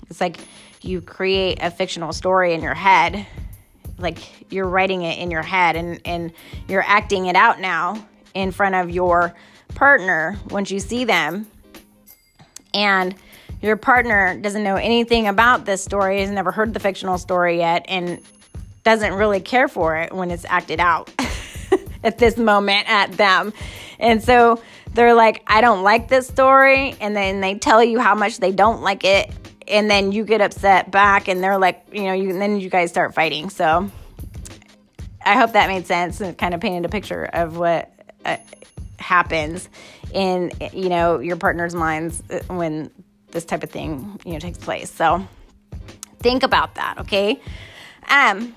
it's 0.09 0.21
like 0.21 0.37
you 0.81 1.01
create 1.01 1.59
a 1.61 1.71
fictional 1.71 2.13
story 2.13 2.53
in 2.53 2.61
your 2.61 2.73
head, 2.73 3.25
like 3.97 4.17
you're 4.51 4.67
writing 4.67 5.01
it 5.01 5.17
in 5.19 5.31
your 5.31 5.41
head, 5.41 5.75
and 5.75 5.99
and 6.05 6.33
you're 6.67 6.83
acting 6.85 7.25
it 7.25 7.35
out 7.35 7.59
now 7.59 8.05
in 8.37 8.51
front 8.51 8.75
of 8.75 8.89
your 8.89 9.33
partner 9.75 10.37
once 10.49 10.69
you 10.69 10.79
see 10.79 11.05
them, 11.05 11.47
and 12.73 13.15
your 13.61 13.75
partner 13.75 14.39
doesn't 14.39 14.63
know 14.63 14.75
anything 14.75 15.27
about 15.27 15.65
this 15.65 15.83
story, 15.83 16.21
has 16.21 16.29
never 16.29 16.51
heard 16.51 16.73
the 16.73 16.79
fictional 16.79 17.17
story 17.17 17.57
yet, 17.57 17.85
and 17.87 18.21
doesn't 18.83 19.13
really 19.13 19.39
care 19.39 19.67
for 19.67 19.97
it 19.97 20.13
when 20.13 20.29
it's 20.29 20.45
acted 20.45 20.79
out 20.79 21.11
at 22.03 22.19
this 22.19 22.37
moment 22.37 22.87
at 22.87 23.11
them. 23.13 23.51
And 23.99 24.23
so 24.23 24.61
they're 24.93 25.15
like, 25.15 25.43
I 25.47 25.61
don't 25.61 25.83
like 25.83 26.07
this 26.07 26.27
story. 26.27 26.95
And 27.01 27.15
then 27.15 27.41
they 27.41 27.55
tell 27.55 27.83
you 27.83 27.99
how 27.99 28.13
much 28.13 28.37
they 28.37 28.51
don't 28.51 28.81
like 28.81 29.03
it. 29.03 29.31
And 29.67 29.89
then 29.89 30.11
you 30.11 30.23
get 30.23 30.39
upset 30.39 30.91
back, 30.91 31.27
and 31.27 31.43
they're 31.43 31.57
like, 31.57 31.87
you 31.91 32.03
know, 32.03 32.13
you, 32.13 32.29
and 32.29 32.39
then 32.39 32.59
you 32.59 32.69
guys 32.69 32.89
start 32.89 33.13
fighting. 33.13 33.49
So 33.49 33.91
I 35.25 35.33
hope 35.33 35.53
that 35.53 35.67
made 35.67 35.87
sense 35.87 36.21
and 36.21 36.37
kind 36.37 36.53
of 36.53 36.61
painted 36.61 36.85
a 36.85 36.89
picture 36.89 37.25
of 37.25 37.57
what 37.57 37.91
uh, 38.27 38.37
happens 38.99 39.69
in, 40.13 40.51
you 40.73 40.89
know, 40.89 41.19
your 41.19 41.37
partner's 41.37 41.73
minds 41.73 42.21
uh, 42.29 42.39
when 42.53 42.91
this 43.31 43.45
type 43.45 43.63
of 43.63 43.71
thing, 43.71 44.19
you 44.25 44.33
know, 44.33 44.39
takes 44.39 44.57
place. 44.57 44.91
So 44.91 45.27
think 46.19 46.43
about 46.43 46.75
that, 46.75 46.99
okay? 46.99 47.41
Um, 48.09 48.55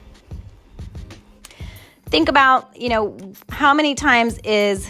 think 2.06 2.28
about, 2.28 2.76
you 2.76 2.88
know, 2.88 3.16
how 3.48 3.72
many 3.72 3.94
times 3.94 4.38
is 4.44 4.88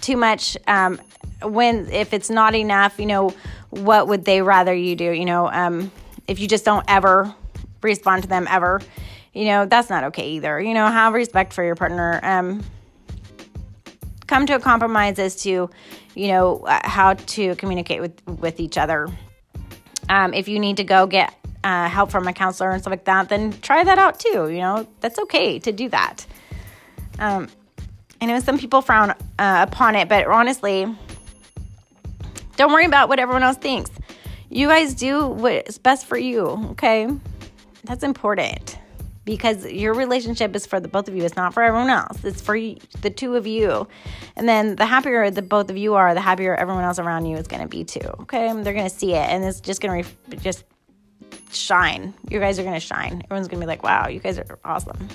too 0.00 0.16
much 0.16 0.56
um, 0.66 1.00
when 1.42 1.90
if 1.90 2.12
it's 2.12 2.30
not 2.30 2.54
enough 2.54 2.98
you 2.98 3.06
know 3.06 3.34
what 3.70 4.08
would 4.08 4.24
they 4.24 4.42
rather 4.42 4.74
you 4.74 4.96
do 4.96 5.10
you 5.10 5.24
know 5.24 5.48
um, 5.50 5.90
if 6.26 6.40
you 6.40 6.48
just 6.48 6.64
don't 6.64 6.84
ever 6.88 7.34
respond 7.82 8.22
to 8.22 8.28
them 8.28 8.46
ever 8.48 8.80
you 9.32 9.44
know 9.46 9.66
that's 9.66 9.90
not 9.90 10.04
okay 10.04 10.30
either 10.30 10.60
you 10.60 10.74
know 10.74 10.86
have 10.86 11.12
respect 11.12 11.52
for 11.52 11.64
your 11.64 11.74
partner 11.74 12.20
um, 12.22 12.64
come 14.28 14.46
to 14.46 14.54
a 14.54 14.60
compromise 14.60 15.18
as 15.18 15.42
to 15.42 15.68
you 16.14 16.28
know 16.28 16.60
uh, 16.60 16.80
how 16.84 17.14
to 17.14 17.56
communicate 17.56 18.00
with 18.00 18.14
with 18.38 18.60
each 18.60 18.78
other 18.78 19.08
um, 20.08 20.32
if 20.32 20.46
you 20.46 20.60
need 20.60 20.76
to 20.76 20.84
go 20.84 21.06
get 21.06 21.34
uh, 21.64 21.88
help 21.88 22.10
from 22.10 22.28
a 22.28 22.32
counselor 22.32 22.70
and 22.70 22.80
stuff 22.80 22.92
like 22.92 23.04
that 23.04 23.28
then 23.28 23.52
try 23.60 23.82
that 23.82 23.98
out 23.98 24.20
too 24.20 24.48
you 24.48 24.60
know 24.60 24.86
that's 25.00 25.18
okay 25.18 25.58
to 25.58 25.72
do 25.72 25.88
that 25.88 26.24
um, 27.18 27.48
I 28.20 28.26
know 28.26 28.40
some 28.40 28.58
people 28.58 28.80
frown 28.80 29.10
uh, 29.10 29.66
upon 29.68 29.94
it, 29.94 30.08
but 30.08 30.26
honestly, 30.26 30.86
don't 32.56 32.72
worry 32.72 32.84
about 32.84 33.08
what 33.08 33.20
everyone 33.20 33.42
else 33.42 33.56
thinks. 33.56 33.90
You 34.50 34.68
guys 34.68 34.94
do 34.94 35.26
what's 35.26 35.78
best 35.78 36.06
for 36.06 36.18
you, 36.18 36.46
okay? 36.70 37.08
That's 37.84 38.02
important 38.02 38.78
because 39.28 39.66
your 39.66 39.92
relationship 39.92 40.56
is 40.56 40.64
for 40.64 40.80
the 40.80 40.88
both 40.88 41.06
of 41.06 41.14
you. 41.14 41.22
It's 41.22 41.36
not 41.36 41.52
for 41.52 41.62
everyone 41.62 41.90
else. 41.90 42.24
It's 42.24 42.40
for 42.40 42.58
the 42.58 43.10
two 43.14 43.36
of 43.36 43.46
you. 43.46 43.86
And 44.36 44.48
then 44.48 44.76
the 44.76 44.86
happier 44.86 45.30
the 45.30 45.42
both 45.42 45.68
of 45.68 45.76
you 45.76 45.96
are, 45.96 46.14
the 46.14 46.20
happier 46.22 46.54
everyone 46.54 46.82
else 46.82 46.98
around 46.98 47.26
you 47.26 47.36
is 47.36 47.46
going 47.46 47.60
to 47.60 47.68
be 47.68 47.84
too. 47.84 48.08
Okay? 48.20 48.50
They're 48.62 48.72
going 48.72 48.88
to 48.88 48.94
see 48.94 49.12
it 49.12 49.28
and 49.28 49.44
it's 49.44 49.60
just 49.60 49.82
going 49.82 50.02
to 50.02 50.08
re- 50.08 50.36
just 50.38 50.64
shine. 51.52 52.14
You 52.30 52.40
guys 52.40 52.58
are 52.58 52.62
going 52.62 52.74
to 52.74 52.80
shine. 52.80 53.20
Everyone's 53.24 53.48
going 53.48 53.60
to 53.60 53.66
be 53.66 53.68
like, 53.68 53.82
"Wow, 53.82 54.08
you 54.08 54.18
guys 54.18 54.38
are 54.38 54.58
awesome." 54.64 55.08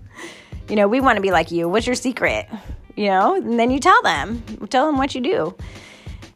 you 0.70 0.76
know, 0.76 0.88
we 0.88 1.02
want 1.02 1.16
to 1.16 1.22
be 1.22 1.30
like 1.30 1.50
you. 1.50 1.68
What's 1.68 1.86
your 1.86 1.96
secret? 1.96 2.48
You 2.96 3.08
know, 3.08 3.34
and 3.34 3.58
then 3.58 3.70
you 3.70 3.78
tell 3.78 4.00
them, 4.02 4.42
tell 4.70 4.86
them 4.86 4.96
what 4.96 5.14
you 5.14 5.20
do, 5.20 5.54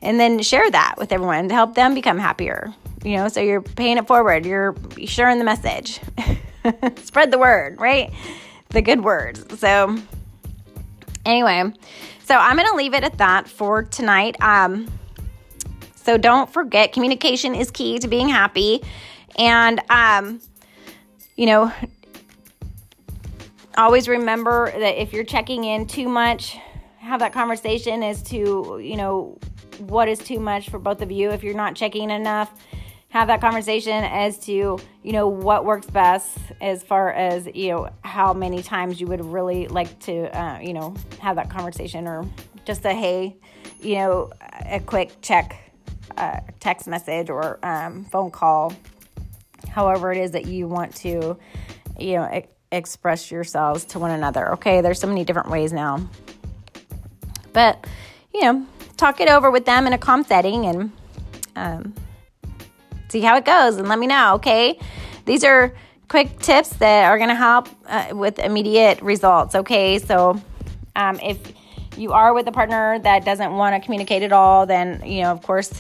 and 0.03 0.21
then 0.21 0.43
share 0.43 0.71
that 0.71 0.97
with 0.99 1.11
everyone 1.11 1.49
to 1.49 1.55
help 1.55 1.75
them 1.75 1.95
become 1.95 2.19
happier. 2.19 2.73
You 3.03 3.17
know, 3.17 3.29
so 3.29 3.41
you're 3.41 3.63
paying 3.63 3.97
it 3.97 4.07
forward, 4.07 4.45
you're 4.45 4.75
sharing 5.07 5.39
the 5.39 5.45
message, 5.45 6.01
spread 7.03 7.31
the 7.31 7.39
word, 7.39 7.81
right? 7.81 8.13
The 8.71 8.83
good 8.83 9.05
words. 9.05 9.59
So, 9.59 9.97
anyway, 11.25 11.73
so 12.25 12.35
I'm 12.37 12.57
going 12.57 12.69
to 12.69 12.77
leave 12.77 12.95
it 12.95 13.05
at 13.05 13.19
that 13.19 13.49
for 13.49 13.83
tonight. 13.83 14.37
Um, 14.41 14.91
so 15.95 16.19
don't 16.19 16.53
forget, 16.53 16.93
communication 16.93 17.55
is 17.55 17.71
key 17.71 17.99
to 17.99 18.09
being 18.09 18.29
happy, 18.29 18.83
and 19.37 19.81
um, 19.89 20.41
you 21.37 21.47
know, 21.47 21.73
always 23.77 24.09
remember 24.09 24.71
that 24.71 25.01
if 25.01 25.13
you're 25.13 25.25
checking 25.25 25.65
in 25.65 25.87
too 25.87 26.09
much, 26.09 26.59
have 26.99 27.21
that 27.21 27.33
conversation 27.33 28.03
as 28.03 28.23
to, 28.23 28.81
you 28.83 28.97
know, 28.97 29.39
what 29.79 30.09
is 30.09 30.19
too 30.19 30.41
much 30.41 30.71
for 30.71 30.79
both 30.79 31.03
of 31.03 31.11
you. 31.11 31.31
If 31.31 31.43
you're 31.43 31.55
not 31.55 31.75
checking 31.75 32.11
enough, 32.11 32.53
have 33.15 33.29
that 33.29 33.41
conversation 33.41 34.03
as 34.03 34.41
to, 34.41 34.77
you 35.05 35.13
know, 35.13 35.29
what 35.29 35.65
works 35.65 35.87
best 35.87 36.37
as 36.61 36.83
far 36.83 37.13
as, 37.13 37.47
you 37.55 37.69
know, 37.69 37.89
how 38.03 38.33
many 38.33 38.61
times 38.61 39.01
you 39.01 39.07
would 39.07 39.25
really 39.25 39.69
like 39.69 40.01
to, 40.01 40.37
uh, 40.37 40.59
you 40.59 40.75
know, 40.75 40.93
have 41.21 41.37
that 41.37 41.49
conversation 41.49 42.09
or 42.09 42.29
just 42.65 42.85
a, 42.85 42.93
hey, 42.93 43.37
you 43.81 43.95
know, 43.95 44.33
a 44.67 44.81
quick 44.81 45.13
check, 45.23 45.71
uh, 46.19 46.41
text 46.59 46.89
message 46.89 47.31
or 47.31 47.61
um, 47.63 48.05
phone 48.07 48.33
call, 48.33 48.73
however 49.69 50.11
it 50.11 50.19
is 50.19 50.33
that 50.33 50.47
you 50.47 50.67
want 50.67 50.93
to, 50.97 51.39
you 51.97 52.17
know, 52.17 52.43
express 52.73 53.31
yourselves 53.31 53.85
to 53.85 54.01
one 54.01 54.11
another. 54.11 54.55
Okay, 54.55 54.81
there's 54.81 54.99
so 54.99 55.07
many 55.07 55.25
different 55.25 55.51
ways 55.51 55.73
now. 55.73 56.05
But, 57.53 57.87
you 58.35 58.41
know, 58.41 58.67
talk 58.97 59.21
it 59.21 59.29
over 59.29 59.53
with 59.53 59.67
them 59.67 59.87
in 59.87 59.93
a 59.93 59.99
calm 59.99 60.25
setting 60.25 60.67
and 60.67 60.93
um, 61.55 61.95
see 63.15 63.21
how 63.21 63.37
it 63.37 63.45
goes 63.45 63.77
and 63.77 63.89
let 63.89 63.99
me 63.99 64.09
know, 64.09 64.35
okay? 64.35 64.77
These 65.25 65.45
are 65.45 65.73
quick 66.09 66.41
tips 66.41 66.71
that 66.79 67.05
are 67.05 67.17
going 67.17 67.31
to 67.31 67.37
help 67.37 67.69
uh, 67.87 68.09
with 68.11 68.41
immediate 68.41 69.01
results, 69.03 69.55
okay? 69.55 70.01
So, 70.01 70.43
um, 70.97 71.21
if 71.21 71.39
you 71.97 72.13
are 72.13 72.35
with 72.35 72.49
a 72.49 72.53
partner 72.53 72.99
that 72.99 73.25
doesn't 73.25 73.53
want 73.55 73.77
to 73.77 73.85
communicate 73.85 74.25
at 74.25 74.33
all, 74.33 74.67
then, 74.67 75.01
you 75.07 75.23
know, 75.23 75.31
of 75.31 75.43
course, 75.43 75.73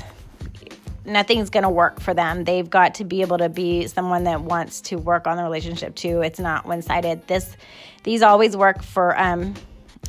nothing's 1.04 1.50
going 1.50 1.64
to 1.64 1.70
work 1.70 2.00
for 2.00 2.14
them. 2.14 2.44
They've 2.44 2.70
got 2.70 2.94
to 2.96 3.04
be 3.04 3.20
able 3.22 3.38
to 3.38 3.48
be 3.48 3.88
someone 3.88 4.22
that 4.24 4.40
wants 4.40 4.80
to 4.82 4.96
work 4.96 5.26
on 5.26 5.36
the 5.36 5.42
relationship 5.42 5.96
too. 5.96 6.20
It's 6.20 6.38
not 6.38 6.66
one 6.66 6.82
sided. 6.82 7.26
This, 7.26 7.56
these 8.04 8.22
always 8.22 8.56
work 8.56 8.80
for 8.80 9.18
um, 9.18 9.54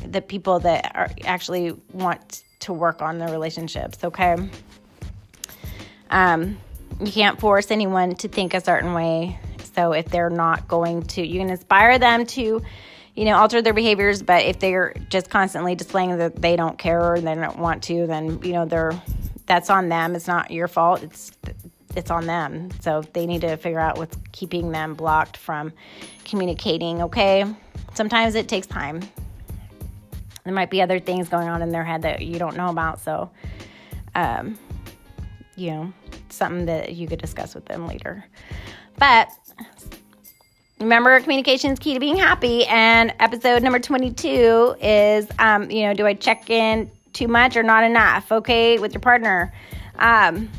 the 0.06 0.22
people 0.22 0.60
that 0.60 0.92
are 0.94 1.10
actually 1.24 1.72
want 1.92 2.44
to 2.60 2.72
work 2.72 3.02
on 3.02 3.18
the 3.18 3.26
relationships. 3.26 4.04
Okay. 4.04 4.36
Um, 6.10 6.58
you 7.00 7.12
can't 7.12 7.38
force 7.38 7.70
anyone 7.70 8.14
to 8.16 8.28
think 8.28 8.54
a 8.54 8.60
certain 8.60 8.94
way. 8.94 9.38
So 9.74 9.92
if 9.92 10.06
they're 10.06 10.30
not 10.30 10.66
going 10.68 11.02
to, 11.02 11.26
you 11.26 11.38
can 11.38 11.50
inspire 11.50 11.98
them 11.98 12.24
to, 12.26 12.62
you 13.14 13.24
know, 13.24 13.36
alter 13.36 13.60
their 13.60 13.74
behaviors. 13.74 14.22
But 14.22 14.44
if 14.44 14.58
they're 14.58 14.94
just 15.10 15.28
constantly 15.28 15.74
displaying 15.74 16.16
that 16.16 16.40
they 16.40 16.56
don't 16.56 16.78
care 16.78 17.12
or 17.12 17.20
they 17.20 17.34
don't 17.34 17.58
want 17.58 17.82
to, 17.84 18.06
then 18.06 18.42
you 18.42 18.52
know 18.52 18.64
they're 18.64 19.00
that's 19.46 19.70
on 19.70 19.88
them. 19.88 20.14
It's 20.14 20.26
not 20.26 20.50
your 20.50 20.68
fault. 20.68 21.02
It's 21.02 21.32
it's 21.94 22.10
on 22.10 22.26
them. 22.26 22.70
So 22.80 23.02
they 23.12 23.26
need 23.26 23.42
to 23.42 23.56
figure 23.56 23.80
out 23.80 23.98
what's 23.98 24.16
keeping 24.32 24.70
them 24.70 24.94
blocked 24.94 25.36
from 25.36 25.72
communicating. 26.24 27.02
Okay, 27.02 27.44
sometimes 27.94 28.34
it 28.34 28.48
takes 28.48 28.66
time. 28.66 29.00
There 30.44 30.54
might 30.54 30.70
be 30.70 30.80
other 30.80 31.00
things 31.00 31.28
going 31.28 31.48
on 31.48 31.60
in 31.60 31.70
their 31.70 31.84
head 31.84 32.02
that 32.02 32.22
you 32.22 32.38
don't 32.38 32.56
know 32.56 32.68
about. 32.68 33.00
So, 33.00 33.30
um, 34.14 34.56
you 35.56 35.70
know, 35.72 35.92
something 36.28 36.66
that 36.66 36.94
you 36.94 37.06
could 37.06 37.20
discuss 37.20 37.54
with 37.54 37.66
them 37.66 37.86
later. 37.86 38.24
But 38.98 39.28
remember, 40.80 41.18
communication 41.20 41.72
is 41.72 41.78
key 41.78 41.94
to 41.94 42.00
being 42.00 42.16
happy. 42.16 42.64
And 42.66 43.14
episode 43.20 43.62
number 43.62 43.78
22 43.78 44.76
is, 44.80 45.26
um, 45.38 45.70
you 45.70 45.86
know, 45.86 45.94
do 45.94 46.06
I 46.06 46.14
check 46.14 46.50
in 46.50 46.90
too 47.12 47.28
much 47.28 47.56
or 47.56 47.62
not 47.62 47.84
enough? 47.84 48.30
Okay, 48.30 48.78
with 48.78 48.92
your 48.92 49.00
partner. 49.00 49.52
Um, 49.98 50.50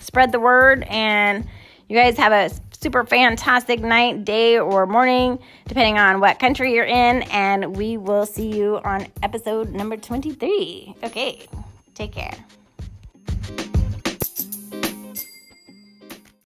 spread 0.00 0.32
the 0.32 0.40
word, 0.40 0.84
and 0.88 1.46
you 1.88 1.96
guys 1.96 2.16
have 2.16 2.32
a 2.32 2.54
super 2.82 3.04
fantastic 3.04 3.80
night, 3.80 4.24
day, 4.24 4.58
or 4.58 4.86
morning, 4.86 5.38
depending 5.68 5.98
on 5.98 6.20
what 6.20 6.38
country 6.38 6.74
you're 6.74 6.84
in. 6.84 7.22
And 7.22 7.76
we 7.76 7.96
will 7.96 8.26
see 8.26 8.48
you 8.48 8.78
on 8.84 9.06
episode 9.22 9.70
number 9.70 9.96
23. 9.96 10.96
Okay, 11.04 11.46
take 11.94 12.12
care. 12.12 12.34